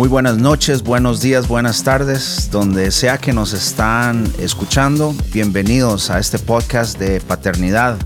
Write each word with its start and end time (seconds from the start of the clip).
Muy 0.00 0.08
buenas 0.08 0.38
noches, 0.38 0.82
buenos 0.82 1.20
días, 1.20 1.46
buenas 1.46 1.82
tardes, 1.82 2.48
donde 2.50 2.90
sea 2.90 3.18
que 3.18 3.32
nos 3.32 3.52
están 3.52 4.32
escuchando. 4.38 5.14
Bienvenidos 5.32 6.10
a 6.10 6.18
este 6.18 6.38
podcast 6.38 6.98
de 6.98 7.20
paternidad, 7.20 7.98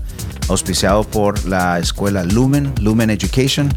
auspiciado 0.49 1.03
por 1.03 1.45
la 1.45 1.79
escuela 1.79 2.23
Lumen, 2.23 2.73
Lumen 2.81 3.11
Education, 3.11 3.71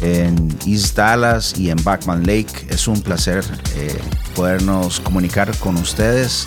en 0.00 0.56
East 0.66 0.96
Dallas 0.96 1.58
y 1.58 1.68
en 1.68 1.82
Backman 1.84 2.20
Lake. 2.20 2.68
Es 2.70 2.88
un 2.88 3.02
placer 3.02 3.44
eh, 3.74 4.00
podernos 4.34 5.00
comunicar 5.00 5.54
con 5.58 5.76
ustedes 5.76 6.46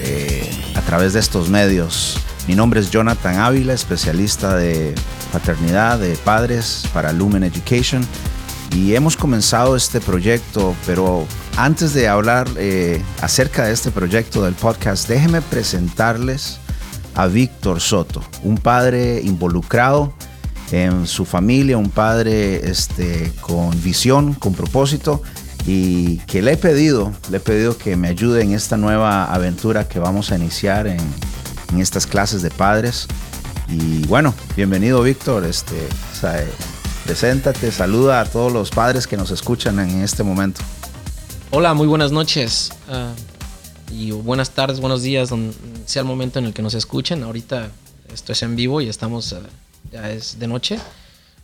eh, 0.00 0.48
a 0.74 0.80
través 0.80 1.12
de 1.12 1.20
estos 1.20 1.50
medios. 1.50 2.18
Mi 2.48 2.54
nombre 2.54 2.80
es 2.80 2.90
Jonathan 2.90 3.40
Ávila, 3.40 3.74
especialista 3.74 4.56
de 4.56 4.94
paternidad 5.32 5.98
de 5.98 6.16
padres 6.16 6.84
para 6.94 7.12
Lumen 7.12 7.42
Education 7.42 8.06
y 8.76 8.94
hemos 8.94 9.16
comenzado 9.16 9.74
este 9.74 10.02
proyecto, 10.02 10.76
pero 10.84 11.26
antes 11.56 11.94
de 11.94 12.08
hablar 12.08 12.46
eh, 12.58 13.02
acerca 13.22 13.64
de 13.64 13.72
este 13.72 13.90
proyecto 13.90 14.44
del 14.44 14.52
podcast, 14.52 15.08
déjenme 15.08 15.40
presentarles 15.40 16.58
a 17.14 17.26
Víctor 17.26 17.80
Soto, 17.80 18.22
un 18.42 18.58
padre 18.58 19.22
involucrado 19.22 20.12
en 20.72 21.06
su 21.06 21.24
familia, 21.24 21.78
un 21.78 21.88
padre 21.88 22.68
este, 22.68 23.32
con 23.40 23.82
visión, 23.82 24.34
con 24.34 24.52
propósito 24.52 25.22
y 25.66 26.18
que 26.26 26.42
le 26.42 26.52
he 26.52 26.56
pedido, 26.58 27.14
le 27.30 27.38
he 27.38 27.40
pedido 27.40 27.78
que 27.78 27.96
me 27.96 28.08
ayude 28.08 28.42
en 28.42 28.52
esta 28.52 28.76
nueva 28.76 29.24
aventura 29.24 29.88
que 29.88 29.98
vamos 29.98 30.32
a 30.32 30.36
iniciar 30.36 30.86
en, 30.86 31.00
en 31.72 31.80
estas 31.80 32.06
clases 32.06 32.42
de 32.42 32.50
padres. 32.50 33.08
Y 33.68 34.06
bueno, 34.06 34.34
bienvenido 34.54 35.02
Víctor, 35.02 35.46
este, 35.46 35.76
Preséntate, 37.06 37.70
saluda 37.70 38.20
a 38.20 38.24
todos 38.24 38.52
los 38.52 38.70
padres 38.70 39.06
que 39.06 39.16
nos 39.16 39.30
escuchan 39.30 39.78
en 39.78 40.02
este 40.02 40.24
momento. 40.24 40.60
Hola, 41.52 41.72
muy 41.72 41.86
buenas 41.86 42.10
noches. 42.10 42.72
Ah, 42.88 43.12
y 43.92 44.10
buenas 44.10 44.50
tardes, 44.50 44.80
buenos 44.80 45.04
días, 45.04 45.30
sea 45.84 46.02
el 46.02 46.08
momento 46.08 46.40
en 46.40 46.46
el 46.46 46.52
que 46.52 46.62
nos 46.62 46.74
escuchen. 46.74 47.22
Ahorita 47.22 47.68
esto 48.12 48.32
es 48.32 48.42
en 48.42 48.56
vivo 48.56 48.80
y 48.80 48.88
estamos, 48.88 49.32
ah, 49.34 49.42
ya 49.92 50.10
es 50.10 50.40
de 50.40 50.48
noche. 50.48 50.80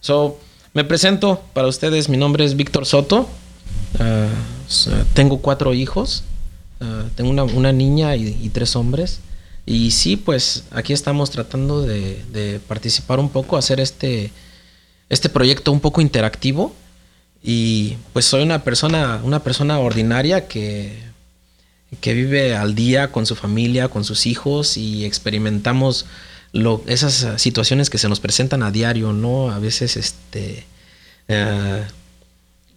So, 0.00 0.37
me 0.75 0.83
presento 0.83 1.41
para 1.53 1.69
ustedes, 1.69 2.09
mi 2.09 2.17
nombre 2.17 2.44
es 2.44 2.56
Víctor 2.56 2.84
Soto. 2.84 3.28
Ah, 4.00 4.27
tengo 5.15 5.39
cuatro 5.39 5.75
hijos. 5.75 6.25
tengo 7.15 7.31
una, 7.31 7.72
niña 7.72 8.17
y, 8.17 8.48
tres 8.48 8.75
hombres. 8.75 9.20
Y 9.65 9.92
sí, 9.92 10.17
pues 10.17 10.65
aquí 10.72 10.92
estamos 10.92 11.31
tratando 11.31 11.83
de, 11.83 12.20
de 12.33 12.59
participar 12.67 13.20
un 13.20 13.28
poco, 13.28 13.56
hacer 13.56 13.78
este 13.78 14.33
este 15.13 15.29
proyecto 15.29 15.73
un 15.73 15.81
poco 15.81 16.01
interactivo 16.01 16.75
y 17.43 17.99
pues 18.15 18.25
soy 18.25 18.43
una 18.43 18.65
persona, 18.65 19.21
una 19.23 19.41
persona 19.41 19.79
ordinaria 19.79 20.49
que, 20.49 20.99
que 22.01 22.15
vive 22.15 22.57
al 22.57 22.75
día 22.75 23.13
con 23.13 23.27
su 23.27 23.37
familia, 23.37 23.89
con 23.89 24.05
sus 24.05 24.25
hijos 24.25 24.79
y 24.79 25.05
experimentamos 25.05 26.07
esas 26.87 27.41
situaciones 27.41 27.91
que 27.91 27.99
se 27.99 28.09
nos 28.09 28.21
presentan 28.21 28.63
a 28.63 28.71
diario, 28.71 29.13
¿no? 29.13 29.51
A 29.51 29.59
veces 29.59 29.97
este... 29.97 30.65
Eh, 31.29 31.83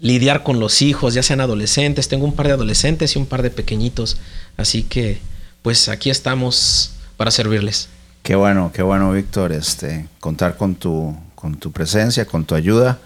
lidiar 0.02 0.44
con 0.44 0.60
los 0.60 0.82
hijos, 0.82 1.14
ya 1.14 1.24
sean 1.24 1.40
adolescentes. 1.40 2.10
Tengo 2.10 2.26
un 2.26 2.36
par 2.36 2.48
de 2.48 2.54
adolescentes 2.54 3.16
y 3.16 3.20
un 3.20 3.28
par 3.28 3.44
de 3.44 3.50
pequeñitos. 3.50 4.18
Así 4.58 4.84
que, 4.84 5.20
pues 5.62 5.88
aquí 5.88 6.10
estamos 6.10 6.92
para 7.16 7.32
servirles. 7.32 7.88
Qué 8.24 8.36
bueno, 8.36 8.72
qué 8.74 8.84
bueno, 8.84 9.14
Víctor, 9.14 9.54
este, 9.54 10.08
contar 10.20 10.58
con 10.58 10.76
tu, 10.76 11.16
con 11.46 11.58
tu 11.58 11.72
presencia, 11.72 12.26
con 12.26 12.44
tu 12.44 12.56
ayuda. 12.56 12.98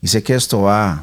Y 0.00 0.06
sé 0.06 0.22
que 0.22 0.36
esto 0.36 0.62
va, 0.62 1.02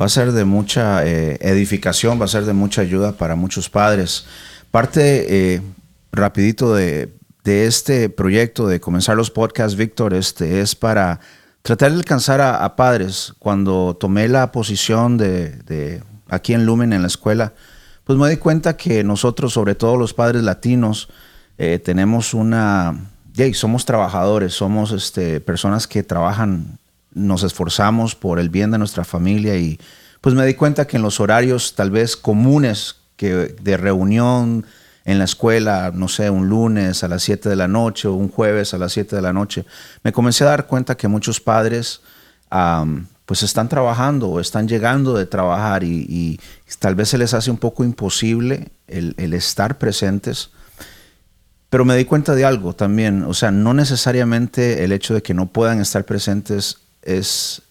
va 0.00 0.06
a 0.06 0.08
ser 0.08 0.32
de 0.32 0.44
mucha 0.44 1.06
eh, 1.06 1.38
edificación, 1.40 2.20
va 2.20 2.24
a 2.24 2.28
ser 2.28 2.44
de 2.44 2.52
mucha 2.52 2.82
ayuda 2.82 3.12
para 3.12 3.36
muchos 3.36 3.70
padres. 3.70 4.26
Parte 4.72 5.54
eh, 5.54 5.62
rapidito 6.10 6.74
de, 6.74 7.12
este 7.44 8.08
proyecto 8.08 8.66
de 8.66 8.80
comenzar 8.80 9.16
los 9.16 9.30
podcasts, 9.30 9.76
Víctor, 9.76 10.12
este, 10.12 10.60
es 10.60 10.74
para 10.74 11.20
tratar 11.62 11.92
de 11.92 11.98
alcanzar 11.98 12.40
a, 12.40 12.74
padres. 12.74 13.34
Cuando 13.38 13.96
tomé 13.98 14.26
la 14.26 14.50
posición 14.50 15.18
de, 15.18 16.02
aquí 16.28 16.52
en 16.52 16.66
Lumen, 16.66 16.92
en 16.92 17.02
la 17.02 17.08
escuela, 17.08 17.52
pues 18.02 18.18
me 18.18 18.28
di 18.28 18.38
cuenta 18.38 18.76
que 18.76 19.04
nosotros, 19.04 19.52
sobre 19.52 19.76
todo 19.76 19.96
los 19.96 20.14
padres 20.14 20.42
latinos, 20.42 21.08
eh, 21.58 21.78
tenemos 21.78 22.34
una, 22.34 23.10
somos 23.54 23.84
trabajadores, 23.84 24.54
somos 24.54 24.92
este, 24.92 25.40
personas 25.40 25.86
que 25.86 26.02
trabajan, 26.02 26.78
nos 27.12 27.42
esforzamos 27.42 28.14
por 28.14 28.38
el 28.38 28.50
bien 28.50 28.70
de 28.70 28.78
nuestra 28.78 29.04
familia 29.04 29.56
y 29.56 29.78
pues 30.20 30.34
me 30.34 30.44
di 30.44 30.54
cuenta 30.54 30.86
que 30.86 30.98
en 30.98 31.02
los 31.02 31.20
horarios 31.20 31.74
tal 31.74 31.90
vez 31.90 32.16
comunes 32.16 32.96
que 33.16 33.54
de 33.60 33.76
reunión 33.76 34.66
en 35.04 35.18
la 35.18 35.24
escuela, 35.24 35.90
no 35.94 36.08
sé, 36.08 36.28
un 36.28 36.48
lunes 36.48 37.02
a 37.02 37.08
las 37.08 37.22
7 37.22 37.48
de 37.48 37.56
la 37.56 37.66
noche 37.66 38.06
o 38.08 38.14
un 38.14 38.28
jueves 38.28 38.74
a 38.74 38.78
las 38.78 38.92
7 38.92 39.16
de 39.16 39.22
la 39.22 39.32
noche, 39.32 39.64
me 40.04 40.12
comencé 40.12 40.44
a 40.44 40.48
dar 40.48 40.66
cuenta 40.66 40.96
que 40.96 41.08
muchos 41.08 41.40
padres 41.40 42.02
pues 43.24 43.42
están 43.42 43.68
trabajando 43.68 44.28
o 44.28 44.40
están 44.40 44.68
llegando 44.68 45.14
de 45.14 45.24
trabajar 45.24 45.82
y, 45.84 46.38
tal 46.78 46.94
vez 46.94 47.08
se 47.08 47.18
les 47.18 47.32
hace 47.32 47.50
un 47.50 47.58
poco 47.58 47.84
imposible 47.84 48.68
el, 48.86 49.14
el 49.16 49.34
estar 49.34 49.78
presentes 49.78 50.50
pero 51.70 51.84
me 51.84 51.96
di 51.96 52.04
cuenta 52.04 52.34
de 52.34 52.44
algo 52.44 52.74
también, 52.74 53.22
o 53.22 53.32
sea, 53.32 53.52
no 53.52 53.72
necesariamente 53.72 54.84
el 54.84 54.92
hecho 54.92 55.14
de 55.14 55.22
que 55.22 55.34
no 55.34 55.46
puedan 55.46 55.80
estar 55.80 56.04
presentes 56.04 56.78
es 57.02 57.62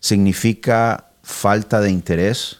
significa 0.00 1.04
falta 1.22 1.80
de 1.80 1.90
interés, 1.90 2.58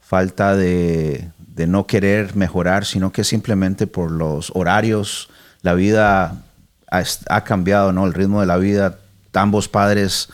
falta 0.00 0.54
de, 0.54 1.30
no 1.66 1.86
querer 1.86 2.36
mejorar, 2.36 2.86
sino 2.86 3.12
que 3.12 3.22
simplemente 3.22 3.86
por 3.86 4.10
los 4.10 4.50
horarios, 4.54 5.28
la 5.60 5.74
vida 5.74 6.42
ha, 6.90 7.44
cambiado, 7.44 7.92
¿no? 7.92 8.06
El 8.06 8.14
ritmo 8.14 8.40
de 8.40 8.46
la 8.46 8.56
vida, 8.56 8.98
ambos 9.34 9.68
padres 9.68 10.30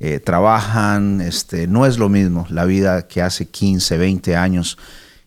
eh, 0.00 0.20
trabajan, 0.20 1.22
este, 1.22 1.66
no 1.66 1.86
es 1.86 1.96
lo 1.96 2.10
mismo 2.10 2.46
la 2.50 2.66
vida 2.66 3.08
que 3.08 3.22
hace 3.22 3.46
15, 3.46 3.96
20 3.96 4.36
años. 4.36 4.76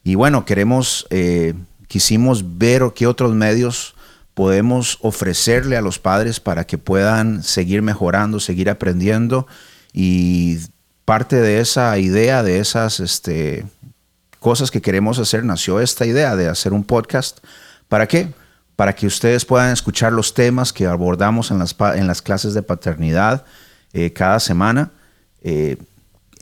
Y 0.03 0.13
bueno, 0.13 0.45
queremos 0.45 1.07
eh, 1.09 1.55
quisimos 1.89 2.57
ver 2.57 2.83
qué 2.95 3.07
otros 3.07 3.33
medios 3.33 3.95
podemos 4.35 4.99
ofrecerle 5.01 5.75
a 5.75 5.81
los 5.81 5.99
padres 5.99 6.39
para 6.39 6.65
que 6.65 6.77
puedan 6.77 7.43
seguir 7.43 7.81
mejorando, 7.81 8.39
seguir 8.39 8.69
aprendiendo 8.69 9.47
y 9.91 10.59
parte 11.03 11.35
de 11.35 11.59
esa 11.59 11.97
idea, 11.97 12.43
de 12.43 12.59
esas 12.59 12.99
este, 13.01 13.65
cosas 14.39 14.71
que 14.71 14.81
queremos 14.81 15.17
hacer, 15.19 15.43
nació 15.43 15.81
esta 15.81 16.05
idea 16.05 16.35
de 16.35 16.47
hacer 16.47 16.73
un 16.73 16.83
podcast. 16.83 17.39
¿Para 17.89 18.07
qué? 18.07 18.31
Para 18.75 18.93
que 18.93 19.07
ustedes 19.07 19.43
puedan 19.43 19.73
escuchar 19.73 20.13
los 20.13 20.33
temas 20.33 20.71
que 20.71 20.85
abordamos 20.85 21.51
en 21.51 21.57
las, 21.59 22.21
clases 22.21 22.53
de 22.53 22.61
paternidad 22.61 23.43
eh, 23.93 24.13
cada 24.13 24.39
semana, 24.39 24.91
eh, 25.41 25.77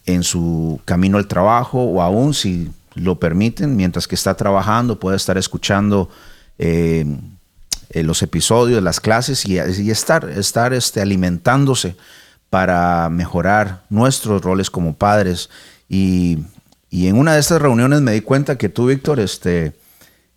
en 0.05 0.23
su 0.23 0.81
camino 0.83 1.17
al 1.17 1.27
trabajo 1.27 1.81
o 1.81 2.01
aún 2.01 2.33
si 2.33 2.69
lo 2.97 3.19
permiten, 3.19 3.75
mientras 3.75 4.07
que 4.07 4.15
está 4.15 4.35
trabajando, 4.35 4.99
puede 4.99 5.17
estar 5.17 5.37
escuchando 5.37 6.09
eh, 6.57 7.05
eh, 7.89 8.03
los 8.03 8.21
episodios, 8.21 8.83
las 8.83 8.99
clases 8.99 9.45
y, 9.45 9.57
estar, 9.57 10.29
estar 10.29 10.73
este, 10.73 11.01
alimentándose 11.01 11.95
para 12.49 13.09
mejorar 13.09 13.83
nuestros 13.89 14.41
roles 14.41 14.69
como 14.69 14.95
padres. 14.95 15.49
Y, 15.87 16.39
en 16.91 17.17
una 17.17 17.33
de 17.33 17.39
estas 17.39 17.61
reuniones 17.61 18.01
me 18.01 18.13
di 18.13 18.21
cuenta 18.21 18.57
que 18.57 18.69
tú, 18.69 18.87
Víctor, 18.87 19.19
este, 19.19 19.73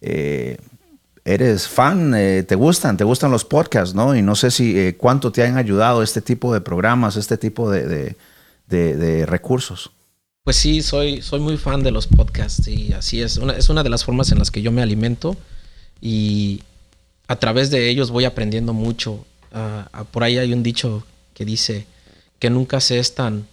eh, 0.00 0.58
eres 1.24 1.68
fan, 1.68 2.12
te 2.12 2.54
gustan, 2.54 2.96
te 2.96 3.04
gustan 3.04 3.30
los 3.30 3.44
podcasts, 3.44 3.94
¿no? 3.94 4.14
Y 4.14 4.22
no 4.22 4.34
sé 4.34 4.50
si 4.50 4.94
cuánto 4.98 5.32
te 5.32 5.44
han 5.44 5.56
ayudado 5.56 6.02
este 6.02 6.20
tipo 6.20 6.52
de 6.52 6.60
programas, 6.60 7.16
este 7.16 7.36
tipo 7.36 7.70
de 7.70 8.16
recursos. 9.26 9.92
Pues 10.44 10.56
sí, 10.56 10.82
soy, 10.82 11.20
soy 11.20 11.38
muy 11.40 11.58
fan 11.58 11.82
de 11.82 11.90
los 11.90 12.06
podcasts 12.06 12.66
y 12.66 12.92
así 12.94 13.20
es. 13.20 13.38
es 13.56 13.68
una 13.68 13.82
de 13.82 13.90
las 13.90 14.04
formas 14.04 14.32
en 14.32 14.38
las 14.38 14.50
que 14.50 14.62
yo 14.62 14.72
me 14.72 14.82
alimento 14.82 15.36
y 16.00 16.62
a 17.28 17.36
través 17.36 17.70
de 17.70 17.90
ellos 17.90 18.10
voy 18.10 18.24
aprendiendo 18.24 18.72
mucho. 18.72 19.24
Ah, 19.52 19.88
ah, 19.92 20.04
por 20.04 20.24
ahí 20.24 20.38
hay 20.38 20.52
un 20.54 20.62
dicho 20.62 21.06
que 21.34 21.44
dice 21.44 21.86
que 22.38 22.48
nunca 22.48 22.80
se 22.80 22.98
es 22.98 23.14
tan, 23.14 23.46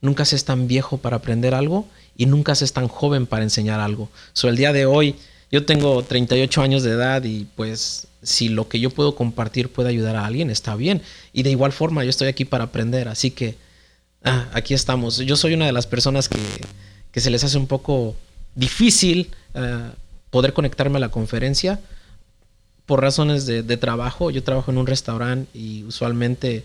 nunca 0.00 0.24
se 0.24 0.36
es 0.36 0.44
tan 0.46 0.68
viejo 0.68 0.96
para 0.96 1.16
aprender 1.16 1.54
algo 1.54 1.86
y 2.16 2.24
nunca 2.24 2.54
se 2.54 2.64
es 2.64 2.72
tan 2.72 2.88
joven 2.88 3.26
para 3.26 3.42
enseñar 3.42 3.80
algo. 3.80 4.08
So, 4.32 4.48
el 4.48 4.56
día 4.56 4.72
de 4.72 4.86
hoy 4.86 5.16
yo 5.50 5.66
tengo 5.66 6.02
38 6.02 6.62
años 6.62 6.82
de 6.82 6.92
edad 6.92 7.22
y 7.24 7.46
pues 7.56 8.06
si 8.22 8.48
lo 8.48 8.68
que 8.68 8.80
yo 8.80 8.88
puedo 8.88 9.14
compartir 9.14 9.68
puede 9.68 9.90
ayudar 9.90 10.16
a 10.16 10.24
alguien, 10.24 10.48
está 10.48 10.76
bien. 10.76 11.02
Y 11.34 11.42
de 11.42 11.50
igual 11.50 11.72
forma 11.72 12.04
yo 12.04 12.10
estoy 12.10 12.28
aquí 12.28 12.46
para 12.46 12.64
aprender, 12.64 13.08
así 13.08 13.30
que 13.32 13.56
ah, 14.24 14.48
aquí 14.52 14.74
estamos. 14.74 15.18
Yo 15.18 15.36
soy 15.36 15.54
una 15.54 15.66
de 15.66 15.72
las 15.72 15.86
personas 15.86 16.28
que, 16.28 17.20
se 17.20 17.30
les 17.30 17.44
hace 17.44 17.58
un 17.58 17.66
poco 17.66 18.16
difícil 18.54 19.30
ah, 19.54 19.92
poder 20.30 20.52
conectarme 20.52 20.96
a 20.96 21.00
la 21.00 21.10
conferencia 21.10 21.80
por 22.86 23.00
razones 23.00 23.46
de, 23.46 23.76
trabajo. 23.76 24.30
Yo 24.30 24.42
trabajo 24.42 24.70
en 24.70 24.78
un 24.78 24.86
restaurante 24.86 25.50
y 25.58 25.84
usualmente 25.84 26.64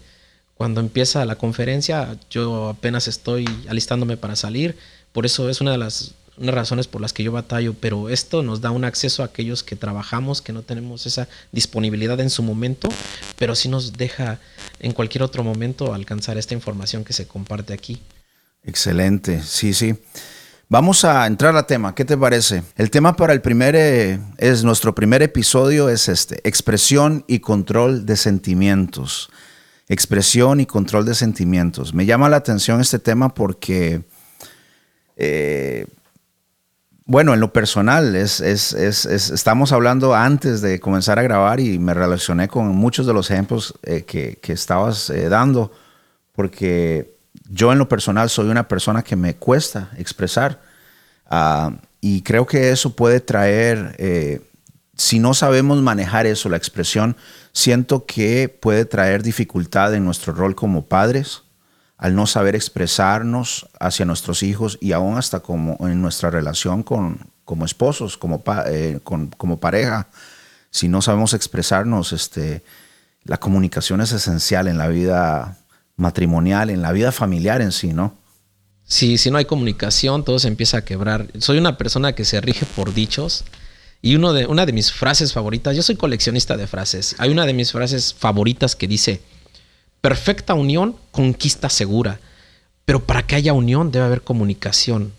Cuando 0.55 0.81
empieza 0.81 1.23
la 1.25 1.35
conferencia, 1.35 2.17
yo 2.31 2.69
apenas 2.69 3.07
estoy 3.07 3.45
alistándome 3.69 4.17
para 4.17 4.35
salir. 4.35 4.75
Por 5.11 5.25
eso 5.27 5.49
es 5.49 5.61
una 5.61 5.71
de 5.71 5.77
las 5.77 6.15
razones 6.39 6.87
por 6.87 7.01
las 7.01 7.13
que 7.13 7.23
yo 7.23 7.31
batallo, 7.31 7.73
pero 7.73 8.09
esto 8.09 8.43
nos 8.43 8.61
da 8.61 8.71
un 8.71 8.85
acceso 8.85 9.23
a 9.23 9.27
aquellos 9.27 9.63
que 9.63 9.75
trabajamos, 9.75 10.41
que 10.41 10.53
no 10.53 10.61
tenemos 10.61 11.05
esa 11.05 11.27
disponibilidad 11.51 12.19
en 12.19 12.29
su 12.29 12.43
momento, 12.43 12.89
pero 13.37 13.55
sí 13.55 13.69
nos 13.69 13.93
deja 13.93 14.39
en 14.79 14.93
cualquier 14.93 15.23
otro 15.23 15.43
momento 15.43 15.93
alcanzar 15.93 16.37
esta 16.37 16.53
información 16.53 17.03
que 17.03 17.13
se 17.13 17.27
comparte 17.27 17.73
aquí. 17.73 18.01
Excelente, 18.63 19.41
sí, 19.43 19.73
sí. 19.73 19.95
Vamos 20.69 21.05
a 21.05 21.25
entrar 21.27 21.55
al 21.55 21.65
tema, 21.65 21.95
¿qué 21.95 22.03
te 22.03 22.17
parece? 22.17 22.61
El 22.75 22.91
tema 22.91 23.15
para 23.15 23.31
el 23.31 23.41
primer, 23.41 23.73
eh, 23.77 24.19
es 24.37 24.65
nuestro 24.65 24.93
primer 24.93 25.23
episodio 25.23 25.87
es 25.87 26.09
este, 26.09 26.41
expresión 26.43 27.23
y 27.25 27.39
control 27.39 28.05
de 28.05 28.17
sentimientos. 28.17 29.29
Expresión 29.87 30.59
y 30.59 30.65
control 30.65 31.05
de 31.05 31.15
sentimientos. 31.15 31.93
Me 31.93 32.05
llama 32.05 32.27
la 32.27 32.35
atención 32.35 32.81
este 32.81 32.99
tema 32.99 33.33
porque, 33.33 34.01
eh, 35.15 35.85
bueno, 37.07 37.33
en 37.33 37.39
lo 37.39 37.53
personal, 37.53 38.17
es, 38.17 38.41
estamos 38.41 39.71
hablando 39.71 40.13
antes 40.13 40.61
de 40.61 40.81
comenzar 40.81 41.17
a 41.19 41.23
grabar 41.23 41.61
y 41.61 41.79
me 41.79 41.93
relacioné 41.93 42.49
con 42.49 42.67
muchos 42.75 43.07
de 43.07 43.13
los 43.13 43.31
ejemplos 43.31 43.73
eh, 43.83 44.03
que, 44.03 44.37
estabas 44.51 45.11
dando, 45.29 45.71
porque 46.33 47.15
yo 47.49 47.71
en 47.71 47.79
lo 47.79 47.87
personal 47.87 48.29
soy 48.29 48.49
una 48.49 48.67
persona 48.67 49.03
que 49.03 49.15
me 49.15 49.37
cuesta 49.37 49.89
expresar 49.97 50.61
ah, 51.27 51.71
y 52.01 52.23
creo 52.23 52.45
que 52.45 52.71
eso 52.71 52.93
puede 52.93 53.21
traer, 53.21 53.95
eh, 53.99 54.41
si 54.97 55.19
no 55.19 55.33
sabemos 55.33 55.81
manejar 55.81 56.25
eso, 56.25 56.49
la 56.49 56.57
expresión, 56.57 57.15
siento 57.53 58.05
que 58.05 58.49
puede 58.49 58.83
traer 58.83 59.23
dificultad 59.23 59.93
en 59.93 60.03
nuestro 60.03 60.33
rol 60.33 60.55
como 60.55 60.85
padres 60.85 61.43
al 61.97 62.15
no 62.15 62.27
saber 62.27 62.55
expresarnos 62.55 63.67
hacia 63.79 64.05
nuestros 64.05 64.43
hijos 64.43 64.77
y 64.81 64.91
aún 64.91 65.17
hasta 65.17 65.39
como 65.39 65.77
en 65.81 66.01
nuestra 66.01 66.29
relación 66.29 66.83
con, 66.83 67.31
como 67.43 67.65
esposos, 67.65 68.17
como, 68.17 68.43
eh, 68.67 68.99
como 69.03 69.59
pareja. 69.59 70.07
Si 70.69 70.87
no 70.87 71.01
sabemos 71.01 71.33
expresarnos, 71.33 72.13
este, 72.13 72.63
la 73.23 73.37
comunicación 73.37 74.01
es 74.01 74.11
esencial 74.11 74.67
en 74.67 74.77
la 74.77 74.87
vida 74.87 75.57
matrimonial, 75.95 76.69
en 76.69 76.81
la 76.81 76.91
vida 76.91 77.11
familiar 77.11 77.61
en 77.61 77.71
sí, 77.71 77.93
¿no? 77.93 78.15
Sí, 78.85 79.17
si 79.17 79.31
no 79.31 79.37
hay 79.37 79.45
comunicación, 79.45 80.23
todo 80.23 80.39
se 80.39 80.47
empieza 80.47 80.77
a 80.77 80.85
quebrar. 80.85 81.27
Soy 81.39 81.57
una 81.57 81.77
persona 81.77 82.13
que 82.13 82.23
se 82.23 82.39
rige 82.39 82.65
por 82.75 82.93
dichos. 82.93 83.43
Y 84.01 84.15
uno 84.15 84.31
de, 84.31 84.45
una 84.45 84.65
de 84.65 84.73
mis 84.73 84.91
frases 84.93 85.33
favoritas, 85.33 85.75
yo 85.75 85.81
soy 85.81 85.95
coleccionista 85.95 86.55
de 86.55 86.67
frases, 86.67 87.15
hay 87.17 87.31
una 87.31 87.47
de 87.47 87.53
mis 87.53 87.71
frases 87.71 88.13
favoritas 88.13 88.75
que 88.75 88.87
dice, 88.87 89.21
perfecta 90.07 90.53
unión, 90.53 90.95
conquista 91.11 91.69
segura, 91.69 92.21
pero 92.85 93.03
para 93.03 93.27
que 93.27 93.35
haya 93.35 93.51
unión 93.51 93.91
debe 93.91 94.05
haber 94.05 94.21
comunicación. 94.21 95.11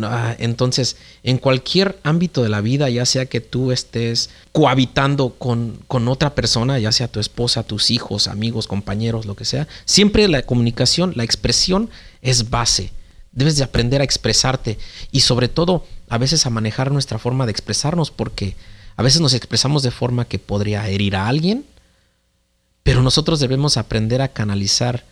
Ah, 0.00 0.36
entonces, 0.38 0.98
en 1.24 1.38
cualquier 1.38 1.98
ámbito 2.04 2.44
de 2.44 2.48
la 2.48 2.60
vida, 2.60 2.88
ya 2.90 3.04
sea 3.06 3.26
que 3.26 3.40
tú 3.40 3.72
estés 3.72 4.30
cohabitando 4.52 5.30
con, 5.30 5.80
con, 5.88 6.06
otra 6.06 6.36
persona, 6.36 6.78
ya 6.78 6.92
sea 6.92 7.08
tu 7.08 7.18
esposa, 7.18 7.64
tus 7.64 7.90
hijos, 7.90 8.28
amigos, 8.28 8.68
compañeros, 8.68 9.26
lo 9.26 9.34
que 9.34 9.44
sea, 9.44 9.66
siempre 9.84 10.28
la 10.28 10.42
comunicación, 10.42 11.12
la 11.16 11.24
expresión 11.24 11.90
es 12.22 12.50
base. 12.50 12.92
Debes 13.32 13.56
de 13.56 13.64
aprender 13.64 14.00
a 14.00 14.04
expresarte 14.04 14.78
y 15.10 15.22
sobre 15.22 15.48
todo 15.48 15.84
a 16.08 16.18
veces 16.18 16.46
a 16.46 16.50
manejar 16.50 16.92
nuestra 16.92 17.18
forma 17.18 17.46
de 17.46 17.50
expresarnos 17.50 18.12
porque 18.12 18.54
a 18.94 19.02
veces 19.02 19.20
nos 19.20 19.34
expresamos 19.34 19.82
de 19.82 19.90
forma 19.90 20.24
que 20.24 20.38
podría 20.38 20.88
herir 20.88 21.16
a 21.16 21.26
alguien, 21.26 21.64
pero 22.82 23.02
nosotros 23.02 23.40
debemos 23.40 23.76
aprender 23.76 24.22
a 24.22 24.28
canalizar 24.28 25.04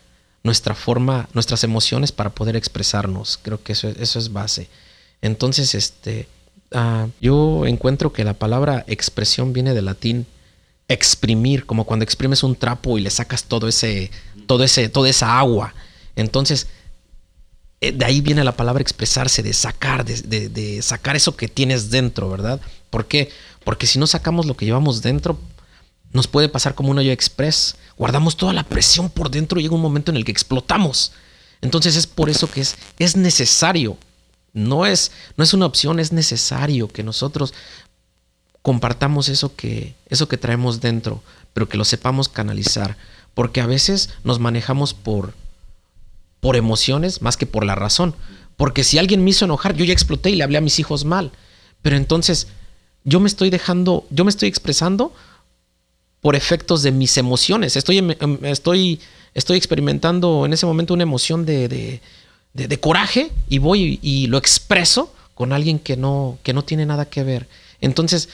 nuestra 0.42 0.74
forma, 0.74 1.28
nuestras 1.34 1.64
emociones 1.64 2.12
para 2.12 2.30
poder 2.30 2.56
expresarnos. 2.56 3.38
Creo 3.42 3.62
que 3.62 3.72
eso, 3.72 3.88
eso 3.88 4.18
es 4.18 4.32
base. 4.32 4.68
Entonces, 5.20 5.74
este, 5.74 6.28
ah, 6.72 7.08
yo 7.20 7.66
encuentro 7.66 8.12
que 8.12 8.24
la 8.24 8.34
palabra 8.34 8.84
expresión 8.86 9.52
viene 9.52 9.74
del 9.74 9.86
latín 9.86 10.26
exprimir, 10.88 11.66
como 11.66 11.84
cuando 11.84 12.04
exprimes 12.04 12.42
un 12.42 12.56
trapo 12.56 12.96
y 12.96 13.02
le 13.02 13.10
sacas 13.10 13.44
todo 13.44 13.68
ese, 13.68 14.10
todo 14.46 14.64
ese, 14.64 14.88
toda 14.88 15.08
esa 15.08 15.38
agua. 15.38 15.74
Entonces, 16.16 16.66
eh, 17.80 17.92
de 17.92 18.04
ahí 18.04 18.20
viene 18.20 18.42
la 18.42 18.56
palabra 18.56 18.82
expresarse, 18.82 19.42
de 19.42 19.52
sacar, 19.52 20.04
de, 20.04 20.48
de, 20.48 20.82
sacar 20.82 21.14
eso 21.14 21.36
que 21.36 21.46
tienes 21.46 21.90
dentro, 21.90 22.30
¿verdad? 22.30 22.60
¿Por 22.90 23.06
qué? 23.06 23.30
Porque 23.64 23.86
si 23.86 23.98
no 23.98 24.06
sacamos 24.06 24.46
lo 24.46 24.56
que 24.56 24.64
llevamos 24.64 25.02
dentro, 25.02 25.38
nos 26.12 26.26
puede 26.26 26.48
pasar 26.48 26.74
como 26.74 26.90
un 26.90 26.98
hoyo 26.98 27.12
express. 27.12 27.76
Guardamos 27.96 28.36
toda 28.36 28.52
la 28.52 28.64
presión 28.64 29.10
por 29.10 29.30
dentro 29.30 29.58
y 29.58 29.62
llega 29.62 29.74
un 29.74 29.82
momento 29.82 30.10
en 30.10 30.16
el 30.16 30.24
que 30.24 30.32
explotamos. 30.32 31.12
Entonces 31.60 31.96
es 31.96 32.06
por 32.06 32.30
eso 32.30 32.50
que 32.50 32.60
es, 32.60 32.76
es 32.98 33.16
necesario. 33.16 33.96
No 34.52 34.86
es, 34.86 35.12
no 35.36 35.44
es 35.44 35.52
una 35.52 35.66
opción, 35.66 36.00
es 36.00 36.12
necesario 36.12 36.88
que 36.88 37.02
nosotros 37.02 37.52
compartamos 38.62 39.28
eso 39.28 39.54
que, 39.54 39.94
eso 40.08 40.28
que 40.28 40.36
traemos 40.36 40.80
dentro, 40.80 41.22
pero 41.52 41.68
que 41.68 41.76
lo 41.76 41.84
sepamos 41.84 42.28
canalizar. 42.28 42.96
Porque 43.34 43.60
a 43.60 43.66
veces 43.66 44.10
nos 44.24 44.40
manejamos 44.40 44.94
por, 44.94 45.34
por 46.40 46.56
emociones 46.56 47.22
más 47.22 47.36
que 47.36 47.46
por 47.46 47.64
la 47.64 47.74
razón. 47.74 48.14
Porque 48.56 48.82
si 48.82 48.98
alguien 48.98 49.22
me 49.22 49.30
hizo 49.30 49.44
enojar, 49.44 49.76
yo 49.76 49.84
ya 49.84 49.92
exploté 49.92 50.30
y 50.30 50.36
le 50.36 50.44
hablé 50.44 50.58
a 50.58 50.62
mis 50.62 50.78
hijos 50.78 51.04
mal. 51.04 51.32
Pero 51.82 51.96
entonces 51.96 52.48
yo 53.04 53.20
me 53.20 53.28
estoy 53.28 53.50
dejando, 53.50 54.06
yo 54.10 54.24
me 54.24 54.30
estoy 54.30 54.48
expresando 54.48 55.14
por 56.20 56.36
efectos 56.36 56.82
de 56.82 56.92
mis 56.92 57.16
emociones. 57.16 57.76
Estoy, 57.76 57.98
em, 57.98 58.10
em, 58.18 58.38
estoy, 58.44 59.00
estoy 59.34 59.56
experimentando 59.56 60.44
en 60.46 60.52
ese 60.52 60.66
momento 60.66 60.94
una 60.94 61.04
emoción 61.04 61.46
de, 61.46 61.68
de, 61.68 62.80
coraje 62.80 63.30
y 63.48 63.58
voy 63.58 63.98
y, 64.02 64.26
lo 64.26 64.38
expreso 64.38 65.14
con 65.34 65.52
alguien 65.52 65.78
que 65.78 65.96
no, 65.96 66.38
que 66.42 66.52
no 66.52 66.64
tiene 66.64 66.86
nada 66.86 67.04
que 67.04 67.22
ver. 67.22 67.48
Entonces, 67.80 68.28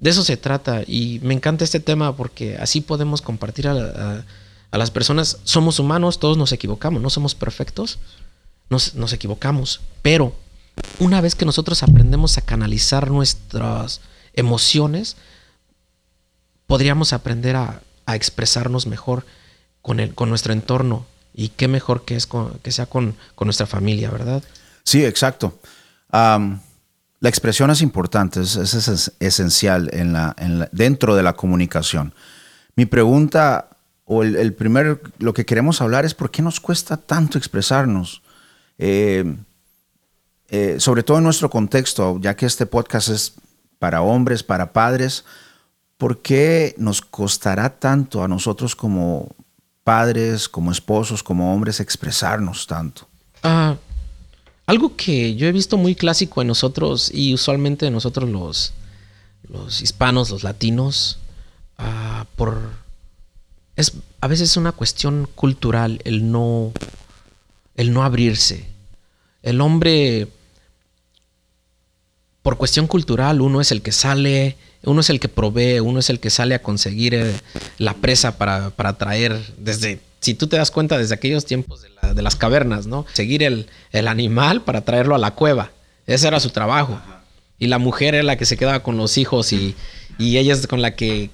de 0.00 0.10
eso 0.10 0.24
se 0.24 0.36
trata 0.36 0.82
y 0.86 1.20
me 1.22 1.34
encanta 1.34 1.64
este 1.64 1.80
tema 1.80 2.16
porque 2.16 2.56
así 2.56 2.80
podemos 2.80 3.22
compartir 3.22 3.68
a, 3.68 4.24
a, 4.70 4.78
las 4.78 4.90
personas. 4.90 5.38
Somos 5.44 5.78
humanos, 5.78 6.18
todos 6.18 6.36
nos 6.36 6.50
equivocamos, 6.52 7.00
no 7.00 7.10
somos 7.10 7.36
perfectos, 7.36 8.00
nos, 8.70 8.96
nos 8.96 9.12
equivocamos, 9.12 9.80
pero 10.02 10.34
una 10.98 11.20
vez 11.20 11.36
que 11.36 11.44
nosotros 11.44 11.84
aprendemos 11.84 12.38
a 12.38 12.42
canalizar 12.42 13.10
nuestras 13.10 14.00
emociones, 14.32 15.16
podríamos 16.66 17.12
aprender 17.12 17.56
a, 17.56 17.80
expresarnos 18.06 18.86
mejor 18.86 19.24
con, 19.80 19.98
el, 19.98 20.14
con 20.14 20.28
nuestro 20.28 20.52
entorno. 20.52 21.06
Y 21.32 21.48
qué 21.48 21.68
mejor 21.68 22.04
que, 22.04 22.16
es 22.16 22.28
que 22.62 22.70
sea 22.70 22.86
con, 22.86 23.16
nuestra 23.40 23.66
familia, 23.66 24.10
¿verdad? 24.10 24.42
Sí, 24.84 25.04
exacto. 25.04 25.58
la 26.12 26.58
expresión 27.22 27.70
es 27.70 27.80
importante, 27.80 28.40
es, 28.40 29.10
esencial 29.18 29.90
en 29.92 30.12
la, 30.12 30.36
dentro 30.70 31.16
de 31.16 31.22
la 31.22 31.32
comunicación. 31.32 32.14
Mi 32.76 32.86
pregunta, 32.86 33.68
o 34.04 34.22
el, 34.22 34.52
primer, 34.52 35.00
lo 35.18 35.32
que 35.32 35.46
queremos 35.46 35.80
hablar 35.80 36.04
es 36.04 36.14
por 36.14 36.30
qué 36.30 36.42
nos 36.42 36.60
cuesta 36.60 36.96
tanto 36.96 37.38
expresarnos. 37.38 38.22
Eh, 38.78 39.24
eh, 40.48 40.76
sobre 40.78 41.02
todo 41.02 41.18
en 41.18 41.24
nuestro 41.24 41.50
contexto, 41.50 42.18
ya 42.20 42.36
que 42.36 42.46
este 42.46 42.66
podcast 42.66 43.08
es 43.08 43.34
para 43.78 44.02
hombres, 44.02 44.42
para 44.42 44.72
padres, 44.72 45.24
¿por 45.98 46.22
qué 46.22 46.74
nos 46.78 47.00
costará 47.00 47.78
tanto 47.78 48.22
a 48.22 48.28
nosotros 48.28 48.74
como 48.74 49.28
padres, 49.82 50.48
como 50.48 50.72
esposos, 50.72 51.22
como 51.22 51.54
hombres 51.54 51.80
expresarnos 51.80 52.66
tanto? 52.66 53.06
Ah, 53.42 53.76
algo 54.66 54.96
que 54.96 55.34
yo 55.34 55.46
he 55.46 55.52
visto 55.52 55.76
muy 55.76 55.94
clásico 55.94 56.40
en 56.40 56.48
nosotros 56.48 57.10
y 57.12 57.34
usualmente 57.34 57.90
nosotros 57.90 58.28
los, 58.28 58.72
los 59.48 59.82
hispanos, 59.82 60.30
los 60.30 60.42
latinos, 60.42 61.18
ah, 61.78 62.26
por 62.36 62.82
es 63.76 63.92
a 64.20 64.28
veces 64.28 64.56
una 64.56 64.72
cuestión 64.72 65.28
cultural 65.34 66.00
el 66.04 66.30
no 66.30 66.72
el 67.74 67.92
no 67.92 68.04
abrirse. 68.04 68.66
El 69.42 69.60
hombre 69.60 70.28
por 72.42 72.56
cuestión 72.56 72.86
cultural 72.86 73.40
uno 73.40 73.60
es 73.60 73.72
el 73.72 73.82
que 73.82 73.92
sale 73.92 74.56
uno 74.86 75.00
es 75.00 75.10
el 75.10 75.20
que 75.20 75.28
provee, 75.28 75.80
uno 75.80 75.98
es 75.98 76.10
el 76.10 76.20
que 76.20 76.30
sale 76.30 76.54
a 76.54 76.62
conseguir 76.62 77.14
eh, 77.14 77.32
la 77.78 77.94
presa 77.94 78.38
para, 78.38 78.70
para, 78.70 78.94
traer 78.94 79.38
desde, 79.58 80.00
si 80.20 80.34
tú 80.34 80.46
te 80.46 80.56
das 80.56 80.70
cuenta, 80.70 80.96
desde 80.96 81.14
aquellos 81.14 81.44
tiempos 81.44 81.82
de, 81.82 82.22
las 82.22 82.36
cavernas, 82.36 82.86
¿no? 82.86 83.04
Seguir 83.12 83.42
el, 83.42 83.68
animal 83.92 84.62
para 84.62 84.82
traerlo 84.82 85.14
a 85.14 85.18
la 85.18 85.32
cueva. 85.32 85.70
Ese 86.06 86.28
era 86.28 86.40
su 86.40 86.50
trabajo. 86.50 86.98
Y 87.58 87.66
la 87.66 87.78
mujer 87.78 88.14
era 88.14 88.24
la 88.24 88.36
que 88.36 88.46
se 88.46 88.56
quedaba 88.56 88.82
con 88.82 88.96
los 88.96 89.18
hijos 89.18 89.52
y, 89.52 89.74
ella 90.18 90.52
es 90.52 90.66
con 90.66 90.80
la 90.80 90.94
que 90.94 91.30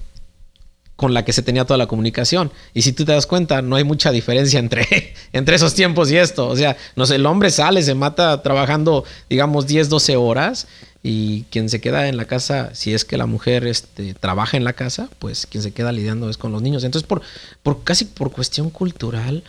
con 0.95 1.15
la 1.15 1.25
que 1.25 1.33
se 1.33 1.41
tenía 1.41 1.65
toda 1.65 1.79
la 1.79 1.87
comunicación. 1.87 2.51
Y 2.75 2.83
si 2.83 2.93
tú 2.93 3.05
te 3.05 3.11
das 3.11 3.25
cuenta, 3.25 3.63
no 3.63 3.75
hay 3.75 3.83
mucha 3.83 4.11
diferencia 4.11 4.59
entre, 4.59 4.85
entre 5.33 5.55
esos 5.55 5.73
tiempos 5.73 6.11
y 6.11 6.17
esto. 6.17 6.47
O 6.47 6.55
sea, 6.55 6.77
no 6.95 7.07
sé, 7.07 7.15
el 7.15 7.25
hombre 7.25 7.49
sale, 7.49 7.81
se 7.81 7.95
mata 7.95 8.43
trabajando, 8.43 9.03
digamos, 9.27 9.65
10, 9.65 9.89
12 9.89 10.15
horas 10.15 10.67
y 11.03 11.43
quien 11.43 11.69
se 11.69 11.81
queda 11.81 12.07
en 12.07 12.17
la 12.17 12.25
casa, 12.25 12.75
si 12.75 12.93
es 12.93 13.05
que 13.05 13.17
la 13.17 13.25
mujer 13.25 13.65
este, 13.65 14.13
trabaja 14.13 14.57
en 14.57 14.63
la 14.63 14.73
casa, 14.73 15.09
pues 15.17 15.47
quien 15.47 15.63
se 15.63 15.71
queda 15.71 15.91
lidiando 15.91 16.29
es 16.29 16.37
con 16.37 16.51
los 16.51 16.61
niños. 16.61 16.83
Entonces, 16.83 17.07
por, 17.07 17.21
por 17.63 17.83
casi 17.83 18.05
por 18.05 18.31
cuestión 18.31 18.69
cultural, 18.69 19.43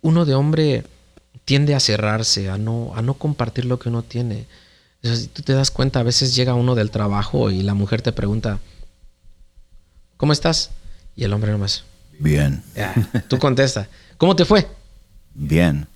uno 0.00 0.24
de 0.24 0.34
hombre 0.34 0.84
tiende 1.44 1.74
a 1.74 1.80
cerrarse, 1.80 2.50
a 2.50 2.58
no, 2.58 2.92
a 2.96 3.02
no 3.02 3.14
compartir 3.14 3.64
lo 3.64 3.78
que 3.78 3.88
uno 3.88 4.02
tiene. 4.02 4.46
si 5.02 5.28
tú 5.28 5.42
te 5.42 5.52
das 5.52 5.70
cuenta, 5.70 6.00
a 6.00 6.02
veces 6.02 6.34
llega 6.34 6.54
uno 6.54 6.74
del 6.74 6.90
trabajo 6.90 7.50
y 7.50 7.62
la 7.62 7.74
mujer 7.74 8.02
te 8.02 8.12
pregunta, 8.12 8.58
¿cómo 10.16 10.32
estás? 10.32 10.70
Y 11.14 11.24
el 11.24 11.32
hombre 11.32 11.52
nomás. 11.52 11.84
Bien. 12.18 12.62
tú 13.28 13.38
contesta, 13.38 13.88
¿cómo 14.16 14.34
te 14.34 14.44
fue? 14.44 14.66
Bien. 15.32 15.86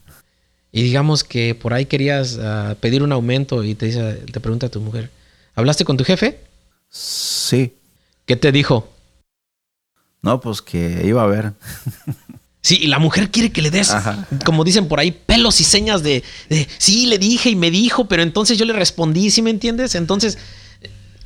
Y 0.72 0.82
digamos 0.82 1.22
que 1.22 1.54
por 1.54 1.74
ahí 1.74 1.84
querías 1.84 2.38
ah, 2.40 2.74
pedir 2.80 3.02
un 3.02 3.12
aumento 3.12 3.62
y 3.62 3.74
te 3.74 3.86
dice, 3.86 4.14
te 4.32 4.40
pregunta 4.40 4.66
a 4.66 4.70
tu 4.70 4.80
mujer, 4.80 5.10
¿hablaste 5.54 5.84
con 5.84 5.98
tu 5.98 6.04
jefe? 6.04 6.40
Sí. 6.88 7.74
¿Qué 8.24 8.36
te 8.36 8.50
dijo? 8.50 8.88
No, 10.22 10.40
pues 10.40 10.62
que 10.62 11.02
iba 11.04 11.22
a 11.22 11.26
ver. 11.26 11.52
Sí, 12.64 12.78
y 12.80 12.86
la 12.86 13.00
mujer 13.00 13.28
quiere 13.32 13.50
que 13.50 13.60
le 13.60 13.72
des, 13.72 13.92
como 14.44 14.62
dicen 14.62 14.86
por 14.86 15.00
ahí, 15.00 15.10
pelos 15.10 15.60
y 15.60 15.64
señas 15.64 16.04
de, 16.04 16.22
sí, 16.78 17.06
le 17.06 17.18
dije 17.18 17.50
y 17.50 17.56
me 17.56 17.72
dijo, 17.72 18.06
pero 18.06 18.22
entonces 18.22 18.56
yo 18.56 18.64
le 18.64 18.72
respondí, 18.72 19.32
¿sí 19.32 19.42
me 19.42 19.50
entiendes? 19.50 19.96
Entonces... 19.96 20.38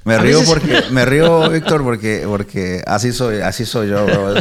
Me 0.05 0.17
río 0.17 0.43
porque, 0.47 0.85
me 0.93 1.05
río, 1.05 1.51
Víctor, 1.51 1.83
porque, 1.83 2.25
porque 2.27 2.83
así 2.87 3.13
soy, 3.13 3.41
así 3.41 3.67
soy 3.67 3.91
yo, 3.91 4.07
bro. 4.07 4.35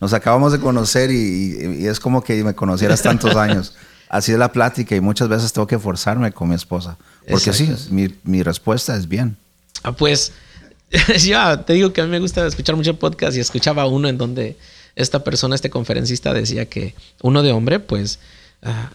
nos 0.00 0.14
acabamos 0.14 0.52
de 0.52 0.60
conocer 0.60 1.10
y, 1.10 1.86
es 1.86 2.00
como 2.00 2.24
que 2.24 2.42
me 2.42 2.54
conocieras 2.54 3.02
tantos 3.02 3.36
años. 3.36 3.74
Así 4.10 4.32
es 4.32 4.38
la 4.38 4.50
plática 4.50 4.96
y 4.96 5.00
muchas 5.00 5.28
veces 5.28 5.52
tengo 5.52 5.68
que 5.68 5.78
forzarme 5.78 6.32
con 6.32 6.48
mi 6.48 6.56
esposa. 6.56 6.96
Porque 7.30 7.52
sí, 7.52 7.72
mi, 7.90 8.12
mi, 8.24 8.42
respuesta 8.42 8.96
es 8.96 9.08
bien. 9.08 9.36
Ah, 9.84 9.92
pues, 9.92 10.32
ya 11.24 11.64
te 11.64 11.74
digo 11.74 11.92
que 11.92 12.00
a 12.00 12.04
mí 12.04 12.10
me 12.10 12.18
gusta 12.18 12.44
escuchar 12.44 12.74
mucho 12.74 12.98
podcast 12.98 13.36
y 13.36 13.40
escuchaba 13.40 13.86
uno 13.86 14.08
en 14.08 14.18
donde 14.18 14.56
esta 14.96 15.22
persona, 15.22 15.54
este 15.54 15.70
conferencista 15.70 16.34
decía 16.34 16.66
que 16.66 16.96
uno 17.22 17.44
de 17.44 17.52
hombre, 17.52 17.78
pues 17.78 18.18
ah, 18.64 18.90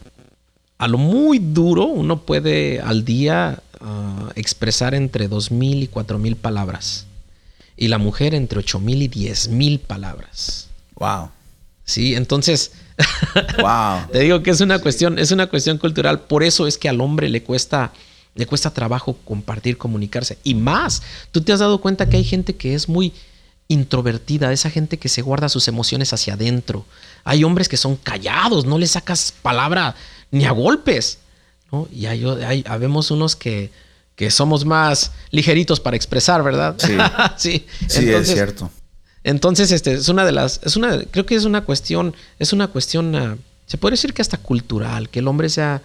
a 0.77 0.87
lo 0.89 0.97
muy 0.97 1.39
duro 1.39 1.85
uno 1.85 2.23
puede 2.23 2.81
al 2.81 3.05
día 3.05 3.63
ah, 3.79 4.33
expresar 4.35 4.95
entre 4.95 5.29
2.000 5.29 5.83
y 5.83 5.87
4.000 5.87 6.35
palabras. 6.35 7.05
Y 7.77 7.87
la 7.87 7.99
mujer 7.99 8.35
entre 8.35 8.59
8.000 8.59 9.03
y 9.03 9.09
10.000 9.09 9.79
palabras. 9.79 10.67
Wow. 10.95 11.29
Sí, 11.85 12.15
entonces... 12.15 12.73
wow. 13.57 14.07
te 14.11 14.19
digo 14.19 14.41
que 14.41 14.51
es 14.51 14.61
una 14.61 14.79
cuestión, 14.79 15.19
es 15.19 15.31
una 15.31 15.47
cuestión 15.47 15.77
cultural. 15.77 16.21
Por 16.21 16.43
eso 16.43 16.67
es 16.67 16.77
que 16.77 16.89
al 16.89 17.01
hombre 17.01 17.29
le 17.29 17.43
cuesta 17.43 17.91
le 18.35 18.45
cuesta 18.45 18.69
trabajo 18.71 19.17
compartir, 19.23 19.77
comunicarse. 19.77 20.37
Y 20.43 20.55
más, 20.55 21.01
tú 21.31 21.41
te 21.41 21.53
has 21.53 21.59
dado 21.59 21.79
cuenta 21.79 22.09
que 22.09 22.17
hay 22.17 22.23
gente 22.23 22.55
que 22.55 22.75
es 22.75 22.89
muy 22.89 23.13
introvertida, 23.67 24.51
esa 24.51 24.69
gente 24.69 24.99
que 24.99 25.09
se 25.09 25.21
guarda 25.21 25.49
sus 25.49 25.67
emociones 25.67 26.13
hacia 26.13 26.33
adentro. 26.33 26.85
Hay 27.23 27.43
hombres 27.43 27.67
que 27.69 27.77
son 27.77 27.95
callados, 27.95 28.65
no 28.65 28.77
le 28.77 28.87
sacas 28.87 29.33
palabra 29.41 29.95
ni 30.31 30.45
a 30.45 30.51
golpes. 30.51 31.19
¿no? 31.71 31.87
Y 31.91 32.05
hay, 32.05 32.23
hay, 32.45 32.63
habemos 32.67 33.09
unos 33.09 33.35
que, 33.35 33.71
que, 34.15 34.29
somos 34.29 34.65
más 34.65 35.13
ligeritos 35.31 35.79
para 35.79 35.95
expresar, 35.95 36.43
¿verdad? 36.43 36.75
Sí, 36.77 36.97
sí, 37.87 38.09
es 38.11 38.27
cierto. 38.27 38.69
Entonces, 39.25 39.71
este, 39.71 39.93
es 39.93 40.07
una 40.07 40.23
de 40.23 40.31
las, 40.31 40.61
es 40.63 40.75
una, 40.75 41.01
creo 41.05 41.25
que 41.25 41.33
es 41.33 41.45
una 41.45 41.65
cuestión, 41.65 42.15
es 42.37 42.53
una 42.53 42.67
cuestión, 42.67 43.15
ah, 43.15 43.37
se 43.65 43.79
puede 43.79 43.93
decir 43.93 44.13
que 44.13 44.21
hasta 44.21 44.37
cultural, 44.37 45.09
que 45.09 45.17
el 45.17 45.27
hombre 45.27 45.49
sea, 45.49 45.81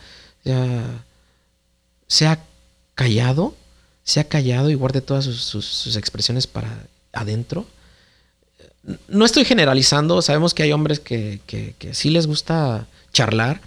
sea, 2.06 2.44
callado, 2.94 3.56
sea 4.04 4.24
callado 4.24 4.68
y 4.68 4.74
guarde 4.74 5.00
todas 5.00 5.24
sus 5.24 5.96
expresiones 5.96 6.46
para 6.46 6.86
adentro. 7.14 7.66
No 9.08 9.24
estoy 9.24 9.46
generalizando, 9.46 10.20
sabemos 10.20 10.52
que 10.52 10.64
hay 10.64 10.72
hombres 10.72 11.00
que, 11.00 11.40
que, 11.46 11.94
sí 11.94 12.10
les 12.10 12.26
gusta 12.26 12.88
charlar, 13.14 13.62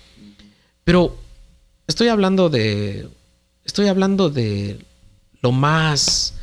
pero 0.83 1.17
estoy 1.87 2.09
hablando 2.09 2.49
de. 2.49 3.09
Estoy 3.65 3.87
hablando 3.87 4.29
de 4.29 4.85
lo 5.41 5.51
más. 5.51 6.35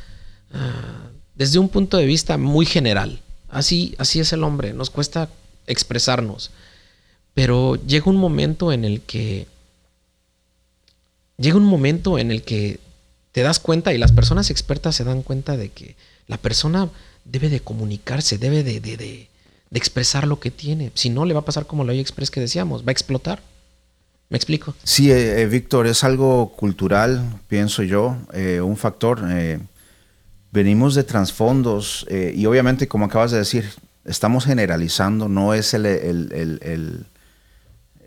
Ah, 0.53 1.10
desde 1.41 1.59
un 1.59 1.71
punto 1.71 1.97
de 1.97 2.05
vista 2.05 2.37
muy 2.37 2.67
general. 2.67 3.19
Así, 3.49 3.95
así 3.97 4.21
es 4.21 4.31
el 4.35 4.45
hombre, 4.45 4.75
nos 4.75 4.91
cuesta 4.91 5.31
expresarnos. 5.67 6.51
Pero 7.33 7.77
llega 7.77 8.11
un 8.11 8.19
momento 8.19 8.73
en 8.73 8.85
el 8.85 9.01
que. 9.01 9.47
Llega 11.39 11.57
un 11.57 11.65
momento 11.65 12.19
en 12.19 12.31
el 12.31 12.43
que 12.43 12.79
te 13.33 13.41
das 13.41 13.59
cuenta 13.59 13.95
y 13.95 13.97
las 13.97 14.13
personas 14.13 14.51
expertas 14.51 14.97
se 14.97 15.05
dan 15.05 15.23
cuenta 15.23 15.57
de 15.57 15.71
que 15.71 15.97
la 16.27 16.37
persona 16.37 16.91
debe 17.25 17.49
de 17.49 17.61
comunicarse, 17.61 18.37
debe 18.37 18.63
de, 18.63 18.79
de, 18.79 19.29
expresar 19.73 20.27
lo 20.27 20.41
que 20.41 20.51
tiene. 20.51 20.93
Si 20.93 21.09
no, 21.09 21.25
le 21.25 21.33
va 21.33 21.41
a 21.41 21.47
pasar 21.47 21.65
como 21.65 21.85
la 21.85 21.95
Express 21.95 22.31
que 22.31 22.41
decíamos, 22.41 22.83
va 22.83 22.89
a 22.89 22.93
explotar. 22.93 23.41
¿Me 24.29 24.37
explico? 24.37 24.75
Sí, 24.85 25.11
eh, 25.11 25.41
eh, 25.41 25.47
Víctor, 25.47 25.87
es 25.87 26.05
algo 26.05 26.53
cultural, 26.53 27.41
pienso 27.49 27.83
yo, 27.83 28.19
eh, 28.35 28.61
un 28.61 28.77
factor. 28.77 29.23
Venimos 30.53 30.95
de 30.95 31.05
trasfondos 31.05 32.07
y 32.11 32.45
obviamente, 32.47 32.89
como 32.89 33.05
acabas 33.05 33.31
de 33.31 33.39
decir, 33.39 33.69
estamos 34.05 34.45
generalizando, 34.45 35.29
no 35.29 35.55
es 35.55 35.75
el, 35.75 35.87
el 35.87 37.07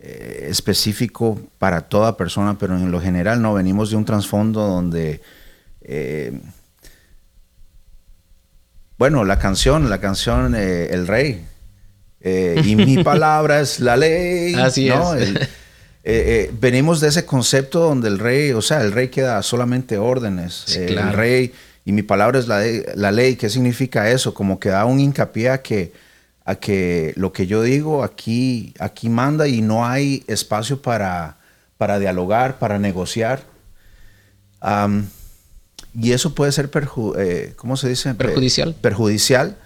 específico 0.02 1.40
para 1.58 1.82
toda 1.82 2.16
persona, 2.16 2.58
pero 2.58 2.76
en 2.76 2.90
lo 2.90 3.00
general 3.00 3.40
no, 3.40 3.54
venimos 3.54 3.90
de 3.90 3.96
un 3.96 4.04
trasfondo 4.04 4.66
donde 4.66 5.20
bueno, 8.96 9.24
la 9.24 9.38
canción, 9.38 9.90
la 9.90 10.00
canción 10.00 10.54
eh, 10.54 10.88
El 10.90 11.06
Rey. 11.06 11.44
Eh, 12.20 12.62
y 12.64 12.76
mi 12.76 13.02
palabra 13.04 13.60
es 13.60 13.80
la 13.80 13.96
ley. 13.96 14.54
Así 14.54 14.88
es. 14.88 15.48
Eh, 16.04 16.50
venimos 16.60 17.00
de 17.00 17.08
ese 17.08 17.24
concepto 17.24 17.80
donde 17.80 18.08
el 18.08 18.18
rey, 18.18 18.52
o 18.52 18.60
sea, 18.60 18.82
el 18.82 18.92
rey 18.92 19.08
queda 19.08 19.42
solamente 19.42 19.98
órdenes. 19.98 20.76
El 20.76 21.12
rey 21.12 21.52
y 21.84 21.92
mi 21.92 22.02
palabra 22.02 22.38
es 22.38 22.48
la, 22.48 22.62
la, 22.94 23.12
ley. 23.12 23.36
¿Qué 23.36 23.50
significa 23.50 24.10
eso? 24.10 24.32
Como 24.32 24.58
que 24.58 24.70
da 24.70 24.84
un 24.86 25.00
hincapié 25.00 25.50
a 25.50 25.62
que, 25.62 25.92
a 26.44 26.54
que 26.54 27.12
lo 27.16 27.32
que 27.32 27.46
yo 27.46 27.62
digo 27.62 28.02
aquí, 28.02 28.72
aquí 28.78 29.10
manda 29.10 29.48
y 29.48 29.60
no 29.60 29.86
hay 29.86 30.24
espacio 30.26 30.80
para, 30.80 31.36
para 31.76 31.98
dialogar, 31.98 32.58
para 32.58 32.78
negociar. 32.78 33.42
Y 35.94 36.12
eso 36.12 36.34
puede 36.34 36.52
ser, 36.52 36.70
eh, 37.18 37.52
¿cómo 37.56 37.76
se 37.76 37.88
dice? 37.88 38.14
Perjudicial. 38.14 38.74
perjudicial. 38.74 39.58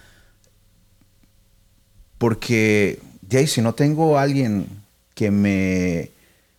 Porque, 2.18 2.98
ahí, 3.30 3.46
si 3.46 3.62
no 3.62 3.74
tengo 3.74 4.18
alguien 4.18 4.66
que 5.14 5.30
me, 5.30 6.10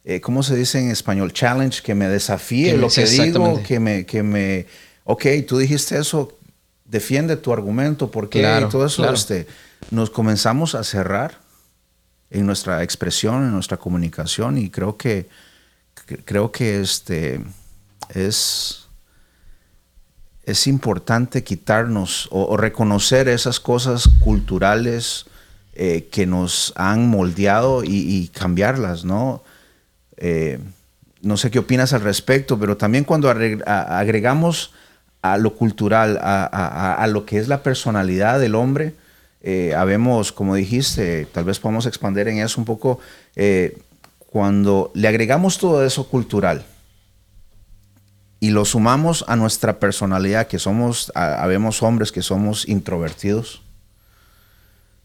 eh, 0.05 0.21
¿cómo 0.21 0.41
se 0.41 0.55
dice 0.55 0.79
en 0.79 0.89
español? 0.89 1.33
Challenge, 1.33 1.81
que 1.83 1.95
me 1.95 2.07
desafíe 2.07 2.77
lo 2.77 2.89
que 2.89 3.05
digo, 3.05 3.61
que 3.61 3.79
me, 3.81 4.05
que 4.05 4.23
me, 4.23 4.65
ok, 5.09 5.25
tú 5.47 5.57
dijiste 5.57 5.97
eso, 5.97 6.37
defiende 6.85 7.35
tu 7.35 7.51
argumento, 7.51 8.11
porque 8.11 8.41
claro, 8.41 8.69
todo 8.69 8.85
eso, 8.85 9.11
este, 9.11 9.47
nos 9.89 10.11
comenzamos 10.11 10.75
a 10.75 10.83
cerrar 10.83 11.39
en 12.29 12.45
nuestra 12.45 12.83
expresión, 12.83 13.43
en 13.43 13.51
nuestra 13.51 13.77
comunicación, 13.77 14.59
y 14.59 14.69
creo 14.69 14.97
que, 14.97 15.27
creo 16.25 16.51
que 16.51 16.79
este, 16.81 17.43
es 18.13 18.85
es 20.43 20.67
importante 20.67 21.43
quitarnos 21.43 22.27
o, 22.31 22.55
reconocer 22.55 23.27
esas 23.29 23.59
cosas 23.59 24.09
culturales 24.19 25.25
eh, 25.73 26.07
que 26.11 26.27
nos 26.27 26.73
han 26.75 27.07
moldeado 27.07 27.83
y, 27.83 28.29
cambiarlas, 28.33 29.05
¿no? 29.05 29.43
Eh, 30.17 30.59
no 31.21 31.35
sé 31.37 31.49
qué 31.49 31.59
opinas 31.59 31.93
al 31.93 32.01
respecto, 32.01 32.59
pero 32.59 32.77
también 32.77 33.03
cuando 33.03 33.29
agregamos 33.29 34.71
a 35.21 35.37
lo 35.37 35.55
cultural, 35.55 36.17
a, 36.21 37.05
lo 37.09 37.25
que 37.25 37.37
es 37.37 37.47
la 37.47 37.63
personalidad 37.63 38.39
del 38.39 38.55
hombre, 38.55 38.95
eh, 39.41 39.73
habemos, 39.75 40.31
como 40.31 40.55
dijiste, 40.55 41.25
tal 41.25 41.45
vez 41.45 41.59
podemos 41.59 41.85
expandir 41.85 42.27
en 42.27 42.39
eso 42.39 42.59
un 42.59 42.65
poco, 42.65 42.99
cuando 44.17 44.91
le 44.93 45.07
agregamos 45.07 45.57
todo 45.57 45.85
eso 45.85 46.07
cultural, 46.07 46.65
y 48.39 48.51
lo 48.51 48.63
sumamos 48.63 49.25
a 49.27 49.35
nuestra 49.35 49.79
personalidad, 49.79 50.47
que 50.47 50.59
somos, 50.59 51.11
habemos 51.15 51.83
hombres 51.83 52.11
que 52.11 52.21
somos 52.21 52.67
introvertidos, 52.67 53.61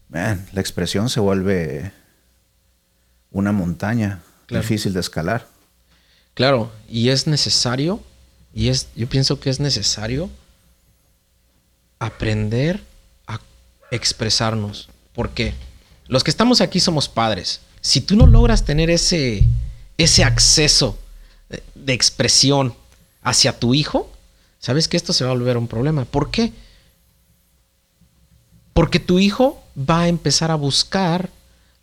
la 0.09 0.61
expresión 0.61 1.09
se 1.09 1.19
vuelve 1.19 1.91
una 3.31 3.51
montaña 3.51 4.21
difícil 4.47 4.93
de 4.93 5.01
escalar. 5.01 5.47
Claro, 6.33 6.71
y 6.87 7.09
es 7.09 7.27
necesario, 7.27 8.01
y 8.55 8.69
es, 8.69 8.87
yo 8.95 9.07
pienso 9.09 9.39
que 9.41 9.49
es 9.49 9.59
necesario 9.59 10.29
aprender 11.99 12.81
a 13.27 13.41
expresarnos. 13.91 14.87
Porque 15.13 15.53
los 16.07 16.23
que 16.23 16.31
estamos 16.31 16.61
aquí 16.61 16.79
somos 16.79 17.09
padres. 17.09 17.59
Si 17.81 17.99
tú 17.99 18.15
no 18.15 18.25
logras 18.27 18.63
tener 18.63 18.89
ese, 18.89 19.43
ese 19.97 20.23
acceso 20.23 20.97
de 21.75 21.93
expresión 21.93 22.73
hacia 23.21 23.59
tu 23.59 23.73
hijo, 23.73 24.09
sabes 24.59 24.87
que 24.87 24.95
esto 24.95 25.11
se 25.11 25.25
va 25.25 25.31
a 25.31 25.33
volver 25.33 25.57
un 25.57 25.67
problema. 25.67 26.05
¿Por 26.05 26.31
qué? 26.31 26.53
Porque 28.71 29.01
tu 29.01 29.19
hijo 29.19 29.61
va 29.77 30.03
a 30.03 30.07
empezar 30.07 30.49
a 30.49 30.55
buscar 30.55 31.29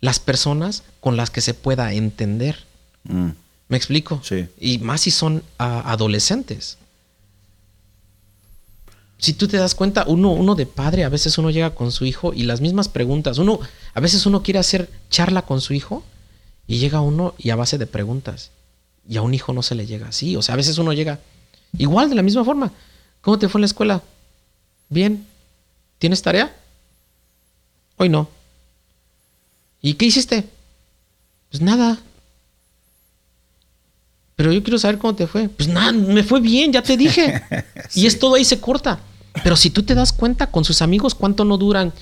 las 0.01 0.19
personas 0.19 0.83
con 0.99 1.17
las 1.17 1.29
que 1.29 1.41
se 1.41 1.53
pueda 1.53 1.93
entender. 1.93 2.65
Mm. 3.03 3.29
¿Me 3.67 3.77
explico? 3.77 4.21
Sí. 4.23 4.47
Y 4.59 4.77
más 4.79 5.01
si 5.01 5.11
son 5.11 5.43
adolescentes. 5.57 6.77
Si 9.17 9.33
tú 9.33 9.47
te 9.47 9.57
das 9.57 9.73
cuenta, 9.73 10.03
uno, 10.05 10.31
uno 10.31 10.53
de 10.53 10.65
padre, 10.65 11.05
a 11.05 11.09
veces 11.09 11.37
uno 11.37 11.49
llega 11.49 11.75
con 11.75 11.91
su 11.91 12.05
hijo 12.05 12.33
y 12.33 12.43
las 12.43 12.59
mismas 12.59 12.89
preguntas. 12.89 13.37
Uno, 13.37 13.59
a 13.93 13.99
veces 14.01 14.25
uno 14.25 14.43
quiere 14.43 14.59
hacer 14.59 14.89
charla 15.09 15.43
con 15.43 15.61
su 15.61 15.73
hijo 15.73 16.03
y 16.67 16.77
llega 16.77 16.99
uno 16.99 17.33
y 17.37 17.49
a 17.49 17.55
base 17.55 17.77
de 17.77 17.87
preguntas. 17.87 18.51
Y 19.07 19.17
a 19.17 19.21
un 19.21 19.33
hijo 19.33 19.53
no 19.53 19.63
se 19.63 19.75
le 19.75 19.85
llega 19.85 20.09
así. 20.09 20.35
O 20.35 20.41
sea, 20.41 20.53
a 20.53 20.57
veces 20.57 20.77
uno 20.77 20.91
llega 20.91 21.19
igual, 21.77 22.09
de 22.09 22.15
la 22.15 22.21
misma 22.21 22.43
forma. 22.43 22.73
¿Cómo 23.21 23.39
te 23.39 23.47
fue 23.47 23.59
en 23.59 23.61
la 23.61 23.67
escuela? 23.67 24.03
Bien. 24.89 25.25
¿Tienes 25.99 26.21
tarea? 26.21 26.53
Hoy 27.95 28.09
no. 28.09 28.27
¿Y 29.81 29.93
qué 29.93 30.05
hiciste? 30.05 30.49
Pues 31.49 31.61
nada. 31.61 31.97
Pero 34.35 34.51
yo 34.51 34.63
quiero 34.63 34.79
saber 34.79 34.97
cómo 34.97 35.15
te 35.15 35.27
fue. 35.27 35.47
Pues 35.49 35.69
nada, 35.69 35.91
me 35.91 36.23
fue 36.23 36.39
bien, 36.39 36.71
ya 36.73 36.81
te 36.81 36.97
dije. 36.97 37.41
Y 37.95 38.07
es 38.07 38.17
todo 38.17 38.35
ahí 38.35 38.45
se 38.45 38.59
corta. 38.59 38.99
Pero 39.43 39.55
si 39.55 39.69
tú 39.69 39.83
te 39.83 39.93
das 39.93 40.11
cuenta 40.11 40.47
con 40.47 40.63
sus 40.63 40.81
amigos 40.81 41.13
cuánto 41.13 41.45
no 41.45 41.57
duran 41.57 41.93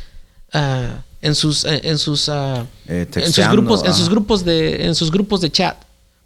ah, 0.53 1.01
en 1.21 1.35
sus 1.35 1.65
eh, 1.65 1.81
en 1.83 1.97
sus 1.97 2.29
eh, 2.29 2.65
en 2.87 3.33
sus 3.33 3.47
grupos 3.49 3.83
en 3.83 3.93
sus 3.93 4.09
grupos 4.09 4.45
de 4.45 4.85
en 4.85 4.95
sus 4.95 5.11
grupos 5.11 5.41
de 5.41 5.51
chat, 5.51 5.77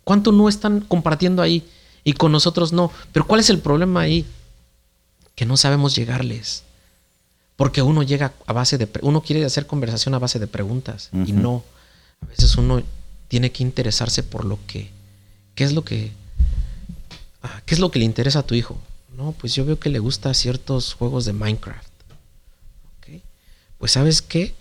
cuánto 0.03 0.31
no 0.31 0.47
están 0.49 0.81
compartiendo 0.81 1.41
ahí 1.41 1.63
y 2.03 2.13
con 2.13 2.31
nosotros 2.31 2.73
no. 2.73 2.91
Pero 3.11 3.25
¿cuál 3.25 3.39
es 3.39 3.49
el 3.49 3.59
problema 3.59 4.01
ahí? 4.01 4.25
Que 5.35 5.45
no 5.45 5.57
sabemos 5.57 5.95
llegarles. 5.95 6.63
Porque 7.55 7.81
uno 7.81 8.03
llega 8.03 8.33
a 8.45 8.53
base 8.53 8.77
de 8.77 8.87
uno 9.01 9.21
quiere 9.21 9.45
hacer 9.45 9.65
conversación 9.65 10.13
a 10.13 10.19
base 10.19 10.39
de 10.39 10.47
preguntas 10.47 11.09
y 11.25 11.31
no. 11.31 11.63
A 12.21 12.27
veces 12.27 12.55
uno 12.57 12.81
tiene 13.27 13.51
que 13.51 13.63
interesarse 13.63 14.23
por 14.23 14.45
lo 14.45 14.59
que 14.67 14.89
¿Qué 15.55 15.63
es 15.63 15.73
lo 15.73 15.83
que 15.83 16.11
ah, 17.41 17.61
qué 17.65 17.73
es 17.73 17.79
lo 17.79 17.91
que 17.91 17.99
le 17.99 18.05
interesa 18.05 18.39
a 18.39 18.43
tu 18.43 18.55
hijo? 18.55 18.77
No, 19.15 19.31
pues 19.31 19.55
yo 19.55 19.65
veo 19.65 19.79
que 19.79 19.89
le 19.89 19.99
gusta 19.99 20.33
ciertos 20.33 20.93
juegos 20.93 21.25
de 21.25 21.33
Minecraft. 21.33 21.95
Pues 23.77 23.91
sabes 23.91 24.21
qué, 24.21 24.53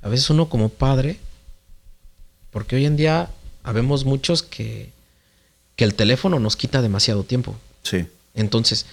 a 0.00 0.08
veces 0.08 0.30
uno 0.30 0.48
como 0.48 0.68
padre, 0.68 1.18
porque 2.50 2.76
hoy 2.76 2.86
en 2.86 2.96
día 2.96 3.30
habemos 3.62 4.04
muchos 4.04 4.42
que, 4.42 4.90
que 5.76 5.84
el 5.84 5.94
teléfono 5.94 6.40
nos 6.40 6.56
quita 6.56 6.82
demasiado 6.82 7.22
tiempo. 7.22 7.54
Sí. 7.82 8.06
Entonces, 8.34 8.86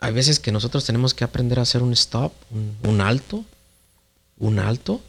hay 0.00 0.12
veces 0.12 0.40
que 0.40 0.50
nosotros 0.50 0.84
tenemos 0.84 1.14
que 1.14 1.24
aprender 1.24 1.58
a 1.58 1.62
hacer 1.62 1.82
un 1.82 1.92
stop, 1.92 2.32
un 2.82 3.00
alto, 3.00 3.44
un 4.38 4.58
alto, 4.58 5.00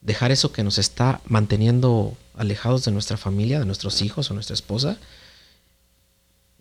dejar 0.00 0.30
eso 0.30 0.52
que 0.52 0.62
nos 0.62 0.78
está 0.78 1.20
manteniendo 1.26 2.16
alejados 2.36 2.84
de 2.84 2.92
nuestra 2.92 3.16
familia, 3.16 3.58
de 3.58 3.66
nuestros 3.66 4.02
hijos 4.02 4.30
o 4.30 4.34
nuestra 4.34 4.54
esposa, 4.54 4.98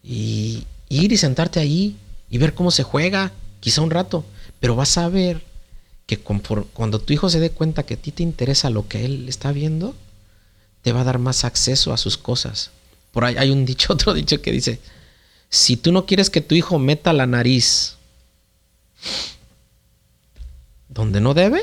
y 0.03 0.65
ir 0.89 1.11
y 1.11 1.17
sentarte 1.17 1.59
ahí 1.59 1.95
y 2.29 2.37
ver 2.37 2.53
cómo 2.53 2.71
se 2.71 2.83
juega, 2.83 3.31
quizá 3.59 3.81
un 3.81 3.91
rato, 3.91 4.25
pero 4.59 4.75
vas 4.75 4.97
a 4.97 5.09
ver 5.09 5.41
que 6.05 6.17
cuando 6.19 6.99
tu 6.99 7.13
hijo 7.13 7.29
se 7.29 7.39
dé 7.39 7.49
cuenta 7.49 7.83
que 7.83 7.95
a 7.95 7.97
ti 7.97 8.11
te 8.11 8.23
interesa 8.23 8.69
lo 8.69 8.87
que 8.87 9.05
él 9.05 9.27
está 9.27 9.51
viendo, 9.51 9.95
te 10.81 10.91
va 10.91 11.01
a 11.01 11.05
dar 11.05 11.17
más 11.17 11.45
acceso 11.45 11.93
a 11.93 11.97
sus 11.97 12.17
cosas. 12.17 12.69
Por 13.11 13.25
ahí 13.25 13.35
hay 13.37 13.49
un 13.49 13.65
dicho, 13.65 13.93
otro 13.93 14.13
dicho 14.13 14.41
que 14.41 14.51
dice, 14.51 14.79
si 15.49 15.77
tú 15.77 15.91
no 15.91 16.05
quieres 16.05 16.29
que 16.29 16.41
tu 16.41 16.53
hijo 16.55 16.77
meta 16.79 17.13
la 17.13 17.25
nariz 17.25 17.95
donde 20.89 21.21
no 21.21 21.33
debe, 21.33 21.61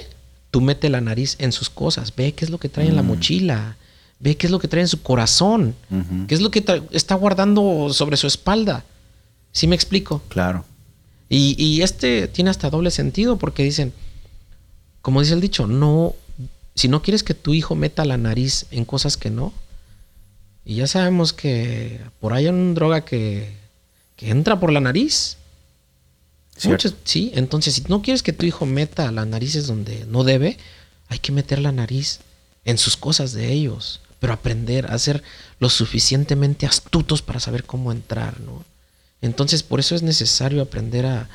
tú 0.50 0.60
mete 0.60 0.90
la 0.90 1.00
nariz 1.00 1.36
en 1.38 1.52
sus 1.52 1.70
cosas, 1.70 2.14
ve 2.16 2.32
qué 2.32 2.44
es 2.44 2.50
lo 2.50 2.58
que 2.58 2.68
trae 2.68 2.88
en 2.88 2.96
la 2.96 3.02
mm. 3.02 3.06
mochila, 3.06 3.76
Ve 4.22 4.36
qué 4.36 4.46
es 4.46 4.52
lo 4.52 4.60
que 4.60 4.68
trae 4.68 4.82
en 4.82 4.88
su 4.88 5.02
corazón. 5.02 5.74
¿Qué 6.28 6.36
es 6.36 6.40
lo 6.40 6.52
que 6.52 6.64
está 6.92 7.16
guardando 7.16 7.92
sobre 7.92 8.16
su 8.16 8.28
espalda? 8.28 8.84
¿Sí 9.50 9.66
me 9.66 9.74
explico? 9.74 10.22
Claro. 10.28 10.64
Y, 11.28 11.82
este 11.82 12.28
tiene 12.28 12.50
hasta 12.50 12.70
doble 12.70 12.92
sentido 12.92 13.36
porque 13.36 13.64
dicen, 13.64 13.92
como 15.00 15.20
dice 15.20 15.34
el 15.34 15.40
dicho, 15.40 15.66
no, 15.66 16.14
si 16.76 16.86
no 16.86 17.02
quieres 17.02 17.24
que 17.24 17.34
tu 17.34 17.52
hijo 17.52 17.74
meta 17.74 18.04
la 18.04 18.16
nariz 18.16 18.66
en 18.70 18.84
cosas 18.84 19.16
que 19.16 19.28
no, 19.28 19.52
y 20.64 20.76
ya 20.76 20.86
sabemos 20.86 21.32
que 21.32 22.00
por 22.20 22.32
ahí 22.32 22.44
hay 22.44 22.50
una 22.50 22.74
droga 22.74 23.04
que, 23.04 23.56
que 24.14 24.30
entra 24.30 24.60
por 24.60 24.70
la 24.70 24.80
nariz. 24.80 25.36
sí, 27.04 27.32
entonces 27.34 27.74
si 27.74 27.82
no 27.88 28.02
quieres 28.02 28.22
que 28.22 28.32
tu 28.32 28.46
hijo 28.46 28.66
meta 28.66 29.10
la 29.10 29.24
narices 29.24 29.66
donde 29.66 30.06
no 30.06 30.22
debe, 30.22 30.58
hay 31.08 31.18
que 31.18 31.32
meter 31.32 31.58
la 31.58 31.72
nariz 31.72 32.20
en 32.64 32.78
sus 32.78 32.96
cosas 32.96 33.32
de 33.32 33.50
ellos 33.50 34.00
pero 34.22 34.34
aprender 34.34 34.86
a 34.86 34.96
ser 35.00 35.20
lo 35.58 35.68
suficientemente 35.68 36.64
astutos 36.64 37.22
para 37.22 37.40
saber 37.40 37.64
cómo 37.64 37.90
entrar, 37.90 38.38
¿no? 38.38 38.64
Entonces, 39.20 39.64
por 39.64 39.80
eso 39.80 39.96
es 39.96 40.04
necesario 40.04 40.62
aprender 40.62 41.06
a, 41.06 41.28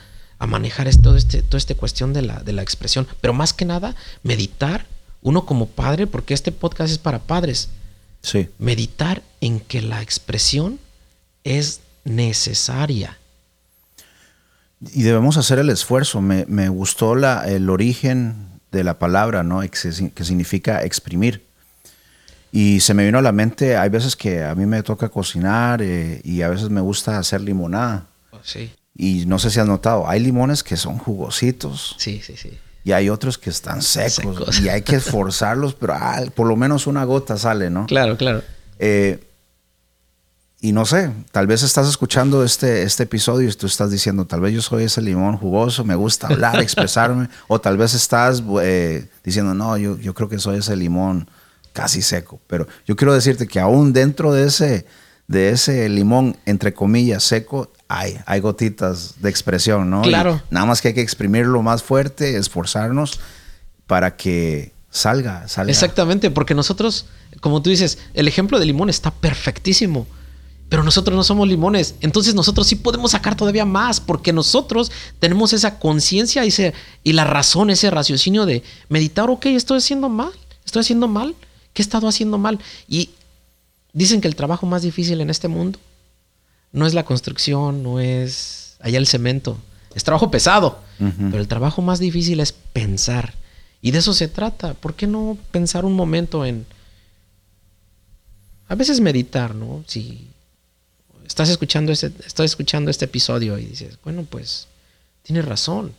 manejar 0.48 0.88
esto, 0.88 1.14
este, 1.18 1.42
toda 1.42 1.58
esta 1.58 1.76
cuestión 1.76 2.14
de 2.14 2.22
la, 2.22 2.40
de 2.44 2.54
la 2.54 2.62
expresión, 2.62 3.06
pero 3.20 3.34
más 3.34 3.52
que 3.52 3.66
nada, 3.66 3.94
meditar, 4.24 4.86
uno 5.22 5.46
como 5.46 5.68
padre, 5.68 6.08
porque 6.08 6.34
este 6.34 6.54
podcast 6.54 6.94
es 6.94 6.98
para 6.98 7.20
padres, 7.20 7.68
sí. 8.22 8.48
meditar 8.58 9.22
en 9.42 9.60
que 9.60 9.82
la 9.82 10.02
expresión 10.02 10.80
es 11.44 11.82
necesaria. 12.06 13.18
Y 14.94 15.04
debemos 15.04 15.36
hacer 15.36 15.60
el 15.60 15.70
esfuerzo. 15.70 16.22
Me, 16.22 16.70
gustó 16.70 17.16
la, 17.16 17.50
el 17.50 17.70
origen 17.70 18.48
de 18.72 18.86
la 18.86 18.98
palabra, 18.98 19.44
¿no? 19.44 19.60
Que 19.60 20.24
significa 20.24 20.84
exprimir. 20.86 21.47
Y 22.52 22.80
se 22.80 22.94
me 22.94 23.06
vino 23.06 23.18
a 23.18 23.22
la 23.22 23.32
mente, 23.32 23.78
hay 23.78 23.90
veces 23.90 24.16
que 24.16 24.44
a 24.44 24.56
mí 24.56 24.66
me 24.66 24.82
toca 24.84 25.10
cocinar 25.10 25.82
eh, 25.82 26.22
y 26.24 26.42
a 26.42 26.50
veces 26.50 26.70
me 26.70 26.82
gusta 26.82 27.18
hacer 27.18 27.42
limonada. 27.42 28.08
Sí. 28.44 28.72
Y 28.96 29.26
no 29.28 29.38
sé 29.38 29.52
si 29.52 29.60
has 29.60 29.68
notado, 29.68 30.08
hay 30.08 30.20
limones 30.20 30.64
que 30.64 30.78
son 30.78 30.98
jugositos. 30.98 31.96
Sí, 32.00 32.22
sí, 32.24 32.36
sí. 32.36 32.58
Y 32.84 32.94
hay 32.94 33.10
otros 33.10 33.38
que 33.38 33.50
están 33.50 33.82
secos, 33.82 34.62
y 34.62 34.70
hay 34.70 34.82
que 34.82 34.96
esforzarlos, 34.98 35.74
pero 35.74 35.94
ah, 35.94 36.24
por 36.34 36.48
lo 36.48 36.56
menos 36.56 36.88
una 36.88 37.04
gota 37.04 37.38
sale, 37.38 37.70
¿no? 37.70 37.86
Claro, 37.86 38.16
claro. 38.16 38.42
Eh, 38.80 39.20
y 40.60 40.72
no 40.72 40.86
sé, 40.86 41.12
tal 41.32 41.46
vez 41.46 41.62
estás 41.62 41.88
escuchando 41.88 42.44
este, 42.44 42.82
este 42.82 43.04
episodio 43.04 43.48
y 43.48 43.54
tú 43.54 43.68
estás 43.68 43.92
diciendo, 43.92 44.26
tal 44.26 44.42
vez 44.42 44.54
yo 44.54 44.62
soy 44.62 44.86
ese 44.86 45.02
limón 45.02 45.38
jugoso, 45.38 45.84
me 45.84 45.94
gusta 45.94 46.28
hablar, 46.28 46.60
expresarme, 46.62 47.30
o 47.48 47.62
tal 47.62 47.78
vez 47.78 47.94
estás 47.94 48.42
eh, 48.64 49.08
diciendo, 49.24 49.54
no, 49.54 49.78
yo, 49.78 50.00
yo 50.00 50.16
creo 50.16 50.30
que 50.30 50.40
soy 50.40 50.58
ese 50.58 50.76
limón 50.76 51.30
casi 51.78 52.02
seco. 52.02 52.42
Pero 52.48 52.68
yo 52.88 52.96
quiero 52.96 53.14
decirte 53.14 53.48
que 53.48 53.60
aún 53.60 53.94
dentro 53.94 54.34
de 54.34 54.48
ese, 54.48 54.88
de 55.28 55.52
ese 55.52 55.88
limón, 55.90 56.36
entre 56.48 56.74
comillas, 56.74 57.24
seco, 57.24 57.72
hay, 57.88 58.18
hay 58.26 58.40
gotitas 58.40 59.22
de 59.22 59.30
expresión, 59.30 59.88
¿no? 59.88 60.02
Claro. 60.02 60.42
nada 60.50 60.66
más 60.66 60.82
que 60.82 60.88
hay 60.88 60.94
que 60.96 61.02
exprimirlo 61.02 61.62
más 61.62 61.84
fuerte, 61.84 62.36
esforzarnos 62.36 63.20
para 63.86 64.18
que 64.18 64.74
salga, 64.90 65.48
salga. 65.48 65.70
Exactamente, 65.70 66.32
porque 66.32 66.56
nosotros, 66.56 67.06
como 67.42 67.62
tú 67.62 67.70
dices, 67.70 68.00
el 68.16 68.28
ejemplo 68.28 68.58
de 68.58 68.66
limón 68.66 68.90
está 68.90 69.12
perfectísimo. 69.12 70.08
Pero 70.70 70.84
nosotros 70.84 71.16
no 71.16 71.24
somos 71.24 71.48
limones. 71.48 71.96
Entonces 72.02 72.34
nosotros 72.34 72.68
sí 72.68 72.76
podemos 72.76 73.12
sacar 73.12 73.36
todavía 73.36 73.66
más 73.66 74.02
porque 74.02 74.34
nosotros 74.34 74.92
tenemos 75.20 75.54
esa 75.54 75.78
conciencia 75.80 76.44
y, 76.44 76.54
y 77.04 77.14
la 77.14 77.24
razón, 77.24 77.70
ese 77.70 77.90
raciocinio 77.90 78.46
de 78.48 78.64
meditar, 78.90 79.30
ok, 79.30 79.46
estoy 79.46 79.78
haciendo 79.78 80.10
mal, 80.10 80.32
estoy 80.66 80.82
haciendo 80.82 81.08
mal. 81.08 81.36
¿Qué 81.78 81.84
he 81.84 81.86
estado 81.86 82.08
haciendo 82.08 82.40
mal? 82.40 82.58
Y 82.88 83.12
dicen 83.94 84.20
que 84.20 84.28
el 84.28 84.36
trabajo 84.36 84.66
más 84.66 84.82
difícil 84.82 85.22
en 85.22 85.30
este 85.30 85.48
mundo 85.48 85.78
no 86.72 86.88
es 86.88 86.96
la 86.96 87.06
construcción, 87.06 87.84
no 87.84 88.00
es 88.00 88.78
allá 88.80 88.98
el 88.98 89.06
cemento. 89.06 89.60
Es 89.94 90.04
trabajo 90.04 90.32
pesado, 90.32 90.82
pero 90.98 91.38
el 91.38 91.48
trabajo 91.48 91.84
más 91.84 92.00
difícil 92.00 92.40
es 92.40 92.52
pensar. 92.52 93.36
Y 93.80 93.92
de 93.92 94.00
eso 94.00 94.16
se 94.16 94.28
trata. 94.28 94.74
¿Por 94.74 94.96
qué 94.96 95.06
no 95.06 95.38
pensar 95.52 95.86
un 95.86 95.94
momento 95.94 96.48
en... 96.48 96.66
A 98.70 98.74
veces 98.74 99.00
meditar, 99.00 99.54
¿no? 99.54 99.84
Si 99.86 100.30
estás 101.28 101.50
escuchando 101.50 101.92
este, 101.92 102.12
estás 102.26 102.46
escuchando 102.46 102.90
este 102.90 103.06
episodio 103.06 103.56
y 103.60 103.66
dices, 103.66 104.00
bueno, 104.04 104.26
pues 104.28 104.68
tienes 105.22 105.46
razón. 105.46 105.94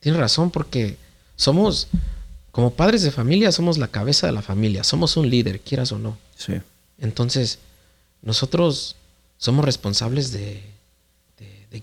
Tienes 0.00 0.18
razón 0.18 0.50
porque 0.50 0.96
somos 1.36 1.88
como 2.52 2.72
padres 2.72 3.02
de 3.02 3.10
familia 3.10 3.52
somos 3.52 3.78
la 3.78 3.88
cabeza 3.88 4.26
de 4.26 4.32
la 4.32 4.42
familia, 4.42 4.84
somos 4.84 5.16
un 5.16 5.30
líder, 5.30 5.60
quieras 5.60 5.92
o 5.92 5.98
no. 5.98 6.18
Sí. 6.36 6.54
Entonces, 6.98 7.58
nosotros 8.22 8.96
somos 9.38 9.64
responsables 9.64 10.32
de, 10.32 10.62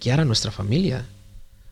guiar 0.02 0.20
a 0.20 0.26
nuestra 0.26 0.52
familia. 0.52 1.06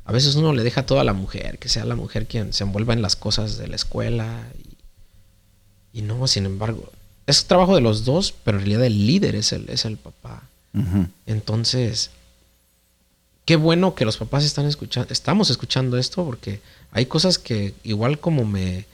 a 0.06 0.12
veces 0.12 0.36
uno 0.36 0.54
le 0.54 0.64
deja 0.64 0.86
todo 0.86 1.00
a 1.00 1.04
la 1.04 1.14
mujer, 1.14 1.60
que 1.60 1.70
sea 1.70 1.84
la 1.84 1.96
mujer 1.96 2.28
quien 2.28 2.54
se 2.54 2.64
envuelva 2.64 2.94
en 2.94 3.02
las 3.02 3.16
cosas 3.16 3.58
de 3.58 3.68
la 3.68 3.76
escuela. 3.76 4.48
Y, 5.94 6.02
no, 6.02 6.26
sin 6.28 6.46
embargo, 6.46 6.92
es 7.28 7.46
trabajo 7.46 7.76
de 7.76 7.82
los 7.82 8.06
dos, 8.06 8.34
pero 8.44 8.58
en 8.58 8.66
realidad 8.66 8.86
el 8.86 9.06
líder 9.06 9.36
es 9.36 9.52
el, 9.52 9.70
es 9.70 9.86
el 9.86 9.98
papá. 9.98 10.44
Entonces, 11.26 12.12
qué 13.46 13.56
bueno 13.56 13.96
que 13.96 14.06
los 14.06 14.18
papás 14.18 14.44
están 14.44 14.66
escuchando, 14.66 15.12
estamos 15.14 15.50
escuchando 15.50 15.98
esto, 15.98 16.26
porque 16.26 16.60
hay 16.96 17.08
cosas 17.08 17.38
que 17.38 17.74
igual 17.84 18.20
como 18.20 18.46
me, 18.46 18.86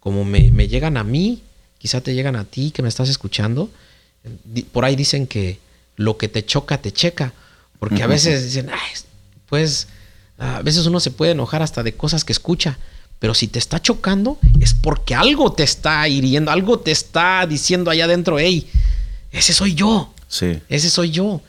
como 0.00 0.24
me, 0.24 0.50
me 0.50 0.66
llegan 0.66 0.96
a 0.96 1.04
mí, 1.04 1.42
quizá 1.76 2.00
te 2.00 2.14
llegan 2.14 2.34
a 2.34 2.46
ti 2.46 2.70
que 2.70 2.80
me 2.80 2.88
estás 2.88 3.10
escuchando. 3.10 3.70
Por 4.72 4.86
ahí 4.86 4.96
dicen 4.96 5.26
que 5.26 5.58
lo 5.96 6.16
que 6.16 6.28
te 6.28 6.42
choca, 6.42 6.78
te 6.80 6.90
checa. 6.90 7.34
Porque 7.78 8.02
a 8.02 8.06
veces 8.06 8.44
dicen, 8.44 8.70
pues 9.44 9.88
a 10.38 10.62
veces 10.62 10.86
uno 10.86 11.00
se 11.00 11.10
puede 11.10 11.32
enojar 11.32 11.60
hasta 11.62 11.82
de 11.82 11.92
cosas 11.92 12.24
que 12.24 12.32
escucha, 12.32 12.78
pero 13.18 13.34
si 13.34 13.46
te 13.46 13.58
está 13.58 13.82
chocando 13.82 14.38
es 14.58 14.72
porque 14.72 15.14
algo 15.14 15.52
te 15.52 15.62
está 15.62 16.08
hiriendo, 16.08 16.50
algo 16.50 16.80
te 16.80 16.92
está 16.92 17.46
diciendo 17.46 17.90
allá 17.90 18.06
adentro, 18.06 18.38
hey, 18.38 18.70
ese 19.32 19.52
soy 19.52 19.74
yo. 19.74 20.14
Sí. 20.28 20.58
Ese 20.70 20.88
soy 20.88 21.10
yo. 21.10 21.42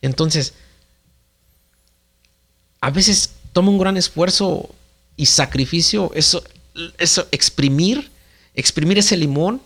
Entonces, 0.00 0.54
a 2.80 2.90
veces 2.90 3.30
toma 3.52 3.70
un 3.70 3.78
gran 3.78 3.96
esfuerzo 3.96 4.70
y 5.16 5.26
sacrificio 5.26 6.10
eso, 6.14 6.42
eso 6.98 7.26
exprimir, 7.30 8.10
exprimir 8.54 8.98
ese 8.98 9.16
limón, 9.16 9.60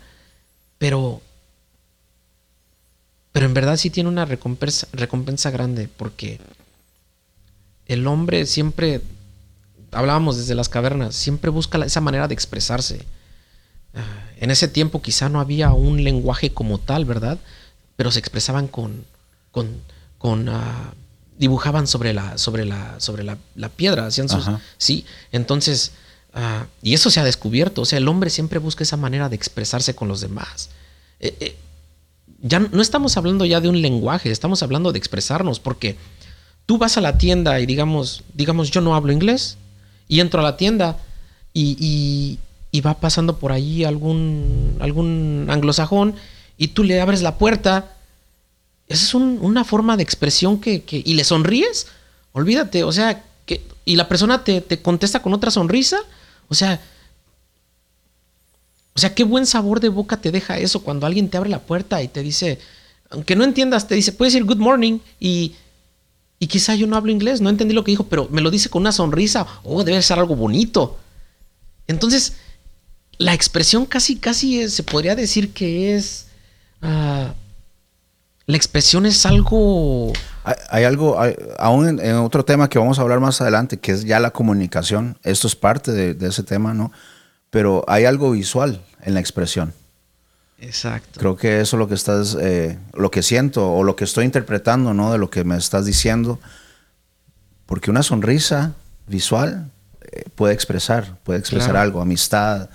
pero 0.78 1.20
pero 3.32 3.46
en 3.46 3.54
verdad 3.54 3.76
sí 3.76 3.90
tiene 3.90 4.08
una 4.08 4.24
recompensa, 4.24 4.88
recompensa 4.92 5.50
grande 5.50 5.88
porque 5.96 6.40
el 7.86 8.06
hombre 8.06 8.46
siempre, 8.46 9.02
hablábamos 9.92 10.36
desde 10.36 10.54
las 10.54 10.68
cavernas, 10.68 11.14
siempre 11.14 11.50
busca 11.50 11.78
esa 11.84 12.00
manera 12.00 12.28
de 12.28 12.34
expresarse. 12.34 13.04
Ah, 13.94 14.26
en 14.38 14.50
ese 14.50 14.68
tiempo 14.68 15.02
quizá 15.02 15.28
no 15.28 15.40
había 15.40 15.72
un 15.72 16.02
lenguaje 16.04 16.52
como 16.52 16.78
tal, 16.78 17.04
¿verdad? 17.04 17.38
Pero 17.96 18.10
se 18.10 18.20
expresaban 18.20 18.68
con, 18.68 19.04
con, 19.50 19.80
con 20.18 20.48
uh, 20.48 20.92
dibujaban 21.40 21.86
sobre 21.86 22.12
la, 22.12 22.36
sobre 22.36 22.66
la, 22.66 23.00
sobre 23.00 23.24
la, 23.24 23.68
piedra, 23.70 24.04
hacían 24.04 24.28
sus, 24.28 24.44
sí. 24.76 25.06
Entonces, 25.32 25.92
uh, 26.34 26.66
y 26.82 26.92
eso 26.92 27.08
se 27.08 27.18
ha 27.18 27.24
descubierto. 27.24 27.80
O 27.80 27.84
sea, 27.86 27.96
el 27.96 28.08
hombre 28.08 28.28
siempre 28.28 28.58
busca 28.58 28.84
esa 28.84 28.98
manera 28.98 29.30
de 29.30 29.36
expresarse 29.36 29.94
con 29.94 30.06
los 30.06 30.20
demás. 30.20 30.68
Eh, 31.18 31.34
eh, 31.40 31.56
ya 32.42 32.58
no 32.58 32.82
estamos 32.82 33.16
hablando 33.16 33.46
ya 33.46 33.62
de 33.62 33.70
un 33.70 33.80
lenguaje, 33.80 34.30
estamos 34.30 34.62
hablando 34.62 34.92
de 34.92 34.98
expresarnos, 34.98 35.60
porque 35.60 35.96
tú 36.66 36.76
vas 36.76 36.98
a 36.98 37.00
la 37.00 37.16
tienda 37.16 37.58
y 37.58 37.64
digamos, 37.64 38.22
digamos, 38.34 38.70
yo 38.70 38.82
no 38.82 38.94
hablo 38.94 39.10
inglés 39.10 39.56
y 40.08 40.20
entro 40.20 40.40
a 40.40 40.42
la 40.42 40.58
tienda 40.58 40.98
y, 41.54 42.38
va 42.84 43.00
pasando 43.00 43.38
por 43.38 43.52
ahí 43.52 43.84
algún, 43.84 44.76
algún 44.80 45.46
anglosajón 45.48 46.14
y 46.58 46.68
tú 46.68 46.84
le 46.84 47.00
abres 47.00 47.22
la 47.22 47.38
puerta. 47.38 47.96
Esa 48.90 49.04
es 49.04 49.14
una 49.14 49.64
forma 49.64 49.96
de 49.96 50.02
expresión 50.02 50.60
que, 50.60 50.84
y 50.90 51.14
le 51.14 51.24
sonríes. 51.24 51.86
Olvídate, 52.32 52.84
o 52.84 52.92
sea, 52.92 53.24
y 53.86 53.96
la 53.96 54.06
persona 54.06 54.44
te, 54.44 54.60
te 54.60 54.82
contesta 54.82 55.22
con 55.22 55.32
otra 55.32 55.50
sonrisa. 55.50 55.98
O 56.48 56.54
sea, 56.54 56.78
o 58.94 58.98
sea, 58.98 59.14
qué 59.14 59.24
buen 59.24 59.46
sabor 59.46 59.80
de 59.80 59.88
boca 59.88 60.20
te 60.20 60.30
deja 60.30 60.58
eso 60.58 60.82
cuando 60.82 61.06
alguien 61.06 61.30
te 61.30 61.38
abre 61.38 61.48
la 61.48 61.60
puerta 61.60 62.02
y 62.02 62.08
te 62.08 62.22
dice, 62.22 62.58
aunque 63.08 63.36
no 63.36 63.44
entiendas, 63.44 63.88
te 63.88 63.94
dice, 63.94 64.12
puedes 64.12 64.34
decir 64.34 64.44
good 64.44 64.58
morning 64.58 64.98
y 65.18 65.54
y 66.42 66.46
quizá 66.46 66.74
yo 66.74 66.86
no 66.86 66.96
hablo 66.96 67.12
inglés, 67.12 67.42
no 67.42 67.50
entendí 67.50 67.74
lo 67.74 67.84
que 67.84 67.92
dijo, 67.92 68.04
pero 68.04 68.26
me 68.30 68.40
lo 68.40 68.50
dice 68.50 68.70
con 68.70 68.80
una 68.80 68.92
sonrisa. 68.92 69.46
Oh, 69.62 69.84
debe 69.84 70.00
ser 70.00 70.18
algo 70.18 70.34
bonito. 70.34 70.98
Entonces, 71.86 72.32
la 73.18 73.34
expresión 73.34 73.84
casi, 73.84 74.16
casi 74.16 74.68
se 74.70 74.82
podría 74.82 75.14
decir 75.14 75.52
que 75.52 75.94
es... 75.94 76.28
Ah, 76.80 77.34
la 78.50 78.56
expresión 78.56 79.06
es 79.06 79.24
algo... 79.26 80.12
Hay, 80.70 80.84
algo, 80.84 81.18
aún 81.58 82.00
en, 82.00 82.14
otro 82.16 82.44
tema 82.44 82.68
que 82.68 82.78
vamos 82.78 82.98
a 82.98 83.02
hablar 83.02 83.20
más 83.20 83.40
adelante, 83.40 83.78
que 83.78 83.92
es 83.92 84.04
ya 84.04 84.18
la 84.18 84.30
comunicación. 84.30 85.18
Esto 85.22 85.46
es 85.46 85.54
parte 85.54 85.92
de 86.14 86.28
ese 86.28 86.42
tema, 86.42 86.74
¿no? 86.74 86.92
Pero 87.50 87.84
hay 87.86 88.06
algo 88.06 88.30
visual 88.32 88.82
en 89.02 89.14
la 89.14 89.20
expresión. 89.20 89.74
Exacto. 90.60 91.18
Creo 91.18 91.36
que 91.36 91.60
eso 91.60 91.76
es 91.76 91.78
lo 91.78 91.88
que 91.88 91.94
estás, 91.94 92.36
eh, 92.38 92.78
lo 92.92 93.10
que 93.10 93.22
siento 93.22 93.72
o 93.72 93.82
lo 93.82 93.96
que 93.96 94.04
estoy 94.04 94.24
interpretando, 94.24 94.94
¿no? 94.94 95.10
De 95.10 95.18
lo 95.18 95.30
que 95.30 95.44
me 95.44 95.56
estás 95.56 95.86
diciendo. 95.86 96.38
Porque 97.66 97.90
una 97.90 98.02
sonrisa 98.02 98.74
visual 99.06 99.70
eh, 100.02 100.24
puede 100.34 100.54
expresar, 100.54 101.16
puede 101.24 101.38
expresar 101.38 101.76
algo, 101.76 102.00
amistad, 102.00 102.68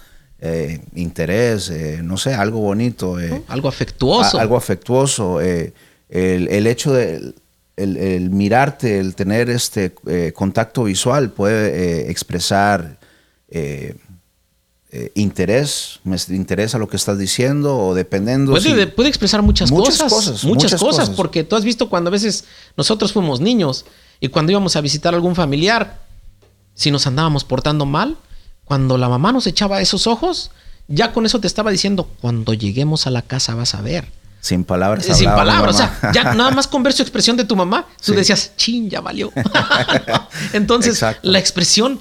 eh, 0.46 0.82
interés, 0.96 1.72
no 2.04 2.18
sé, 2.18 2.34
algo 2.34 2.60
bonito. 2.60 3.18
algo 3.48 3.68
afectuoso. 3.68 4.40
algo 4.40 4.58
afectuoso. 4.58 5.42
El, 5.42 5.74
el, 6.10 6.68
hecho 6.68 6.94
de 6.94 7.34
el, 7.76 8.30
mirarte, 8.30 9.00
el 9.00 9.16
tener 9.16 9.50
este 9.50 9.94
contacto 10.34 10.84
visual 10.84 11.32
puede 11.32 12.10
expresar 12.10 12.98
eh, 14.98 15.12
interés, 15.16 16.00
me 16.06 16.16
interesa 16.30 16.78
lo 16.78 16.88
que 16.88 16.96
estás 16.96 17.18
diciendo 17.18 17.78
o 17.78 17.94
dependiendo. 17.94 18.54
Puede, 18.54 18.88
puede 18.88 19.10
expresar 19.10 19.42
muchas, 19.42 19.70
cosas, 19.70 20.46
Muchas, 20.46 20.80
cosas, 20.80 21.10
porque 21.10 21.44
tú 21.44 21.58
has 21.58 21.66
visto 21.66 21.90
cuando 21.90 22.08
a 22.08 22.12
veces 22.12 22.46
nosotros 22.78 23.12
fuimos 23.12 23.42
niños 23.42 23.86
y 24.22 24.30
cuando 24.30 24.54
íbamos 24.54 24.78
a 24.78 24.82
visitar 24.82 25.14
a 25.14 25.18
algún 25.18 25.36
familiar, 25.36 26.00
si 26.76 26.92
nos 26.92 27.08
andábamos 27.08 27.44
portando 27.44 27.86
mal, 27.86 28.16
cuando 28.66 28.98
la 28.98 29.10
mamá 29.10 29.32
nos 29.32 29.48
echaba 29.48 29.82
esos 29.82 30.08
ojos, 30.08 30.52
ya 30.88 31.14
con 31.14 31.26
eso 31.26 31.40
te 31.40 31.48
estaba 31.48 31.72
diciendo, 31.72 32.10
cuando 32.22 32.54
lleguemos 32.54 33.08
a 33.08 33.12
la 33.12 33.22
casa 33.22 33.56
vas 33.56 33.76
a 33.76 33.82
ver. 33.82 34.08
Sin 34.42 34.64
palabras. 34.64 35.08
Eh, 35.08 35.16
sin 35.16 35.30
palabras. 35.30 35.76
O 35.76 35.78
sea, 35.78 36.12
ya 36.14 36.36
nada 36.36 36.52
más 36.52 36.68
con 36.68 36.84
ver 36.84 36.94
su 36.94 37.02
expresión 37.02 37.38
de 37.38 37.46
tu 37.46 37.56
mamá, 37.56 37.88
tú 38.04 38.14
decías, 38.14 38.52
chin, 38.58 38.90
ya 38.90 39.02
valió. 39.02 39.32
Entonces, 40.54 41.04
la 41.24 41.40
expresión 41.40 42.00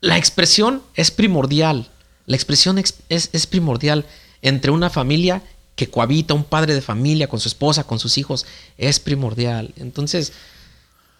la 0.00 0.16
expresión 0.18 0.82
es 0.94 1.10
primordial. 1.10 1.88
La 2.26 2.36
expresión 2.36 2.78
es, 2.78 3.46
primordial 3.46 4.04
entre 4.42 4.70
una 4.70 4.90
familia 4.90 5.42
que 5.74 5.88
cohabita, 5.88 6.34
un 6.34 6.44
padre 6.44 6.74
de 6.74 6.80
familia 6.80 7.28
con 7.28 7.40
su 7.40 7.48
esposa, 7.48 7.84
con 7.84 7.98
sus 7.98 8.18
hijos, 8.18 8.46
es 8.78 9.00
primordial. 9.00 9.72
Entonces, 9.76 10.32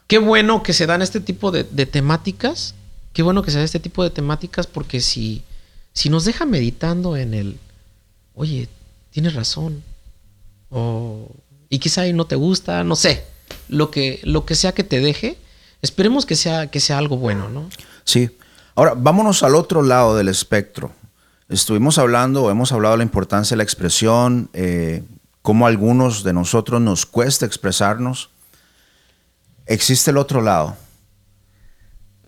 qué 0.07 0.19
bueno 0.19 0.63
que 0.63 0.73
se 0.73 0.87
dan 0.87 1.03
este 1.03 1.21
tipo 1.21 1.51
de, 1.51 1.65
temáticas. 1.65 2.75
Qué 3.17 3.23
bueno 3.23 3.43
que 3.43 3.51
se 3.51 3.57
dan 3.57 3.65
este 3.65 3.81
tipo 3.81 4.05
de 4.05 4.11
temáticas 4.11 4.67
porque 4.67 5.01
si, 5.01 5.43
si 5.95 6.11
nos 6.11 6.27
deja 6.27 6.45
meditando 6.45 7.17
en 7.17 7.33
el, 7.33 7.59
oye, 8.35 8.69
tienes 9.11 9.33
razón. 9.33 9.83
O, 10.69 11.31
y 11.71 11.79
quizá 11.79 12.03
ahí 12.03 12.13
no 12.13 12.27
te 12.27 12.37
gusta, 12.37 12.85
no 12.85 12.95
sé. 12.95 13.25
Lo 13.71 13.91
que, 13.91 14.21
lo 14.23 14.45
que 14.45 14.55
sea 14.55 14.73
que 14.73 14.85
te 14.85 15.01
deje, 15.01 15.39
esperemos 15.81 16.27
que 16.27 16.37
sea, 16.37 16.67
que 16.67 16.79
sea 16.79 16.99
algo 16.99 17.17
bueno, 17.17 17.49
¿no? 17.49 17.71
Sí. 18.05 18.29
Ahora, 18.75 18.93
vámonos 18.95 19.43
al 19.43 19.55
otro 19.55 19.81
lado 19.81 20.15
del 20.15 20.29
espectro. 20.29 20.93
Estuvimos 21.49 21.97
hablando, 21.97 22.51
hemos 22.51 22.71
hablado 22.71 22.93
de 22.93 22.99
la 22.99 23.05
importancia 23.05 23.55
de 23.55 23.57
la 23.57 23.65
expresión, 23.65 24.51
eh, 24.53 25.03
cómo 25.41 25.65
a 25.65 25.71
algunos 25.71 26.23
de 26.23 26.35
nosotros 26.35 26.83
nos 26.83 27.07
cuesta 27.07 27.47
expresarnos. 27.47 28.29
Existe 29.65 30.11
el 30.11 30.19
otro 30.19 30.43
lado, 30.43 30.77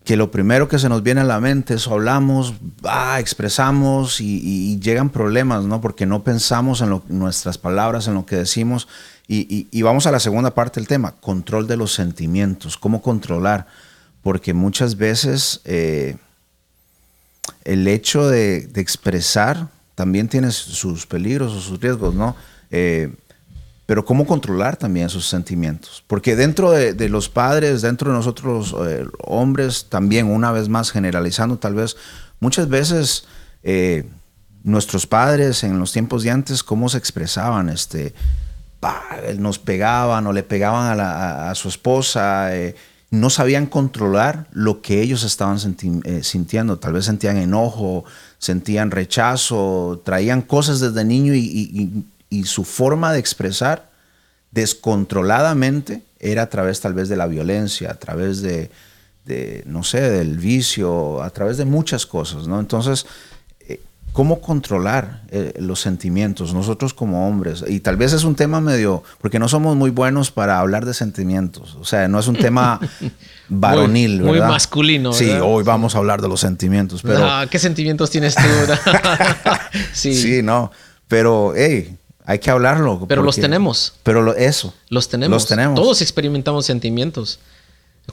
que 0.08 0.16
lo 0.16 0.30
primero 0.30 0.68
que 0.68 0.78
se 0.78 0.88
nos 0.88 1.02
viene 1.02 1.20
a 1.20 1.24
la 1.24 1.38
mente 1.38 1.74
es 1.74 1.86
hablamos, 1.86 2.54
ah, 2.84 3.20
expresamos 3.20 4.22
y, 4.22 4.80
llegan 4.80 5.10
problemas, 5.10 5.66
¿no? 5.66 5.82
Porque 5.82 6.06
no 6.06 6.24
pensamos 6.24 6.80
en 6.80 6.98
nuestras 7.08 7.58
palabras, 7.58 8.08
en 8.08 8.14
lo 8.14 8.24
que 8.24 8.36
decimos. 8.36 8.88
Y, 9.26 9.82
vamos 9.82 10.06
a 10.06 10.10
la 10.10 10.18
segunda 10.18 10.54
parte 10.54 10.80
del 10.80 10.88
tema, 10.88 11.12
control 11.20 11.66
de 11.66 11.76
los 11.76 11.92
sentimientos, 11.92 12.78
cómo 12.78 13.02
controlar. 13.02 13.66
Porque 14.22 14.54
muchas 14.54 14.96
veces... 14.96 15.60
Eh, 15.66 16.16
el 17.64 17.86
hecho 17.86 18.28
de, 18.28 18.70
expresar 18.76 19.68
también 19.94 20.28
tiene 20.28 20.52
sus 20.52 21.04
peligros 21.04 21.52
o 21.52 21.60
sus 21.60 21.80
riesgos, 21.80 22.14
¿no? 22.14 22.34
Eh, 22.70 23.12
pero 23.88 24.04
cómo 24.04 24.26
controlar 24.26 24.76
también 24.76 25.08
sus 25.08 25.26
sentimientos. 25.26 26.04
Porque 26.06 26.36
dentro 26.36 26.72
de, 26.72 27.08
los 27.08 27.30
padres, 27.30 27.80
dentro 27.80 28.10
de 28.10 28.18
nosotros 28.18 28.76
eh, 28.86 29.06
hombres, 29.20 29.86
también 29.88 30.26
una 30.26 30.52
vez 30.52 30.68
más 30.68 30.90
generalizando 30.90 31.56
tal 31.56 31.74
vez, 31.74 31.96
muchas 32.38 32.68
veces 32.68 33.24
eh, 33.62 34.04
nuestros 34.62 35.06
padres 35.06 35.64
en 35.64 35.78
los 35.78 35.90
tiempos 35.90 36.22
de 36.22 36.30
antes, 36.30 36.62
cómo 36.62 36.90
se 36.90 36.98
expresaban, 36.98 37.70
este, 37.70 38.12
nos 39.38 39.58
pegaban 39.58 40.26
o 40.26 40.34
le 40.34 40.42
pegaban 40.42 41.00
a, 41.00 41.54
su 41.54 41.68
esposa 41.68 42.50
no 43.10 43.30
sabían 43.30 43.64
controlar 43.64 44.48
lo 44.52 44.82
que 44.82 45.00
ellos 45.00 45.22
estaban 45.22 45.58
eh, 46.04 46.22
sintiendo. 46.22 46.78
Tal 46.78 46.92
vez 46.92 47.06
sentían 47.06 47.38
enojo, 47.38 48.04
sentían 48.38 48.90
rechazo, 48.90 50.02
traían 50.04 50.42
cosas 50.42 50.80
desde 50.80 51.06
niño 51.06 51.34
y, 51.34 52.04
su 52.44 52.64
forma 52.64 53.12
de 53.12 53.18
expresar 53.18 53.88
descontroladamente 54.50 56.02
era 56.20 56.42
a 56.42 56.48
través 56.48 56.80
tal 56.80 56.94
vez 56.94 57.08
de 57.08 57.16
la 57.16 57.26
violencia, 57.26 57.90
a 57.90 57.94
través 57.94 58.42
de, 58.42 58.70
de, 59.24 59.62
no 59.66 59.84
sé, 59.84 60.00
del 60.00 60.38
vicio, 60.38 61.22
a 61.22 61.30
través 61.30 61.56
de 61.58 61.64
muchas 61.64 62.06
cosas, 62.06 62.48
¿no? 62.48 62.58
Entonces, 62.58 63.06
eh, 63.68 63.80
¿cómo 64.12 64.40
controlar 64.40 65.22
eh, 65.30 65.52
los 65.58 65.80
sentimientos 65.80 66.54
nosotros 66.54 66.92
como 66.94 67.28
hombres? 67.28 67.62
Y 67.68 67.80
tal 67.80 67.96
vez 67.96 68.14
es 68.14 68.24
un 68.24 68.34
tema 68.34 68.60
medio, 68.60 69.04
porque 69.20 69.38
no 69.38 69.48
somos 69.48 69.76
muy 69.76 69.90
buenos 69.90 70.30
para 70.30 70.58
hablar 70.58 70.86
de 70.86 70.94
sentimientos, 70.94 71.76
o 71.80 71.84
sea, 71.84 72.08
no 72.08 72.18
es 72.18 72.26
un 72.26 72.36
tema 72.36 72.80
varonil, 73.48 74.22
muy, 74.22 74.32
¿verdad? 74.32 74.46
Muy 74.46 74.54
masculino. 74.54 75.12
Sí, 75.12 75.30
hoy 75.30 75.62
vamos 75.62 75.94
a 75.94 75.98
hablar 75.98 76.20
de 76.22 76.28
los 76.28 76.40
sentimientos, 76.40 77.02
pero... 77.02 77.24
Ah, 77.24 77.46
¿Qué 77.48 77.58
sentimientos 77.58 78.10
tienes 78.10 78.34
tú? 78.34 78.42
sí. 79.92 80.14
sí, 80.14 80.42
no, 80.42 80.72
pero, 81.06 81.52
hey, 81.54 81.97
hay 82.28 82.40
que 82.40 82.50
hablarlo. 82.50 83.06
Pero 83.08 83.22
los 83.22 83.36
tenemos. 83.36 83.94
Pero 84.02 84.20
lo, 84.20 84.36
eso. 84.36 84.74
Los 84.90 85.08
tenemos. 85.08 85.34
Los 85.34 85.46
tenemos. 85.46 85.80
Todos 85.80 86.02
experimentamos 86.02 86.66
sentimientos. 86.66 87.38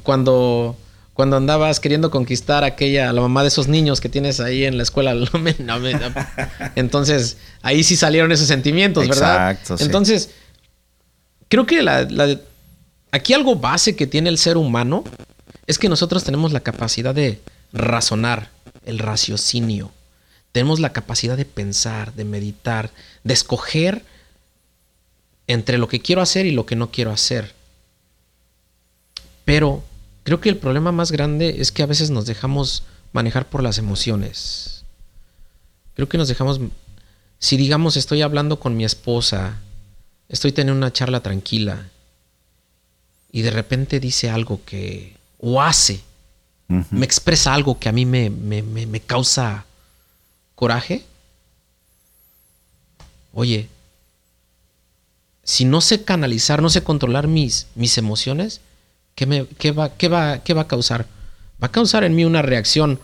Cuando, 0.03 0.77
cuando 1.13 1.35
andabas 1.35 1.81
queriendo 1.81 2.09
conquistar 2.09 2.63
a 2.63 2.67
aquella, 2.67 3.11
la 3.11 3.19
mamá 3.19 3.41
de 3.41 3.49
esos 3.49 3.67
niños 3.67 3.99
que 3.99 4.07
tienes 4.07 4.39
ahí 4.39 4.63
en 4.63 4.77
la 4.77 4.83
escuela, 4.83 5.13
entonces 6.75 7.35
ahí 7.61 7.83
sí 7.83 7.97
salieron 7.97 8.31
esos 8.31 8.47
sentimientos, 8.47 9.05
¿verdad? 9.05 9.51
Exacto. 9.51 9.83
Entonces, 9.83 10.29
creo 11.49 11.65
que 11.65 11.81
la, 11.81 12.07
aquí 13.11 13.33
algo 13.33 13.57
base 13.57 13.97
que 13.97 14.07
tiene 14.07 14.29
el 14.29 14.37
ser 14.37 14.55
humano 14.55 15.03
es 15.67 15.77
que 15.77 15.89
nosotros 15.89 16.23
tenemos 16.23 16.53
la 16.53 16.61
capacidad 16.61 17.13
de 17.13 17.41
razonar, 17.73 18.49
el 18.85 18.97
raciocinio. 18.97 19.91
Tenemos 20.55 20.79
la 20.79 20.93
capacidad 20.93 21.35
de 21.35 21.43
pensar, 21.43 22.13
de 22.13 22.23
meditar, 22.23 22.89
de 23.25 23.33
escoger 23.33 24.05
entre 25.47 25.77
lo 25.77 25.89
que 25.89 25.99
quiero 25.99 26.21
hacer 26.21 26.45
y 26.45 26.51
lo 26.51 26.65
que 26.65 26.77
no 26.77 26.91
quiero 26.91 27.11
hacer. 27.11 27.53
Pero 29.43 29.83
creo 30.23 30.39
que 30.39 30.47
el 30.47 30.55
problema 30.55 30.93
más 30.93 31.11
grande 31.11 31.57
es 31.59 31.73
que 31.73 31.83
a 31.83 31.87
veces 31.87 32.09
nos 32.09 32.25
dejamos 32.25 32.83
manejar 33.11 33.49
por 33.49 33.63
las 33.63 33.79
emociones. 33.79 34.85
Creo 35.93 36.07
que 36.07 36.17
nos 36.17 36.29
dejamos, 36.29 36.61
si 37.37 37.57
digamos 37.57 37.97
estoy 37.97 38.21
hablando 38.21 38.57
con 38.57 38.77
mi 38.77 38.85
esposa, 38.85 39.59
estoy 40.29 40.53
teniendo 40.53 40.77
una 40.77 40.93
charla 40.93 41.19
tranquila 41.19 41.89
y 43.29 43.41
de 43.41 43.51
repente 43.51 43.99
dice 43.99 44.29
algo 44.29 44.61
que, 44.63 45.17
o 45.37 45.61
hace, 45.61 45.99
me 46.69 47.05
expresa 47.05 47.53
algo 47.53 47.77
que 47.77 47.89
a 47.89 47.91
mí 47.91 48.05
me, 48.05 48.29
me, 48.29 48.61
me 48.63 49.01
causa 49.01 49.65
coraje, 50.55 51.05
oye, 53.33 53.69
si 55.43 55.65
no 55.65 55.81
sé 55.81 56.03
canalizar, 56.03 56.61
no 56.61 56.69
sé 56.69 56.83
controlar 56.83 57.27
mis, 57.27 57.67
mis 57.75 57.97
emociones, 57.97 58.61
¿qué, 59.13 59.25
me, 59.25 59.45
qué, 59.45 59.71
va, 59.71 59.95
qué, 59.95 60.07
va, 60.07 60.43
¿qué 60.43 60.53
va 60.53 60.63
a 60.63 60.67
causar? 60.67 61.05
Va 61.61 61.67
a 61.67 61.71
causar 61.71 62.03
en 62.03 62.15
mí 62.15 62.25
una 62.25 62.41
reacción 62.41 62.99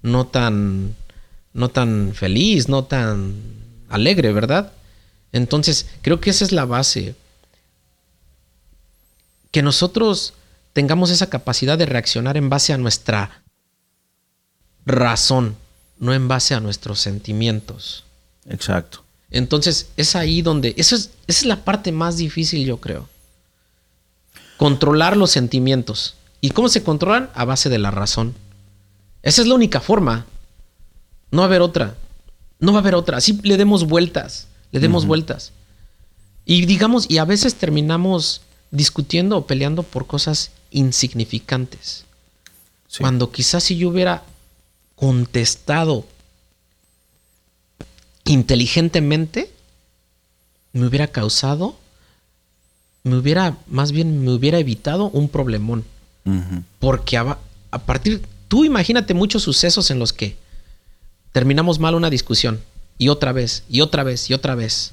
no 0.00 0.26
tan, 0.26 0.96
no 1.52 1.68
tan 1.68 2.14
feliz, 2.14 2.68
no 2.68 2.84
tan 2.84 3.34
alegre, 3.88 4.32
¿verdad? 4.32 4.72
Entonces, 5.32 5.86
creo 6.02 6.20
que 6.20 6.30
esa 6.30 6.44
es 6.44 6.52
la 6.52 6.64
base. 6.64 7.14
Que 9.50 9.62
nosotros 9.62 10.34
tengamos 10.72 11.10
esa 11.10 11.28
capacidad 11.28 11.76
de 11.76 11.86
reaccionar 11.86 12.36
en 12.36 12.48
base 12.48 12.72
a 12.72 12.78
nuestra 12.78 13.42
razón, 14.86 15.56
no 16.02 16.12
en 16.12 16.26
base 16.26 16.52
a 16.52 16.60
nuestros 16.60 16.98
sentimientos. 16.98 18.02
Exacto. 18.48 19.04
Entonces 19.30 19.90
es 19.96 20.16
ahí 20.16 20.42
donde, 20.42 20.74
eso 20.76 20.96
es, 20.96 21.10
esa 21.28 21.40
es 21.40 21.44
la 21.44 21.64
parte 21.64 21.92
más 21.92 22.16
difícil 22.16 22.66
yo 22.66 22.78
creo. 22.78 23.08
Controlar 24.56 25.16
los 25.16 25.30
sentimientos. 25.30 26.16
¿Y 26.40 26.50
cómo 26.50 26.68
se 26.68 26.82
controlan? 26.82 27.30
A 27.34 27.44
base 27.44 27.68
de 27.68 27.78
la 27.78 27.92
razón. 27.92 28.34
Esa 29.22 29.42
es 29.42 29.46
la 29.46 29.54
única 29.54 29.80
forma. 29.80 30.26
No 31.30 31.38
va 31.38 31.44
a 31.44 31.46
haber 31.46 31.62
otra. 31.62 31.94
No 32.58 32.72
va 32.72 32.78
a 32.78 32.82
haber 32.82 32.96
otra. 32.96 33.18
Así 33.18 33.38
le 33.44 33.56
demos 33.56 33.86
vueltas. 33.86 34.48
Le 34.72 34.80
demos 34.80 35.06
vueltas. 35.06 35.52
Y 36.44 36.66
digamos, 36.66 37.08
y 37.08 37.18
a 37.18 37.24
veces 37.24 37.54
terminamos 37.54 38.40
discutiendo 38.72 39.36
o 39.36 39.46
peleando 39.46 39.84
por 39.84 40.08
cosas 40.08 40.50
insignificantes. 40.72 42.06
Cuando 42.98 43.30
quizás 43.30 43.62
si 43.62 43.76
yo 43.76 43.88
hubiera 43.88 44.24
contestado 45.02 46.06
inteligentemente, 48.24 49.50
me 50.72 50.86
hubiera 50.86 51.08
causado, 51.08 51.76
me 53.02 53.16
hubiera, 53.16 53.56
más 53.66 53.90
bien 53.90 54.22
me 54.24 54.30
hubiera 54.30 54.60
evitado 54.60 55.06
un 55.06 55.28
problemón. 55.28 55.84
Porque 56.78 57.16
a, 57.16 57.36
a, 57.72 57.78
partir, 57.80 58.22
tú 58.46 58.64
imagínate 58.64 59.12
muchos 59.12 59.42
sucesos 59.42 59.90
en 59.90 59.98
los 59.98 60.12
que 60.12 60.36
terminamos 61.32 61.80
mal 61.80 61.96
una 61.96 62.08
discusión 62.08 62.60
y 62.96 63.08
otra 63.08 63.32
vez, 63.32 63.64
y 63.68 63.80
otra 63.80 64.04
vez, 64.04 64.30
y 64.30 64.34
otra 64.34 64.54
vez. 64.54 64.92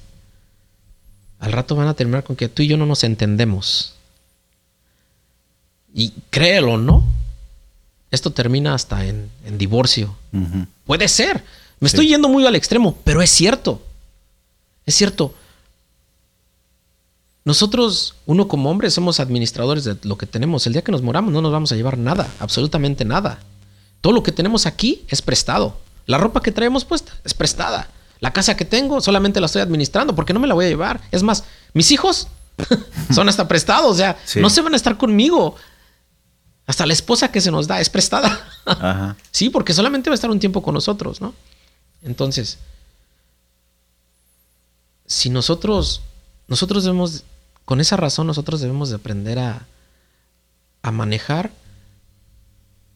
Al 1.38 1.52
rato 1.52 1.76
van 1.76 1.88
a 1.88 1.93
terminar 1.93 2.24
con 2.24 2.36
que 2.36 2.50
tú 2.50 2.63
y 2.63 2.67
yo 2.67 2.78
no 2.78 2.88
nos 2.88 3.04
entendemos. 3.04 3.93
Y 5.93 6.13
créelo, 6.32 6.80
¿no? 6.80 7.04
Esto 8.12 8.32
termina 8.32 8.74
hasta 8.74 9.06
en, 9.06 9.30
divorcio. 9.58 10.15
Puede 10.86 11.08
ser. 11.08 11.43
Me 11.80 11.88
estoy 11.88 12.08
yendo 12.08 12.28
muy 12.28 12.45
al 12.45 12.56
extremo, 12.56 12.98
pero 13.04 13.22
es 13.22 13.30
cierto. 13.30 13.82
Es 14.86 14.95
cierto. 14.95 15.34
Nosotros, 17.45 18.15
uno 18.26 18.48
como 18.48 18.69
hombre, 18.69 18.91
somos 18.91 19.19
administradores 19.19 19.84
de 19.84 19.98
lo 20.04 20.17
que 20.17 20.26
tenemos. 20.26 20.67
El 20.67 20.74
día 20.74 20.84
que 20.84 20.91
nos 20.91 21.02
moramos 21.02 21.32
no 21.32 21.41
nos 21.41 21.52
vamos 21.52 21.72
a 21.72 21.76
llevar 21.76 21.98
nada, 21.98 22.28
absolutamente 22.39 23.06
nada. 23.06 23.39
Todo 24.02 24.13
lo 24.13 24.24
que 24.24 24.32
tenemos 24.32 24.65
aquí 24.65 25.04
es 25.08 25.22
prestado. 25.22 25.78
La 26.06 26.17
ropa 26.17 26.41
que 26.41 26.52
traemos 26.52 26.86
puesta 26.86 27.13
es 27.24 27.34
prestada. 27.34 27.89
La 28.19 28.34
casa 28.34 28.58
que 28.58 28.65
tengo 28.65 29.00
solamente 29.00 29.39
la 29.39 29.45
estoy 29.45 29.62
administrando 29.62 30.15
porque 30.15 30.34
no 30.34 30.39
me 30.39 30.48
la 30.48 30.54
voy 30.54 30.65
a 30.65 30.69
llevar. 30.69 31.02
Es 31.12 31.24
más, 31.24 31.45
mis 31.74 31.91
hijos 31.91 32.28
son 33.13 33.30
hasta 33.30 33.48
prestados, 33.48 33.91
o 33.91 33.95
sea, 33.95 34.17
no 34.36 34.50
se 34.50 34.62
van 34.62 34.74
a 34.74 34.78
estar 34.78 34.98
conmigo. 34.98 35.56
Hasta 36.69 36.86
la 36.86 36.93
esposa 36.93 37.32
que 37.32 37.41
se 37.41 37.49
nos 37.49 37.65
da 37.65 37.82
es 37.82 37.89
prestada. 37.89 38.45
sí, 39.32 39.49
porque 39.49 39.73
solamente 39.73 40.12
va 40.12 40.13
a 40.13 40.21
estar 40.21 40.29
un 40.29 40.39
tiempo 40.39 40.62
con 40.62 40.75
nosotros, 40.75 41.19
¿no? 41.19 41.34
Entonces, 42.03 42.60
si 45.08 45.32
nosotros, 45.32 46.03
nosotros 46.47 46.84
debemos, 46.84 47.23
con 47.65 47.82
esa 47.82 47.97
razón 47.97 48.27
nosotros 48.27 48.62
debemos 48.62 48.91
de 48.91 48.97
aprender 48.97 49.39
a, 49.39 49.65
a 50.84 50.91
manejar 50.91 51.49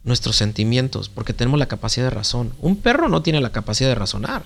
nuestros 0.03 0.36
sentimientos, 0.36 1.09
porque 1.09 1.33
tenemos 1.33 1.57
la 1.57 1.65
capacidad 1.65 2.05
de 2.05 2.12
razón. 2.12 2.53
Un 2.59 2.75
perro 2.75 3.09
no 3.09 3.23
tiene 3.23 3.41
la 3.41 3.51
capacidad 3.51 3.89
de 3.89 3.95
razonar. 3.95 4.43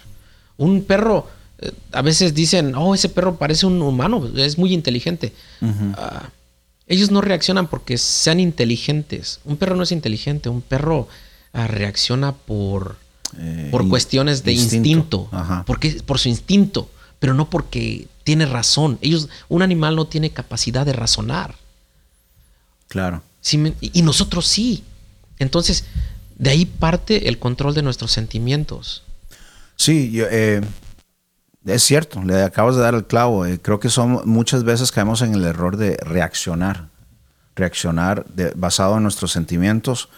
Un 0.56 0.86
perro, 0.86 1.28
eh, 1.58 1.74
a 1.92 2.02
veces 2.02 2.34
dicen, 2.34 2.76
oh, 2.76 2.96
ese 2.96 3.10
perro 3.10 3.36
parece 3.36 3.66
un 3.66 3.82
humano, 3.82 4.26
es 4.38 4.58
muy 4.58 4.74
inteligente. 4.74 5.34
Ellos 6.88 7.12
no 7.12 7.22
reaccionan 7.22 7.68
porque 7.68 7.98
sean 7.98 8.40
inteligentes. 8.40 9.40
Un 9.46 9.58
perro 9.58 9.76
no 9.76 9.84
es 9.84 9.92
inteligente, 9.92 10.50
un 10.50 10.62
perro 10.62 11.08
ah, 11.54 11.68
reacciona 11.68 12.34
por, 12.34 12.98
eh, 13.38 13.68
por 13.72 13.88
cuestiones 13.90 14.44
de 14.44 14.54
instinto, 14.54 15.30
porque, 15.66 16.02
por 16.06 16.20
su 16.20 16.30
instinto, 16.30 16.90
pero 17.20 17.34
no 17.34 17.50
porque 17.50 18.08
tiene 18.24 18.46
razón. 18.46 18.98
Ellos, 19.02 19.30
un 19.50 19.62
animal 19.62 19.96
no 19.96 20.08
tiene 20.08 20.32
capacidad 20.32 20.86
de 20.86 20.94
razonar. 20.94 21.56
Claro. 22.88 23.22
y 23.82 24.02
nosotros 24.02 24.48
sí. 24.48 24.84
Entonces, 25.40 25.84
de 26.38 26.50
ahí 26.52 26.66
parte 26.66 27.28
el 27.28 27.40
control 27.40 27.74
de 27.74 27.82
nuestros 27.82 28.12
sentimientos. 28.12 29.04
Sí, 29.76 30.12
yo, 30.12 30.26
eh, 30.30 30.62
es 31.68 31.84
cierto, 31.84 32.24
le 32.24 32.44
acabas 32.44 32.76
de 32.76 32.82
dar 32.82 32.96
el 32.96 33.06
clavo. 33.06 33.46
Eh, 33.46 33.60
creo 33.62 33.80
que 33.80 33.90
son, 33.90 34.22
muchas 34.26 34.64
veces 34.64 34.92
caemos 34.92 35.22
en 35.22 35.34
el 35.34 35.44
error 35.44 35.78
de 35.78 35.98
reaccionar. 35.98 36.90
Reaccionar 37.56 38.26
basado 38.56 38.98
en 38.98 39.04
nuestros 39.04 39.32
sentimientos. 39.32 40.10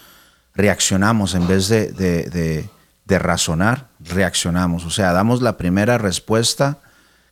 Reaccionamos 0.54 1.34
en 1.34 1.48
vez 1.48 1.68
de, 1.68 2.68
razonar, 3.06 3.88
reaccionamos. 3.98 4.84
O 4.84 4.90
sea, 4.90 5.12
damos 5.12 5.42
la 5.42 5.56
primera 5.56 5.98
respuesta 5.98 6.78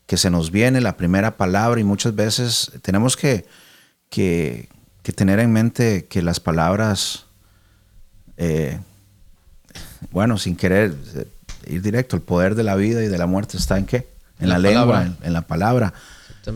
que 0.07 0.17
se 0.17 0.31
nos 0.31 0.51
viene, 0.51 0.81
la 0.81 0.97
primera 0.97 1.37
palabra, 1.37 1.79
y 1.79 1.85
muchas 1.85 2.15
veces 2.15 2.73
tenemos 2.83 3.17
que, 3.17 3.47
que, 4.09 4.69
tener 5.15 5.39
en 5.39 5.53
mente 5.53 6.07
que 6.07 6.21
las 6.21 6.41
palabras, 6.41 7.27
eh, 8.37 8.79
bueno, 10.11 10.37
sin 10.37 10.57
querer 10.57 10.95
ir 11.69 11.83
directo. 11.83 12.17
El 12.17 12.23
poder 12.23 12.55
de 12.55 12.65
la 12.65 12.75
vida 12.77 13.03
y 13.03 13.09
de 13.09 13.19
la 13.19 13.27
muerte 13.27 13.57
está 13.57 13.79
en 13.79 13.87
qué? 13.87 14.09
En 14.41 14.49
la, 14.49 14.59
lengua, 14.59 15.07
en, 15.23 15.33
la 15.33 15.43
palabra. 15.43 15.93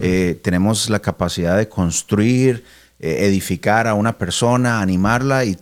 Eh, 0.01 0.40
tenemos 0.42 0.88
la 0.88 1.01
capacidad 1.01 1.59
de 1.59 1.68
construir, 1.68 2.64
eh, 3.01 3.27
edificar 3.27 3.88
a 3.88 3.94
una 3.94 4.16
persona, 4.16 4.81
animarla 4.81 5.44
y, 5.44 5.57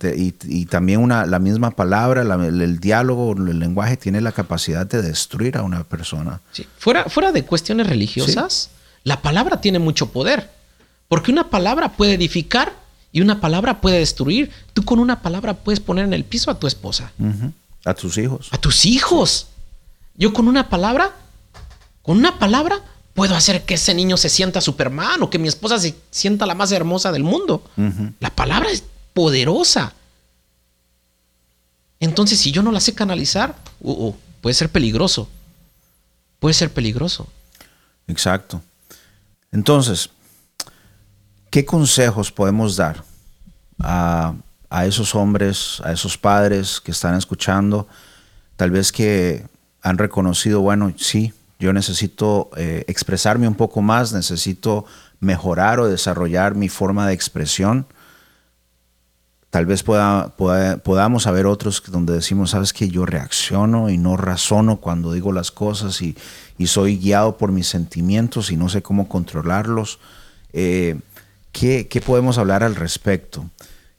también 0.67 1.01
una, 1.01 1.25
la 1.25 1.39
misma 1.39 1.71
palabra, 1.71 2.23
el, 2.23 2.81
diálogo, 2.81 3.33
el 3.33 3.59
lenguaje 3.59 3.97
tiene 3.97 4.21
la 4.21 4.33
capacidad 4.33 4.87
de 4.87 5.01
destruir 5.01 5.57
a 5.57 5.63
una 5.63 5.85
persona. 5.85 6.41
Fuera, 6.79 7.05
fuera 7.05 7.33
de 7.33 7.45
cuestiones 7.45 7.87
religiosas, 7.87 8.71
la 9.05 9.23
palabra 9.23 9.61
tiene 9.61 9.79
mucho 9.79 10.13
poder. 10.13 10.51
Porque 11.09 11.33
una 11.33 11.51
palabra 11.51 11.89
puede 11.91 12.15
edificar 12.15 12.73
Y 13.13 13.21
una 13.21 13.41
palabra 13.41 13.81
puede 13.81 13.99
destruir. 13.99 14.53
Tú 14.73 14.85
con 14.85 15.01
una 15.01 15.21
palabra 15.21 15.55
puedes 15.55 15.81
poner 15.81 16.05
en 16.05 16.13
el 16.13 16.23
piso 16.23 16.49
a 16.49 16.61
tu 16.61 16.69
esposa. 16.69 17.11
A 17.85 17.95
tus 17.95 18.19
hijos. 18.19 18.49
A 18.53 18.59
tus 18.59 18.85
hijos. 18.85 19.49
Yo 20.15 20.33
con 20.33 20.49
una 20.49 20.69
palabra, 20.69 21.13
con 22.03 22.19
una 22.19 22.39
palabra, 22.39 22.83
puedo 23.15 23.35
hacer 23.35 23.65
que 23.65 23.75
ese 23.75 23.95
niño 23.95 24.17
se 24.17 24.29
sienta 24.29 24.61
Superman 24.61 25.23
o 25.23 25.31
que 25.31 25.39
mi 25.39 25.49
esposa 25.49 25.79
se 25.79 25.95
sienta 26.11 26.47
la 26.47 26.55
más 26.55 26.73
hermosa 26.73 27.13
del 27.13 27.23
mundo. 27.23 27.63
La 28.19 28.31
palabra 28.31 28.71
es 28.71 28.85
poderosa. 29.15 29.95
Entonces, 32.01 32.39
si 32.39 32.51
yo 32.51 32.63
no 32.63 32.73
la 32.73 32.81
sé 32.81 32.95
canalizar, 32.95 33.55
uh, 33.81 34.09
uh, 34.09 34.17
puede 34.41 34.55
ser 34.55 34.71
peligroso. 34.71 35.29
Puede 36.39 36.55
ser 36.55 36.73
peligroso. 36.73 37.29
Exacto. 38.07 38.63
Entonces, 39.53 40.11
¿qué 41.51 41.65
consejos 41.65 42.33
podemos 42.33 42.77
dar 42.77 43.05
a, 43.79 44.35
esos 44.87 45.15
hombres, 45.15 45.83
a 45.85 45.93
esos 45.93 46.17
padres 46.17 46.81
que 46.81 46.93
están 46.93 47.17
escuchando? 47.17 47.89
Tal 48.57 48.71
vez 48.71 48.93
que 48.93 49.47
han 49.83 49.99
reconocido, 49.99 50.61
bueno, 50.61 50.93
sí, 50.97 51.33
yo 51.59 51.73
necesito 51.73 52.51
eh, 52.57 52.85
expresarme 52.87 53.49
un 53.49 53.55
poco 53.55 53.83
más, 53.83 54.13
necesito 54.13 54.85
mejorar 55.21 55.81
o 55.81 55.89
desarrollar 55.89 56.55
mi 56.55 56.69
forma 56.69 57.07
de 57.07 57.15
expresión 57.15 57.87
Tal 59.51 59.67
vez 59.67 59.83
pueda, 59.83 60.33
podamos 60.37 61.27
haber 61.27 61.47
otros 61.47 61.83
donde 61.89 62.13
decimos, 62.13 62.51
sabes 62.51 62.73
que 62.73 62.89
yo 62.89 63.05
reacciono 63.05 63.91
y 63.91 63.99
no 63.99 64.17
razono 64.17 64.77
cuando 64.77 65.13
digo 65.13 65.33
las 65.33 65.51
cosas 65.51 66.01
y, 66.03 66.17
soy 66.67 66.99
guiado 66.99 67.37
por 67.37 67.51
mis 67.51 67.67
sentimientos 67.67 68.53
y 68.53 68.57
no 68.57 68.69
sé 68.69 68.81
cómo 68.81 69.09
controlarlos. 69.09 69.99
Eh, 70.53 71.01
¿qué, 71.51 72.03
podemos 72.07 72.39
hablar 72.39 72.63
al 72.63 72.77
respecto? 72.77 73.51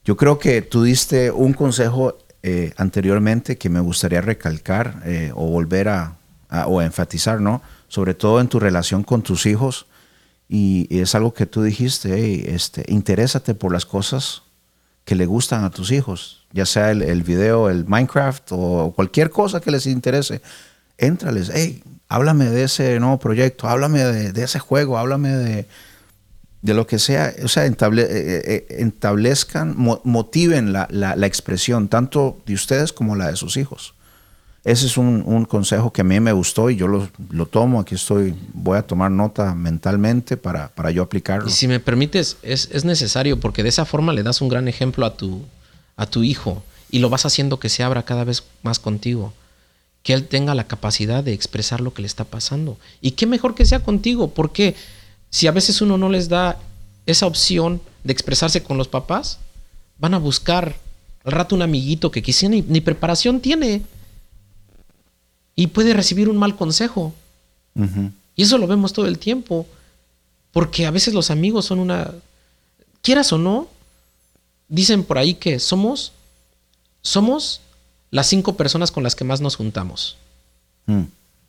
Yo 0.04 0.18
creo 0.18 0.40
que 0.40 0.62
tú 0.62 0.84
diste 0.84 1.32
un 1.32 1.54
consejo 1.54 2.18
eh, 2.44 2.74
anteriormente 2.78 3.58
que 3.58 3.70
me 3.70 3.80
gustaría 3.80 4.22
recalcar 4.22 5.04
eh, 5.06 5.32
o 5.36 5.46
volver 5.48 5.90
a, 5.90 6.18
o 6.66 6.82
enfatizar, 6.82 7.40
¿no? 7.40 7.62
Sobre 7.88 8.14
todo 8.16 8.42
en 8.42 8.48
tu 8.48 8.60
relación 8.60 9.04
con 9.04 9.22
tus 9.22 9.46
hijos. 9.46 9.86
Y, 10.50 10.88
es 10.90 11.16
algo 11.16 11.34
que 11.34 11.46
tú 11.46 11.62
dijiste, 11.62 12.54
este, 12.54 12.84
interésate 12.88 13.54
por 13.54 13.72
las 13.72 13.86
cosas 13.86 14.42
que 15.06 15.16
le 15.16 15.26
gustan 15.26 15.64
a 15.64 15.70
tus 15.70 15.92
hijos, 15.92 16.46
ya 16.52 16.66
sea 16.66 16.92
el, 16.92 17.24
video, 17.24 17.70
el 17.70 17.86
Minecraft 17.86 18.52
o 18.52 18.94
cualquier 18.96 19.30
cosa 19.30 19.62
que 19.62 19.72
les 19.72 19.88
interese, 19.88 20.42
éntrales, 20.98 21.52
hey, 21.54 21.84
háblame 22.08 22.46
de 22.46 22.64
ese 22.64 23.00
nuevo 23.00 23.18
proyecto, 23.18 23.68
háblame 23.68 24.04
de, 24.04 24.44
ese 24.44 24.60
juego, 24.60 24.98
háblame 24.98 25.30
de, 25.30 25.68
de, 26.62 26.74
lo 26.74 26.88
que 26.88 27.00
sea, 27.00 27.34
o 27.44 27.48
sea, 27.48 27.66
entable, 27.66 28.04
eh, 28.04 28.42
eh, 28.46 28.66
entablezcan, 28.80 29.76
motiven 29.78 30.74
la, 30.74 30.88
la, 30.92 31.28
expresión 31.28 31.88
tanto 31.88 32.38
de 32.46 32.54
ustedes 32.54 32.94
como 32.94 33.16
la 33.16 33.28
de 33.28 33.36
sus 33.36 33.58
hijos. 33.58 33.94
Ese 34.64 34.86
es 34.86 34.98
un, 34.98 35.46
consejo 35.46 35.92
que 35.92 36.02
a 36.02 36.04
mí 36.04 36.20
me 36.20 36.32
gustó 36.34 36.70
y 36.70 36.76
yo 36.76 36.88
lo, 36.88 37.46
tomo. 37.48 37.80
Aquí 37.80 37.96
estoy, 37.96 38.36
voy 38.54 38.78
a 38.78 38.84
tomar 38.84 39.10
nota 39.10 39.56
mentalmente 39.56 40.38
para, 40.38 40.68
para 40.70 40.92
yo 40.92 41.02
aplicarlo. 41.02 41.48
Y 41.48 41.52
si 41.52 41.68
me 41.68 41.80
permites, 41.80 42.38
es, 42.44 42.86
necesario 42.86 43.40
porque 43.40 43.64
de 43.64 43.70
esa 43.70 43.86
forma 43.86 44.14
le 44.14 44.22
das 44.22 44.40
un 44.40 44.50
gran 44.50 44.68
ejemplo 44.68 45.08
a 45.08 45.18
tu, 45.18 45.44
a 45.96 46.06
tu 46.06 46.22
hijo 46.22 46.64
y 46.92 47.00
lo 47.00 47.10
vas 47.10 47.26
haciendo 47.26 47.60
que 47.60 47.70
se 47.70 47.82
abra 47.82 48.04
cada 48.04 48.24
vez 48.24 48.44
más 48.62 48.78
contigo. 48.78 49.34
Que 50.04 50.14
él 50.14 50.28
tenga 50.28 50.54
la 50.54 50.68
capacidad 50.68 51.24
de 51.24 51.34
expresar 51.34 51.82
lo 51.82 51.94
que 51.94 52.04
le 52.04 52.08
está 52.08 52.24
pasando. 52.24 52.78
Y 53.02 53.12
qué 53.12 53.26
mejor 53.26 53.56
que 53.56 53.66
sea 53.66 53.80
contigo, 53.80 54.32
porque 54.32 54.76
si 55.32 55.48
a 55.48 55.52
veces 55.52 55.82
uno 55.82 55.98
no 55.98 56.10
les 56.10 56.30
da 56.30 56.60
esa 57.08 57.26
opción 57.26 57.82
de 58.04 58.14
expresarse 58.14 58.62
con 58.62 58.78
los 58.78 58.88
papás, 58.88 59.40
van 59.98 60.14
a 60.14 60.20
buscar 60.20 60.76
al 61.24 61.32
rato 61.32 61.56
un 61.56 61.64
amiguito 61.64 62.12
que 62.12 62.22
quizá 62.22 62.48
ni 62.48 62.82
preparación 62.82 63.42
tiene 63.42 63.82
y 65.56 65.68
puede 65.68 65.94
recibir 65.94 66.30
un 66.30 66.38
mal 66.38 66.56
consejo. 66.56 67.14
Y 68.36 68.44
eso 68.44 68.58
lo 68.58 68.68
vemos 68.68 68.94
todo 68.94 69.06
el 69.06 69.20
tiempo, 69.20 69.68
porque 70.52 70.86
a 70.86 70.92
veces 70.92 71.14
los 71.14 71.32
amigos 71.32 71.66
son 71.66 71.80
una, 71.80 72.12
quieras 73.02 73.32
o 73.32 73.38
no, 73.38 73.68
dicen 74.68 75.04
por 75.04 75.18
ahí 75.18 75.36
que 75.36 75.60
somos, 75.60 76.14
somos 77.02 77.62
las 78.10 78.28
cinco 78.28 78.56
personas 78.56 78.92
con 78.92 79.04
las 79.04 79.16
que 79.16 79.24
más 79.24 79.42
nos 79.42 79.56
juntamos. 79.56 80.18
Mm, 80.86 81.04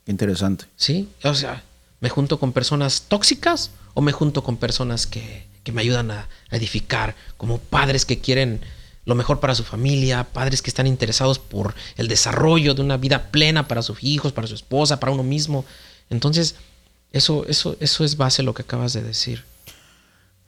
interesante. 0.06 0.66
Sí, 0.76 1.08
o 1.24 1.34
sea, 1.34 1.62
me 2.02 2.10
junto 2.10 2.38
con 2.38 2.52
personas 2.52 3.04
tóxicas 3.08 3.70
o 3.94 4.02
me 4.02 4.12
junto 4.12 4.42
con 4.42 4.58
personas 4.58 5.06
que, 5.06 5.46
que 5.62 5.72
me 5.72 5.80
ayudan 5.80 6.10
a 6.10 6.28
edificar, 6.50 7.14
como 7.38 7.58
padres 7.58 8.04
que 8.04 8.18
quieren 8.18 8.60
lo 9.04 9.14
mejor 9.14 9.38
para 9.38 9.54
su 9.54 9.62
familia, 9.62 10.24
padres 10.24 10.62
que 10.62 10.70
están 10.70 10.86
interesados 10.86 11.38
por 11.38 11.74
el 11.96 12.08
desarrollo 12.08 12.74
de 12.74 12.82
una 12.82 12.96
vida 12.96 13.30
plena 13.30 13.68
para 13.68 13.82
sus 13.82 14.02
hijos, 14.02 14.32
para 14.32 14.48
su 14.48 14.54
esposa, 14.54 15.00
para 15.00 15.12
uno 15.12 15.22
mismo. 15.22 15.64
Entonces, 16.10 16.56
eso, 17.12 17.46
eso, 17.46 17.76
eso 17.78 18.04
es 18.04 18.16
base 18.16 18.42
lo 18.42 18.52
que 18.52 18.62
acabas 18.62 18.92
de 18.92 19.02
decir. 19.02 19.44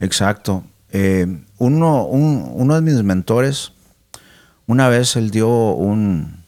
Exacto. 0.01 0.65
Eh, 0.91 1.27
uno, 1.59 2.05
uno 2.05 2.75
de 2.75 2.81
mis 2.81 2.95
mentores, 3.05 3.73
una 4.67 4.89
vez 4.89 5.15
él 5.15 5.31
dio 5.31 5.49
un, 5.49 6.44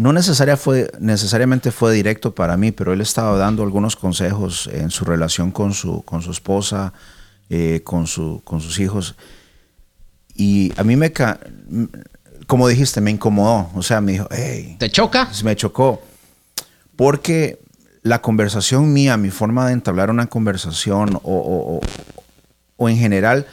no 0.00 0.14
necesaria 0.14 0.56
fue, 0.56 0.90
necesariamente 0.98 1.70
fue 1.70 1.92
directo 1.92 2.34
para 2.34 2.56
mí, 2.56 2.72
pero 2.72 2.94
él 2.94 3.02
estaba 3.02 3.36
dando 3.36 3.62
algunos 3.62 3.96
consejos 3.96 4.66
en 4.72 4.90
su 4.90 5.04
relación 5.04 5.50
con 5.50 5.74
su, 5.74 6.00
con 6.02 6.22
su 6.22 6.30
esposa, 6.30 6.94
eh, 7.50 7.82
con, 7.84 8.06
su, 8.06 8.40
con 8.42 8.62
sus 8.62 8.78
hijos. 8.78 9.14
Y 10.34 10.72
a 10.78 10.84
mí 10.84 10.96
me, 10.96 11.12
como 12.46 12.66
dijiste, 12.66 13.02
me 13.02 13.10
incomodó. 13.10 13.68
O 13.74 13.82
sea, 13.82 14.00
me 14.00 14.12
dijo, 14.12 14.26
hey. 14.30 14.76
¿Te 14.78 14.90
choca? 14.90 15.28
Me 15.44 15.54
chocó. 15.54 16.00
Porque 16.96 17.60
la 18.02 18.22
conversación 18.22 18.94
mía, 18.94 19.18
mi 19.18 19.28
forma 19.28 19.66
de 19.66 19.74
entablar 19.74 20.08
una 20.08 20.28
conversación 20.28 21.20
o, 21.22 21.80
o, 22.78 22.88
en 22.88 22.96
general, 22.96 23.46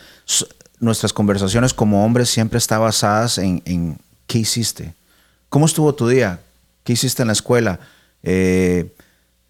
nuestras 0.80 1.12
conversaciones 1.12 1.74
como 1.74 2.06
hombres 2.06 2.30
siempre 2.30 2.58
están 2.58 2.80
basadas 2.80 3.38
en, 3.38 3.62
en, 3.66 3.98
qué 4.28 4.40
hiciste. 4.40 4.94
¿Cómo 5.50 5.66
estuvo 5.66 5.94
tu 5.96 6.08
día? 6.08 6.42
¿Qué 6.84 6.94
hiciste 6.94 7.22
en 7.22 7.28
la 7.28 7.34
escuela? 7.34 7.80
Eh, 8.24 8.94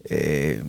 eh, 0.04 0.62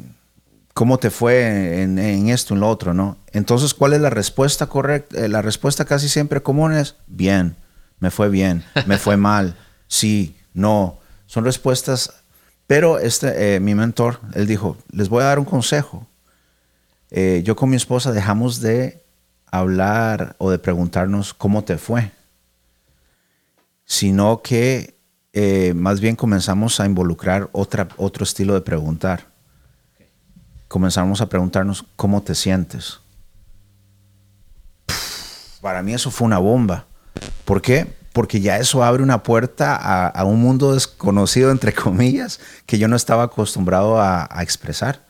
¿Cómo 0.73 0.97
te 0.97 1.09
fue 1.09 1.83
en, 1.83 1.99
esto, 2.29 2.53
en 2.53 2.61
lo 2.61 2.69
otro, 2.69 2.93
no? 2.93 3.17
Entonces, 3.31 3.73
¿cuál 3.73 3.93
es 3.93 4.01
la 4.01 4.09
respuesta 4.09 4.67
correcta? 4.67 5.25
Eh, 5.25 5.27
la 5.27 5.41
respuesta 5.41 5.85
casi 5.85 6.07
siempre 6.07 6.41
común 6.41 6.73
es 6.73 6.95
bien, 7.07 7.57
me 7.99 8.11
fue 8.11 8.29
bien, 8.29 8.63
me 8.85 8.97
fue 8.97 9.17
mal, 9.17 9.55
sí, 9.87 10.37
no. 10.53 10.99
Son 11.27 11.43
respuestas, 11.43 12.13
pero 12.65 12.97
este, 12.97 13.55
eh, 13.55 13.59
mi 13.59 13.75
mentor, 13.75 14.21
él 14.33 14.47
dijo, 14.47 14.77
les 14.91 15.09
voy 15.09 15.21
a 15.21 15.27
dar 15.27 15.39
un 15.39 15.45
consejo. 15.45 16.07
Yo 17.11 17.55
con 17.55 17.71
mi 17.71 17.75
esposa 17.75 18.11
dejamos 18.11 18.61
de 18.61 19.03
hablar 19.51 20.35
o 20.37 20.51
de 20.51 20.59
preguntarnos 20.59 21.33
cómo 21.33 21.63
te 21.63 21.79
fue, 21.79 22.11
sino 23.83 24.43
que 24.43 24.98
más 25.75 25.99
bien 25.99 26.15
comenzamos 26.15 26.79
a 26.79 26.85
involucrar 26.85 27.49
otra, 27.53 27.87
otro 27.97 28.23
estilo 28.23 28.53
de 28.53 28.61
preguntar 28.61 29.29
comenzamos 30.69 31.19
a 31.19 31.27
preguntarnos 31.27 31.83
cómo 31.97 32.21
te 32.21 32.33
sientes. 32.33 33.01
Para 35.59 35.83
mí 35.83 35.93
eso 35.93 36.09
fue 36.09 36.25
una 36.25 36.37
bomba. 36.37 36.85
¿Por 37.43 37.61
qué? 37.61 37.91
Porque 38.13 38.39
ya 38.39 38.57
eso 38.57 38.83
abre 38.83 39.03
una 39.03 39.23
puerta 39.23 39.75
a, 39.75 40.23
un 40.23 40.39
mundo 40.39 40.73
desconocido, 40.73 41.51
entre 41.51 41.73
comillas, 41.73 42.39
que 42.65 42.77
yo 42.77 42.87
no 42.87 42.95
estaba 42.95 43.23
acostumbrado 43.23 43.99
a, 43.99 44.29
expresar. 44.41 45.01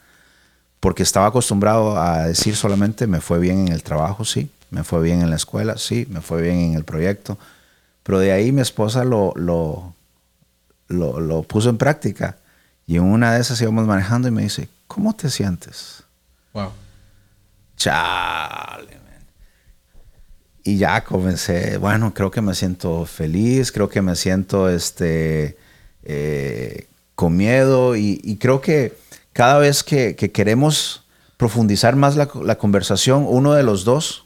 Porque 0.79 1.03
estaba 1.03 1.27
acostumbrado 1.27 2.01
a 2.01 2.27
decir 2.27 2.55
solamente 2.55 3.05
me 3.05 3.19
fue 3.19 3.38
bien 3.38 3.67
en 3.67 3.73
el 3.73 3.84
trabajo, 3.84 4.23
sí, 4.23 4.49
me 4.71 4.86
fue 4.86 5.01
bien 5.01 5.21
en 5.21 5.29
la 5.29 5.36
escuela, 5.36 5.77
sí, 5.77 6.08
me 6.10 6.21
fue 6.21 6.41
bien 6.41 6.58
en 6.58 6.73
el 6.75 6.86
proyecto. 6.86 7.38
Pero 8.03 8.19
de 8.19 8.32
ahí 8.32 8.53
mi 8.53 8.62
esposa 8.62 9.03
lo, 9.03 9.93
lo, 10.89 11.19
lo 11.19 11.43
puso 11.43 11.69
en 11.69 11.78
práctica. 11.78 12.38
Y 12.86 12.97
en 12.97 13.04
una 13.04 13.34
de 13.34 13.41
esas 13.41 13.62
íbamos 13.62 13.88
manejando 13.88 14.28
y 14.28 14.32
me 14.32 14.41
dice, 14.41 14.67
¿Cómo 14.89 15.15
te 15.15 15.30
sientes? 15.30 16.04
Wow. 16.52 16.71
Chale, 17.78 18.95
man. 18.95 19.28
Y 20.63 20.80
ya 20.80 21.04
comencé, 21.04 21.78
bueno, 21.78 22.12
creo 22.12 22.32
que 22.32 22.41
me 22.41 22.56
siento 22.56 23.06
feliz, 23.06 23.71
creo 23.71 23.88
que 23.88 24.02
me 24.02 24.15
siento 24.15 24.67
este, 24.67 25.60
eh, 26.02 26.87
con 27.13 27.37
miedo 27.37 27.96
y, 27.96 28.37
creo 28.42 28.62
que 28.62 28.98
cada 29.31 29.60
vez 29.60 29.83
que, 29.83 30.15
queremos 30.15 31.06
profundizar 31.37 31.96
más 31.96 32.15
la, 32.15 32.58
conversación, 32.58 33.25
uno 33.27 33.54
de 33.54 33.62
los 33.62 33.85
dos 33.85 34.25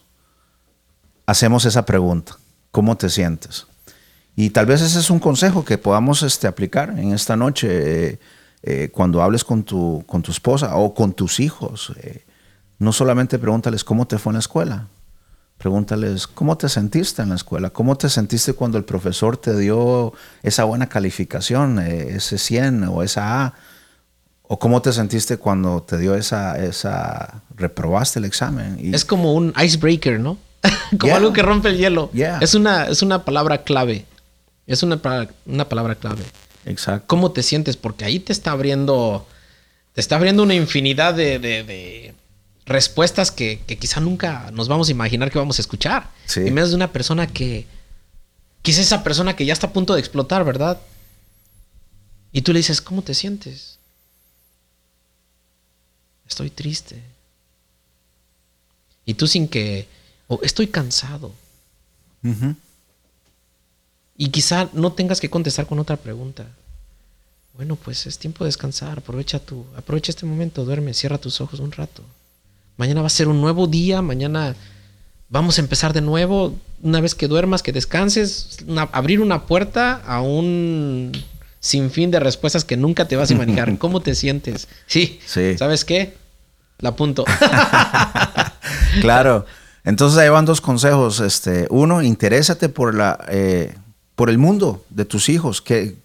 hacemos 1.26 1.66
esa 1.66 1.86
pregunta, 1.86 2.38
¿cómo 2.72 2.96
te 2.96 3.10
sientes? 3.10 3.68
Y 4.36 4.50
tal 4.50 4.66
vez 4.66 4.82
ese 4.82 5.00
es 5.00 5.10
un 5.10 5.20
consejo 5.20 5.64
que 5.64 5.78
podamos 5.78 6.24
este, 6.24 6.48
aplicar 6.48 6.98
en 6.98 7.14
esta 7.14 7.36
noche. 7.36 7.68
Eh, 8.12 8.20
eh, 8.66 8.90
cuando 8.94 9.22
hables 9.22 9.44
con 9.44 9.64
tu, 9.64 10.04
con 10.08 10.22
tu 10.22 10.32
esposa 10.32 10.78
o 10.78 10.94
con 10.94 11.12
tus 11.14 11.42
hijos, 11.42 11.92
eh, 12.02 12.24
no 12.80 12.94
solamente 12.94 13.38
pregúntales 13.38 13.84
cómo 13.84 14.08
te 14.08 14.18
fue 14.18 14.32
en 14.32 14.36
la 14.36 14.40
escuela, 14.40 14.88
Pregúntales, 15.58 16.28
¿cómo 16.28 16.58
te 16.58 16.68
sentiste 16.68 17.22
en 17.22 17.30
la 17.30 17.36
escuela? 17.36 17.70
¿Cómo 17.70 17.96
te 17.96 18.10
sentiste 18.10 18.52
cuando 18.52 18.78
el 18.78 18.84
profesor 18.84 19.38
te 19.38 19.58
dio 19.58 20.12
esa 20.42 20.66
buena 20.66 20.90
calificación, 20.90 21.80
ese 21.80 22.38
100 22.38 22.84
o 22.86 23.02
esa 23.02 23.46
A? 23.46 23.54
¿O 24.42 24.60
cómo 24.60 24.82
te 24.82 24.92
sentiste 24.92 25.38
cuando 25.38 25.82
te 25.84 25.98
dio 25.98 26.16
esa, 26.16 26.62
esa 26.62 27.44
reprobaste 27.56 28.20
el 28.20 28.26
examen? 28.26 28.78
es 28.94 29.06
como 29.06 29.34
un 29.34 29.54
icebreaker, 29.58 30.20
¿no? 30.20 30.38
como 31.00 31.16
algo 31.16 31.32
que 31.32 31.42
rompe 31.42 31.70
el 31.70 31.78
hielo. 31.78 32.10
Es, 32.42 32.56
una, 32.56 32.88
es 32.88 33.02
una 33.02 33.24
palabra 33.24 33.64
clave. 33.64 34.06
Es 34.68 34.84
una, 34.84 35.00
una 35.46 35.70
palabra 35.70 35.96
clave. 35.96 36.24
Exacto. 36.66 37.06
¿Cómo 37.08 37.32
te 37.32 37.44
sientes? 37.44 37.78
Porque 37.78 38.06
ahí 38.06 38.20
te 38.20 38.32
está 38.32 38.52
abriendo, 38.52 39.28
te 39.94 40.02
está 40.02 40.16
abriendo 40.16 40.44
una 40.44 40.56
infinidad 40.56 41.14
de 41.14 42.14
respuestas 42.66 43.32
que, 43.32 43.62
quizá 43.80 44.00
nunca 44.00 44.50
nos 44.52 44.68
vamos 44.68 44.88
a 44.88 44.92
imaginar 44.92 45.32
que 45.32 45.40
vamos 45.40 45.60
a 45.60 45.62
escuchar. 45.62 46.10
En 46.36 46.54
medio 46.54 46.70
de 46.70 46.76
una 46.76 46.92
persona 46.92 47.28
que, 47.28 47.66
que 48.62 48.72
es 48.72 48.78
esa 48.78 49.04
persona 49.04 49.36
que 49.36 49.46
ya 49.46 49.54
está 49.54 49.68
a 49.68 49.74
punto 49.74 49.94
de 49.94 50.00
explotar, 50.00 50.44
¿verdad? 50.44 50.80
Y 52.32 52.42
tú 52.42 52.54
le 52.54 52.60
dices, 52.60 52.82
¿cómo 52.82 53.02
te 53.02 53.14
sientes? 53.14 53.78
Estoy 56.28 56.50
triste. 56.50 57.02
Y 59.06 59.16
tú 59.16 59.28
sin 59.28 59.48
que, 59.48 59.88
o 60.28 60.40
estoy 60.42 60.68
cansado. 60.68 61.34
Y 64.18 64.30
quizá 64.30 64.70
no 64.74 64.94
tengas 64.94 65.20
que 65.20 65.30
contestar 65.30 65.66
con 65.66 65.80
otra 65.80 65.98
pregunta. 65.98 66.46
Bueno, 67.56 67.76
pues 67.76 68.06
es 68.08 68.18
tiempo 68.18 68.44
de 68.44 68.50
descansar. 68.50 69.00
Aprovecha 69.00 69.40
tu, 69.40 69.66
aprovecha 69.76 70.12
este 70.12 70.26
momento, 70.26 70.66
duerme, 70.66 70.94
cierra 70.94 71.18
tus 71.18 71.42
ojos 71.42 71.60
un 71.60 71.72
rato. 71.72 72.04
Mañana 72.78 73.02
va 73.02 73.08
a 73.08 73.12
ser 73.12 73.28
un 73.28 73.42
nuevo 73.42 73.68
día, 73.68 74.02
mañana 74.02 74.56
vamos 75.30 75.58
a 75.58 75.62
empezar 75.62 75.94
de 75.94 76.02
nuevo. 76.02 76.56
Una 76.82 77.00
vez 77.02 77.16
que 77.16 77.28
duermas, 77.28 77.62
que 77.64 77.72
descanses, 77.72 78.58
abrir 78.92 79.22
una 79.22 79.46
puerta 79.46 80.02
a 80.06 80.22
un 80.22 81.12
sinfín 81.60 82.12
de 82.12 82.20
respuestas 82.20 82.66
que 82.66 82.76
nunca 82.76 83.08
te 83.08 83.16
vas 83.16 83.30
a 83.30 83.34
imaginar. 83.34 83.78
¿Cómo 83.80 84.02
te 84.02 84.16
sientes? 84.16 84.68
Sí. 84.88 85.20
sí. 85.26 85.58
¿Sabes 85.58 85.86
qué? 85.86 86.18
La 86.80 86.90
apunto. 86.90 87.24
claro. 89.02 89.46
Entonces 89.86 90.18
ahí 90.20 90.30
van 90.30 90.46
dos 90.46 90.60
consejos. 90.60 91.20
Este, 91.20 91.68
uno, 91.70 92.02
interésate 92.02 92.68
por 92.70 92.96
la 92.96 93.24
eh, 93.30 93.76
por 94.16 94.30
el 94.30 94.38
mundo 94.38 94.86
de 94.90 95.06
tus 95.06 95.30
hijos, 95.30 95.62
que 95.62 95.96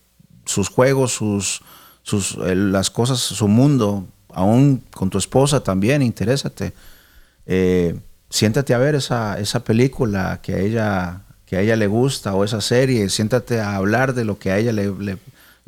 sus 0.44 0.68
juegos, 0.68 1.12
sus, 1.12 1.62
sus 2.02 2.36
las 2.36 2.90
cosas, 2.90 3.18
su 3.18 3.48
mundo, 3.48 4.06
aún 4.32 4.82
con 4.92 5.10
tu 5.10 5.18
esposa 5.18 5.62
también, 5.62 6.02
interésate. 6.02 6.72
Eh, 7.46 7.98
siéntate 8.30 8.74
a 8.74 8.78
ver 8.78 8.94
esa, 8.94 9.38
esa 9.38 9.64
película 9.64 10.40
que 10.42 10.54
a, 10.54 10.58
ella, 10.58 11.20
que 11.46 11.56
a 11.56 11.60
ella 11.60 11.76
le 11.76 11.86
gusta 11.86 12.34
o 12.34 12.44
esa 12.44 12.60
serie, 12.60 13.08
siéntate 13.08 13.60
a 13.60 13.76
hablar 13.76 14.14
de 14.14 14.24
lo 14.24 14.38
que 14.38 14.50
a 14.50 14.58
ella 14.58 14.72
le, 14.72 14.92
le, 14.92 15.18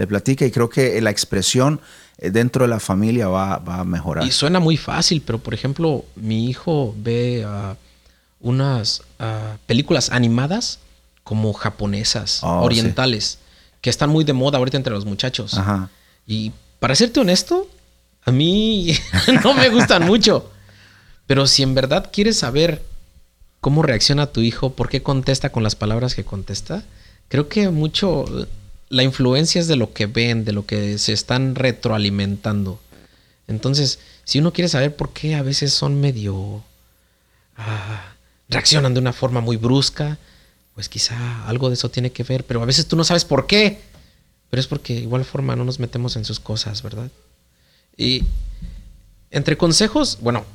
platica 0.06 0.46
y 0.46 0.50
creo 0.50 0.70
que 0.70 0.98
la 1.02 1.10
expresión 1.10 1.78
eh, 2.16 2.30
dentro 2.30 2.64
de 2.64 2.68
la 2.68 2.80
familia 2.80 3.28
va, 3.28 3.56
a 3.56 3.84
mejorar. 3.84 4.24
Y 4.24 4.30
suena 4.30 4.58
muy 4.58 4.78
fácil, 4.78 5.22
pero 5.24 5.38
por 5.38 5.52
ejemplo, 5.52 6.06
mi 6.16 6.48
hijo 6.48 6.94
ve 6.96 7.44
ah, 7.46 7.76
unas 8.40 9.02
ah, 9.18 9.58
películas 9.66 10.10
animadas 10.10 10.78
como 11.30 11.52
japonesas, 11.52 12.42
oh, 12.42 12.62
orientales, 12.62 13.38
que 13.80 13.88
están 13.88 14.10
muy 14.10 14.24
de 14.24 14.32
moda 14.32 14.58
ahorita 14.58 14.76
entre 14.76 14.92
los 14.92 15.04
muchachos. 15.04 15.56
Y 16.26 16.50
para 16.80 16.96
serte 16.96 17.20
honesto, 17.20 17.70
a 18.24 18.32
mí 18.32 18.96
no 19.44 19.54
me 19.54 19.68
gustan 19.68 20.06
mucho. 20.06 20.50
Pero 21.28 21.46
si 21.46 21.62
en 21.62 21.76
verdad 21.76 22.10
quieres 22.12 22.36
saber 22.36 22.82
cómo 23.60 23.84
reacciona 23.84 24.26
tu 24.26 24.40
hijo, 24.40 24.70
por 24.70 24.88
qué 24.88 25.04
contesta 25.04 25.52
con 25.52 25.62
las 25.62 25.76
palabras 25.76 26.16
que 26.16 26.24
contesta, 26.24 26.82
creo 27.28 27.48
que 27.48 27.68
mucho 27.68 28.24
la 28.88 29.04
influencia 29.04 29.60
es 29.60 29.68
de 29.68 29.76
lo 29.76 29.92
que 29.92 30.06
ven, 30.06 30.44
de 30.44 30.52
lo 30.52 30.66
que 30.66 30.98
se 30.98 31.12
están 31.12 31.54
retroalimentando. 31.54 32.80
Entonces, 33.46 34.00
si 34.24 34.40
uno 34.40 34.52
quiere 34.52 34.68
saber 34.68 34.96
por 34.96 35.12
qué 35.12 35.36
a 35.36 35.42
veces 35.42 35.72
son 35.72 36.00
medio... 36.00 36.64
Ah, 37.56 38.14
reaccionan 38.48 38.94
de 38.94 39.00
una 39.00 39.12
forma 39.12 39.40
muy 39.40 39.56
brusca, 39.56 40.18
pues 40.80 40.88
quizá 40.88 41.46
algo 41.46 41.68
de 41.68 41.74
eso 41.74 41.90
tiene 41.90 42.10
que 42.10 42.22
ver, 42.22 42.46
pero 42.46 42.62
a 42.62 42.64
veces 42.64 42.86
tú 42.86 42.96
no 42.96 43.04
sabes 43.04 43.26
por 43.26 43.46
qué. 43.46 43.82
Pero 44.48 44.60
es 44.62 44.66
porque 44.66 44.94
de 44.94 45.00
igual 45.00 45.26
forma 45.26 45.54
no 45.54 45.62
nos 45.62 45.78
metemos 45.78 46.16
en 46.16 46.24
sus 46.24 46.40
cosas, 46.40 46.82
¿verdad? 46.82 47.10
Y 47.98 48.24
entre 49.30 49.58
consejos, 49.58 50.16
bueno, 50.22 50.46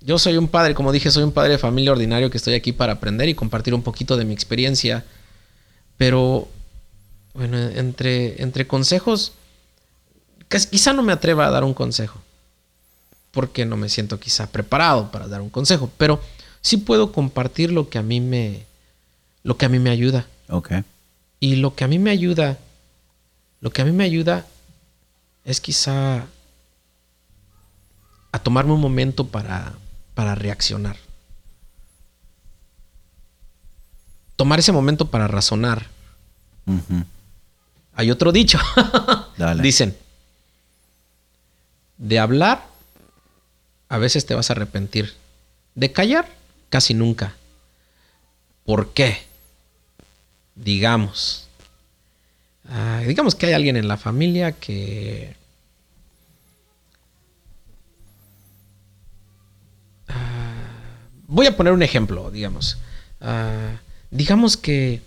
yo 0.00 0.18
soy 0.18 0.36
un 0.36 0.48
padre, 0.48 0.74
como 0.74 0.90
dije, 0.90 1.12
soy 1.12 1.22
un 1.22 1.30
padre 1.30 1.52
de 1.52 1.58
familia 1.58 1.92
ordinario 1.92 2.28
que 2.28 2.38
estoy 2.38 2.54
aquí 2.54 2.72
para 2.72 2.94
aprender 2.94 3.28
y 3.28 3.36
compartir 3.36 3.72
un 3.72 3.84
poquito 3.84 4.16
de 4.16 4.24
mi 4.24 4.34
experiencia. 4.34 5.04
Pero, 5.96 6.48
bueno, 7.32 7.56
entre, 7.56 8.42
entre 8.42 8.66
consejos, 8.66 9.30
quizá 10.48 10.92
no 10.92 11.04
me 11.04 11.12
atreva 11.12 11.46
a 11.46 11.50
dar 11.50 11.62
un 11.62 11.72
consejo. 11.72 12.20
Porque 13.30 13.64
no 13.64 13.76
me 13.76 13.88
siento 13.88 14.18
quizá 14.18 14.50
preparado 14.50 15.12
para 15.12 15.28
dar 15.28 15.40
un 15.40 15.50
consejo. 15.50 15.88
Pero 15.98 16.20
sí 16.62 16.78
puedo 16.78 17.12
compartir 17.12 17.70
lo 17.70 17.88
que 17.88 17.98
a 17.98 18.02
mí 18.02 18.20
me, 18.20 18.66
lo 19.48 19.56
que 19.56 19.64
a 19.64 19.70
mí 19.70 19.78
me 19.78 19.88
ayuda. 19.88 20.26
Ok. 20.50 20.72
Y 21.40 21.56
lo 21.56 21.74
que 21.74 21.82
a 21.82 21.88
mí 21.88 21.98
me 21.98 22.10
ayuda, 22.10 22.58
lo 23.62 23.70
que 23.70 23.80
a 23.80 23.86
mí 23.86 23.92
me 23.92 24.04
ayuda 24.04 24.44
es 25.42 25.58
quizá 25.58 26.26
a 28.30 28.38
tomarme 28.40 28.74
un 28.74 28.80
momento 28.82 29.26
para, 29.28 29.72
para 30.12 30.34
reaccionar. 30.34 30.96
Tomar 34.36 34.58
ese 34.58 34.70
momento 34.70 35.06
para 35.10 35.26
razonar. 35.28 35.86
Hay 37.94 38.10
otro 38.10 38.32
dicho. 38.32 38.58
Dicen, 39.62 39.96
de 41.96 42.18
hablar, 42.18 42.66
a 43.88 43.96
veces 43.96 44.26
te 44.26 44.34
vas 44.34 44.50
a 44.50 44.52
arrepentir. 44.52 45.14
De 45.74 45.90
callar, 45.90 46.28
casi 46.68 46.92
nunca. 46.92 47.34
¿Por 48.66 48.92
qué? 48.92 49.26
Digamos. 50.62 51.48
Ah, 52.68 53.02
digamos 53.06 53.34
que 53.34 53.46
hay 53.46 53.52
alguien 53.54 53.76
en 53.76 53.88
la 53.88 53.96
familia 53.96 54.52
que 54.52 55.38
voy 61.28 61.46
a 61.46 61.56
poner 61.56 61.72
un 61.72 61.82
ejemplo, 61.82 62.30
digamos. 62.32 62.78
Ah, 63.20 63.76
digamos 64.10 64.56
que 64.56 65.00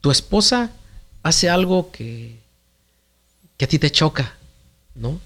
tu 0.00 0.10
esposa 0.10 0.70
hace 1.22 1.48
algo 1.48 1.92
que, 1.92 2.36
que 3.56 3.66
a 3.66 3.68
ti 3.68 3.78
te 3.78 3.92
choca, 3.92 4.34
¿no? 4.96 5.20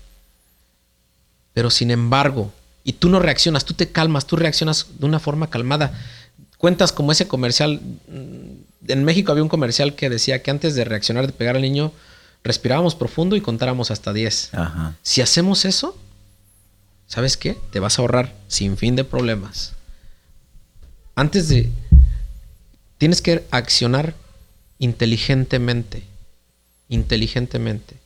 Pero 1.55 1.71
sin 1.71 1.91
embargo, 1.91 2.53
y 2.83 2.95
tú 2.95 3.09
no 3.09 3.21
reaccionas, 3.21 3.65
tú 3.65 3.73
te 3.75 3.91
calmas, 3.91 4.27
tú 4.27 4.37
reaccionas 4.37 4.87
de 4.99 5.07
una 5.07 5.21
forma 5.21 5.49
calmada. 5.49 5.99
Cuentas 6.59 6.93
como 6.93 7.13
ese 7.13 7.29
comercial. 7.29 7.81
En 8.89 9.05
México 9.05 9.33
había 9.33 9.43
un 9.43 9.49
comercial 9.49 9.95
que 9.95 10.11
decía 10.11 10.43
que 10.43 10.51
antes 10.51 10.75
de 10.75 10.85
reaccionar, 10.85 11.27
de 11.27 11.33
pegar 11.33 11.57
al 11.57 11.63
niño, 11.63 11.93
respirábamos 12.43 12.95
profundo 12.95 13.37
y 13.37 13.41
contáramos 13.41 13.91
hasta 13.91 14.13
10. 14.13 14.51
Si 15.03 15.21
hacemos 15.21 15.65
eso, 15.65 15.99
¿sabes 17.07 17.37
qué? 17.37 17.57
Te 17.71 17.81
vas 17.81 17.99
a 17.99 18.03
ahorrar 18.03 18.35
sin 18.49 18.77
fin 18.77 18.97
de 18.97 19.05
problemas 19.05 19.75
antes 21.15 21.49
de... 21.49 21.71
Tienes 22.99 23.23
que 23.23 23.45
accionar 23.51 24.15
inteligentemente. 24.79 26.05
Inteligentemente. 26.89 27.97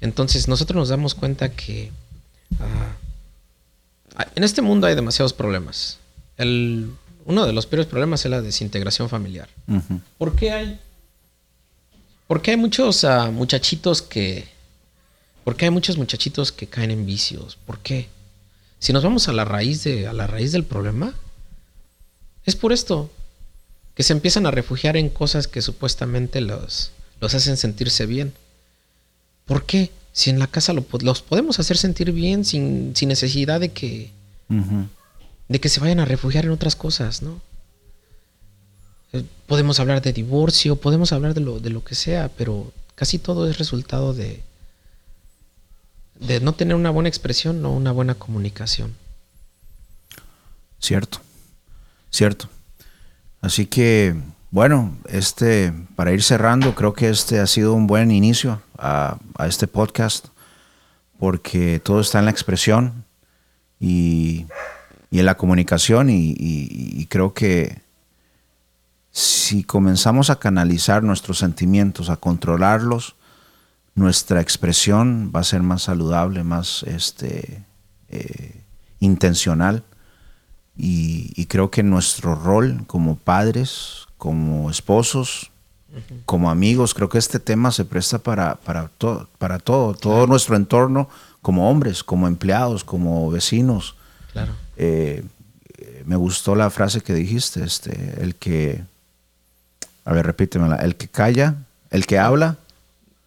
Entonces 0.00 0.48
nosotros 0.48 0.76
nos 0.76 0.88
damos 0.88 1.14
cuenta 1.14 1.50
que 1.50 1.90
ah, 2.60 4.26
en 4.34 4.44
este 4.44 4.62
mundo 4.62 4.86
hay 4.86 4.94
demasiados 4.94 5.32
problemas. 5.32 5.98
El, 6.36 6.92
uno 7.28 7.44
de 7.44 7.52
los 7.52 7.66
peores 7.66 7.86
problemas 7.86 8.24
es 8.24 8.30
la 8.30 8.40
desintegración 8.40 9.10
familiar. 9.10 9.50
¿Por 10.16 10.34
qué 10.34 10.50
hay? 10.50 10.80
Porque 12.26 12.52
hay 12.52 12.56
muchos 12.56 13.04
ah, 13.04 13.30
muchachitos 13.30 14.00
que... 14.00 14.48
¿Por 15.44 15.54
qué 15.54 15.66
hay 15.66 15.70
muchos 15.70 15.98
muchachitos 15.98 16.52
que 16.52 16.66
caen 16.66 16.90
en 16.90 17.04
vicios? 17.04 17.58
¿Por 17.66 17.80
qué? 17.80 18.08
Si 18.78 18.94
nos 18.94 19.04
vamos 19.04 19.28
a 19.28 19.34
la 19.34 19.44
raíz 19.44 19.84
de, 19.84 20.06
a 20.06 20.14
la 20.14 20.26
raíz 20.26 20.52
del 20.52 20.64
problema, 20.64 21.12
es 22.46 22.56
por 22.56 22.72
esto 22.72 23.10
que 23.94 24.04
se 24.04 24.14
empiezan 24.14 24.46
a 24.46 24.50
refugiar 24.50 24.96
en 24.96 25.10
cosas 25.10 25.48
que 25.48 25.60
supuestamente 25.60 26.40
los, 26.40 26.92
los 27.20 27.34
hacen 27.34 27.58
sentirse 27.58 28.06
bien. 28.06 28.32
¿Por 29.44 29.66
qué? 29.66 29.90
Si 30.12 30.30
en 30.30 30.38
la 30.38 30.46
casa 30.46 30.72
los 30.72 31.22
podemos 31.22 31.60
hacer 31.60 31.76
sentir 31.76 32.10
bien 32.12 32.46
sin, 32.46 32.94
necesidad 33.02 33.60
de 33.60 33.68
que, 33.68 34.12
de 35.48 35.60
que 35.60 35.68
se 35.68 35.80
vayan 35.80 36.00
a 36.00 36.04
refugiar 36.04 36.44
en 36.44 36.50
otras 36.50 36.76
cosas, 36.76 37.22
¿no? 37.22 37.40
Eh, 39.12 39.24
podemos 39.46 39.80
hablar 39.80 40.02
de 40.02 40.12
divorcio, 40.12 40.76
podemos 40.76 41.12
hablar 41.12 41.34
de 41.34 41.40
lo, 41.40 41.60
de 41.60 41.70
lo 41.70 41.82
que 41.82 41.94
sea, 41.94 42.30
pero 42.36 42.72
casi 42.94 43.18
todo 43.18 43.48
es 43.48 43.58
resultado 43.58 44.12
de, 44.12 44.42
de 46.20 46.40
no 46.40 46.54
tener 46.54 46.74
una 46.74 46.90
buena 46.90 47.08
expresión 47.08 47.64
o 47.64 47.72
una 47.72 47.92
buena 47.92 48.14
comunicación. 48.14 48.94
Cierto. 50.80 51.20
¿cierto? 52.10 52.48
Así 53.40 53.66
que, 53.66 54.16
bueno, 54.50 54.96
este, 55.08 55.72
para 55.94 56.12
ir 56.12 56.22
cerrando, 56.22 56.74
creo 56.74 56.92
que 56.92 57.08
este 57.08 57.38
ha 57.38 57.46
sido 57.46 57.74
un 57.74 57.86
buen 57.86 58.10
inicio 58.10 58.62
a, 58.76 59.18
este 59.46 59.66
podcast, 59.66 60.26
porque 61.18 61.80
todo 61.80 62.00
está 62.00 62.18
en 62.18 62.24
la 62.26 62.30
expresión 62.30 63.04
y, 63.80 64.46
en 65.10 65.26
la 65.26 65.36
comunicación 65.36 66.08
y 66.10 67.06
creo 67.08 67.32
que 67.34 67.80
si 69.10 69.64
comenzamos 69.64 70.30
a 70.30 70.38
canalizar 70.38 71.02
nuestros 71.02 71.38
sentimientos, 71.38 72.08
a 72.08 72.16
controlarlos, 72.16 73.16
nuestra 73.96 74.40
expresión 74.40 75.32
va 75.34 75.40
a 75.40 75.44
ser 75.44 75.62
más 75.62 75.82
saludable, 75.82 76.44
más 76.44 76.84
este, 76.84 77.64
eh, 78.10 78.62
intencional. 79.00 79.82
Y, 80.76 81.46
creo 81.46 81.72
que 81.72 81.82
nuestro 81.82 82.36
rol 82.36 82.84
como 82.86 83.16
padres, 83.16 84.06
como 84.16 84.70
esposos, 84.70 85.50
como 86.24 86.50
amigos, 86.50 86.94
creo 86.94 87.08
que 87.08 87.18
este 87.18 87.40
tema 87.40 87.72
se 87.72 87.84
presta 87.84 88.20
para, 88.20 88.54
para, 88.54 88.88
para 89.38 89.58
todo, 89.58 89.94
todo 89.94 90.26
nuestro 90.28 90.54
entorno, 90.54 91.08
como 91.42 91.68
hombres, 91.68 92.04
como 92.04 92.28
empleados, 92.28 92.84
como 92.84 93.28
vecinos. 93.30 93.96
Claro. 94.32 94.52
Eh, 94.78 95.24
me 96.06 96.16
gustó 96.16 96.54
la 96.54 96.70
frase 96.70 97.02
que 97.02 97.12
dijiste, 97.12 97.62
este, 97.62 98.22
el 98.22 98.34
que, 98.36 98.82
a 100.04 100.12
ver, 100.12 100.24
repítemela, 100.24 100.76
el 100.76 100.96
que 100.96 101.08
calla, 101.08 101.56
el 101.90 102.06
que 102.06 102.18
habla, 102.18 102.56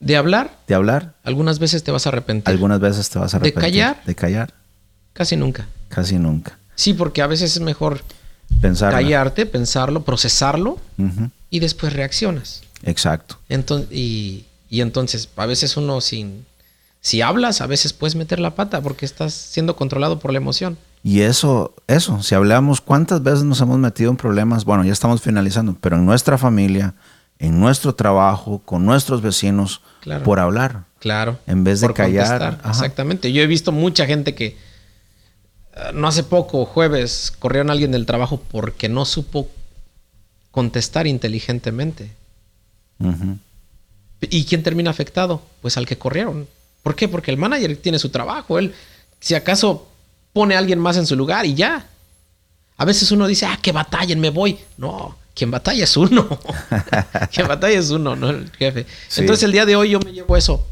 de 0.02 0.18
hablar. 0.18 0.58
De 0.68 0.74
hablar. 0.74 1.14
Algunas 1.24 1.60
veces 1.60 1.84
te 1.84 1.92
vas 1.92 2.08
a 2.08 2.10
arrepentir. 2.10 2.50
Algunas 2.50 2.80
veces 2.80 3.10
te 3.10 3.20
vas 3.20 3.34
a 3.36 3.38
arrepentir. 3.38 3.62
De 3.62 3.70
callar. 3.70 4.04
De 4.04 4.16
callar. 4.16 4.54
Casi 5.14 5.38
nunca. 5.38 5.68
Casi 5.90 6.18
nunca. 6.18 6.58
Sí, 6.76 6.96
porque 6.96 7.22
a 7.22 7.28
veces 7.28 7.56
es 7.56 7.62
mejor 7.62 8.02
Pensarlo. 8.60 8.98
callarte, 8.98 9.46
pensarlo, 9.46 10.04
procesarlo 10.04 10.80
y 11.52 11.60
después 11.60 11.94
reaccionas. 11.94 12.64
Exacto. 12.84 13.38
Entonces, 13.48 13.92
y, 13.92 14.46
entonces, 14.72 15.30
a 15.36 15.46
veces 15.46 15.78
uno 15.78 16.02
sin... 16.02 16.46
Si 17.02 17.22
hablas, 17.22 17.62
a 17.62 17.68
veces 17.68 17.94
puedes 17.94 18.16
meter 18.16 18.40
la 18.40 18.56
pata 18.56 18.82
porque 18.82 19.06
estás 19.06 19.34
siendo 19.34 19.76
controlado 19.76 20.20
por 20.20 20.32
la 20.32 20.38
emoción. 20.38 20.78
Y 21.04 21.22
eso, 21.22 21.74
eso, 21.88 22.22
si 22.22 22.36
hablamos, 22.36 22.80
¿cuántas 22.80 23.24
veces 23.24 23.44
nos 23.44 23.60
hemos 23.62 23.80
metido 23.80 24.12
en 24.12 24.18
problemas? 24.18 24.66
Bueno, 24.66 24.84
ya 24.84 24.94
estamos 24.94 25.22
finalizando, 25.22 25.76
pero 25.82 25.96
en 25.96 26.06
nuestra 26.06 26.38
familia, 26.38 26.94
en 27.40 27.60
nuestro 27.60 27.96
trabajo, 27.96 28.62
con 28.64 28.86
nuestros 28.86 29.22
vecinos, 29.22 29.82
por 30.24 30.40
hablar. 30.40 30.84
Claro. 31.00 31.40
En 31.48 31.64
vez 31.64 31.82
de 31.82 31.92
callar. 31.94 32.60
Exactamente. 32.68 33.32
Yo 33.34 33.42
he 33.42 33.48
visto 33.48 33.72
mucha 33.72 34.06
gente 34.06 34.36
que 34.36 34.58
eh, 35.76 35.92
no 35.94 36.08
hace 36.08 36.24
poco, 36.24 36.66
jueves, 36.66 37.34
corrieron 37.40 37.70
a 37.70 37.74
alguien 37.74 37.92
del 37.92 38.06
trabajo 38.06 38.40
porque 38.52 38.88
no 38.88 39.06
supo 39.06 39.50
contestar 40.52 41.08
inteligentemente. 41.08 42.12
¿Y 44.22 44.46
quién 44.46 44.62
termina 44.62 44.92
afectado? 44.92 45.42
Pues 45.62 45.78
al 45.78 45.88
que 45.88 45.98
corrieron. 45.98 46.48
¿Por 46.84 46.96
qué? 46.96 47.08
Porque 47.08 47.32
el 47.32 47.38
manager 47.38 47.76
tiene 47.78 47.98
su 47.98 48.10
trabajo. 48.10 48.60
Él, 48.60 48.76
si 49.20 49.34
acaso, 49.34 49.88
pone 50.34 50.56
a 50.56 50.60
alguien 50.60 50.80
más 50.80 50.98
en 50.98 51.06
su 51.06 51.16
lugar 51.16 51.46
y 51.46 51.56
ya. 51.56 51.88
A 52.78 52.86
veces 52.86 53.12
uno 53.12 53.28
dice, 53.28 53.46
ah, 53.46 53.60
que 53.62 53.72
batallen, 53.72 54.20
me 54.20 54.30
voy. 54.30 54.58
No, 54.78 55.16
quien 55.36 55.52
batalla 55.52 55.84
es 55.84 55.96
uno. 55.98 56.28
quien 57.32 57.48
batalla 57.48 57.78
es 57.78 57.90
uno, 57.90 58.16
no 58.16 58.30
el 58.30 58.50
jefe. 58.52 58.86
Entonces 59.18 59.44
el 59.44 59.52
día 59.52 59.66
de 59.66 59.76
hoy 59.76 59.92
yo 59.92 60.00
me 60.00 60.12
llevo 60.12 60.36
eso. 60.36 60.66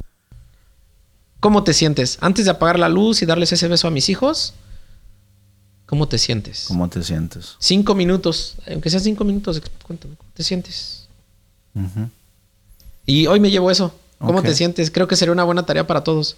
¿Cómo 1.39 1.63
te 1.63 1.73
sientes? 1.73 2.17
Antes 2.21 2.45
de 2.45 2.51
apagar 2.51 2.79
la 2.79 2.89
luz 2.89 3.21
y 3.21 3.25
darles 3.25 3.51
ese 3.51 3.67
beso 3.67 3.87
a 3.87 3.91
mis 3.91 4.09
hijos, 4.09 4.53
¿cómo 5.85 6.07
te 6.07 6.17
sientes? 6.17 6.65
¿Cómo 6.67 6.89
te 6.89 7.01
sientes? 7.03 7.55
Cinco 7.59 7.95
minutos, 7.95 8.55
aunque 8.69 8.89
sean 8.89 9.03
cinco 9.03 9.23
minutos, 9.23 9.61
cuéntame, 9.83 10.15
¿cómo 10.15 10.31
te 10.33 10.43
sientes? 10.43 11.07
Y 13.05 13.27
hoy 13.27 13.39
me 13.39 13.49
llevo 13.49 13.71
eso. 13.71 13.93
¿Cómo 14.19 14.41
te 14.41 14.53
sientes? 14.53 14.91
Creo 14.91 15.07
que 15.07 15.15
sería 15.15 15.31
una 15.31 15.45
buena 15.45 15.65
tarea 15.65 15.87
para 15.87 16.03
todos. 16.03 16.35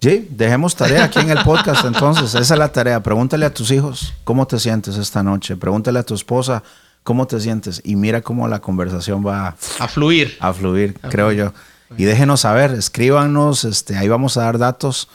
Sí, 0.00 0.28
dejemos 0.30 0.76
tarea 0.76 1.04
aquí 1.04 1.20
en 1.20 1.30
el 1.30 1.42
podcast 1.44 1.84
entonces. 1.84 2.34
Esa 2.34 2.54
es 2.54 2.58
la 2.58 2.70
tarea. 2.70 3.02
Pregúntale 3.02 3.46
a 3.46 3.54
tus 3.54 3.70
hijos 3.70 4.12
cómo 4.24 4.46
te 4.46 4.58
sientes 4.58 4.96
esta 4.96 5.22
noche. 5.22 5.56
Pregúntale 5.56 5.98
a 5.98 6.02
tu 6.02 6.14
esposa 6.14 6.62
¿Cómo 7.04 7.26
te 7.26 7.38
sientes? 7.38 7.82
Y 7.84 7.96
mira 7.96 8.22
cómo 8.22 8.48
la 8.48 8.60
conversación 8.60 9.24
va 9.24 9.56
a 9.78 9.88
fluir. 9.88 10.38
A 10.40 10.54
fluir, 10.54 10.98
creo 11.10 11.32
yo. 11.32 11.52
Y 11.98 12.04
déjenos 12.04 12.40
saber, 12.40 12.70
escríbanos, 12.70 13.64
este, 13.64 13.94
ahí 13.98 14.08
vamos 14.08 14.38
a 14.38 14.44
dar 14.44 14.56
datos, 14.56 15.08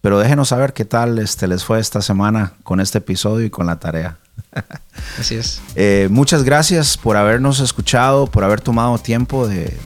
pero 0.00 0.20
déjenos 0.20 0.48
saber 0.48 0.72
qué 0.72 0.84
tal 0.84 1.18
este, 1.18 1.48
les 1.48 1.64
fue 1.64 1.80
esta 1.80 2.00
semana 2.00 2.52
con 2.62 2.78
este 2.78 2.98
episodio 2.98 3.44
y 3.44 3.50
con 3.50 3.66
la 3.66 3.80
tarea. 3.80 4.18
Así 5.18 5.34
es. 5.34 5.60
Eh, 5.74 6.06
muchas 6.12 6.44
gracias 6.44 6.96
por 6.96 7.16
habernos 7.16 7.58
escuchado, 7.58 8.28
por 8.28 8.44
haber 8.44 8.60
tomado 8.60 8.96
tiempo 8.98 9.48
de, 9.48 9.76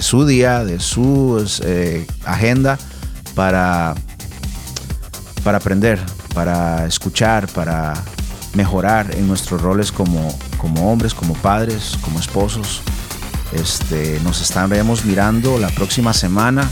su 0.00 0.24
día, 0.24 0.64
de 0.64 0.80
su 0.80 1.46
eh, 1.64 2.06
agenda 2.24 2.78
para, 3.36 3.94
para 5.44 5.58
aprender, 5.58 6.00
para 6.34 6.86
escuchar, 6.86 7.46
para 7.48 7.92
mejorar 8.54 9.14
en 9.14 9.28
nuestros 9.28 9.60
roles 9.60 9.92
como, 9.92 10.36
como 10.56 10.90
hombres, 10.90 11.14
como 11.14 11.34
padres, 11.34 11.96
como 12.00 12.18
esposos. 12.18 12.82
Este, 13.52 14.18
nos 14.24 14.40
estaremos 14.40 15.04
mirando 15.04 15.58
la 15.58 15.68
próxima 15.68 16.12
semana. 16.12 16.68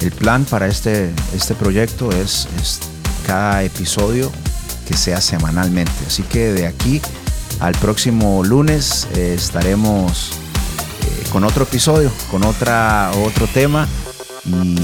El 0.00 0.12
plan 0.12 0.44
para 0.44 0.68
este, 0.68 1.10
este 1.34 1.54
proyecto 1.54 2.10
es, 2.12 2.46
cada 3.26 3.62
episodio 3.62 4.30
que 4.86 4.94
sea 4.94 5.20
semanalmente. 5.22 5.92
Así 6.06 6.22
que 6.22 6.52
de 6.52 6.66
aquí 6.66 7.00
al 7.60 7.74
próximo 7.76 8.44
lunes 8.44 9.08
eh, 9.14 9.32
estaremos 9.34 10.32
eh, 11.00 11.24
con 11.32 11.44
otro 11.44 11.64
episodio, 11.64 12.12
con 12.30 12.44
otra, 12.44 13.10
otro 13.24 13.46
tema. 13.46 13.88
Y 14.44 14.76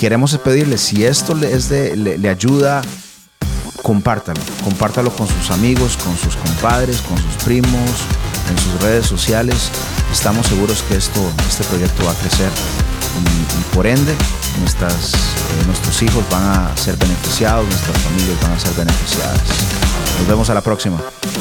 queremos 0.00 0.34
pedirle, 0.38 0.78
si 0.78 1.04
esto 1.04 1.34
le 1.34 2.28
ayuda 2.30 2.80
compártalo, 3.82 4.40
compártalo 4.64 5.10
con 5.10 5.28
sus 5.28 5.50
amigos, 5.50 5.98
con 5.98 6.16
sus 6.16 6.36
compadres, 6.36 7.02
con 7.02 7.18
sus 7.18 7.44
primos, 7.44 7.90
en 8.48 8.58
sus 8.58 8.80
redes 8.82 9.04
sociales. 9.04 9.70
Estamos 10.10 10.46
seguros 10.46 10.82
que 10.88 10.96
esto, 10.96 11.20
este 11.46 11.64
proyecto 11.64 12.04
va 12.06 12.12
a 12.12 12.14
crecer 12.14 12.48
y, 13.18 13.74
por 13.74 13.86
ende 13.86 14.14
nuestras, 14.60 15.14
eh, 15.14 15.66
nuestros 15.66 16.00
hijos 16.02 16.24
van 16.30 16.44
a 16.44 16.76
ser 16.78 16.96
beneficiados, 16.96 17.66
nuestras 17.66 17.98
familias 17.98 18.40
van 18.40 18.52
a 18.52 18.58
ser 18.58 18.72
beneficiadas. 18.72 19.40
Nos 20.18 20.26
vemos 20.26 20.48
a 20.48 20.54
la 20.54 20.62
próxima. 20.62 20.98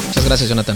Muchas 0.07 0.25
gracias, 0.25 0.49
Jonathan. 0.49 0.75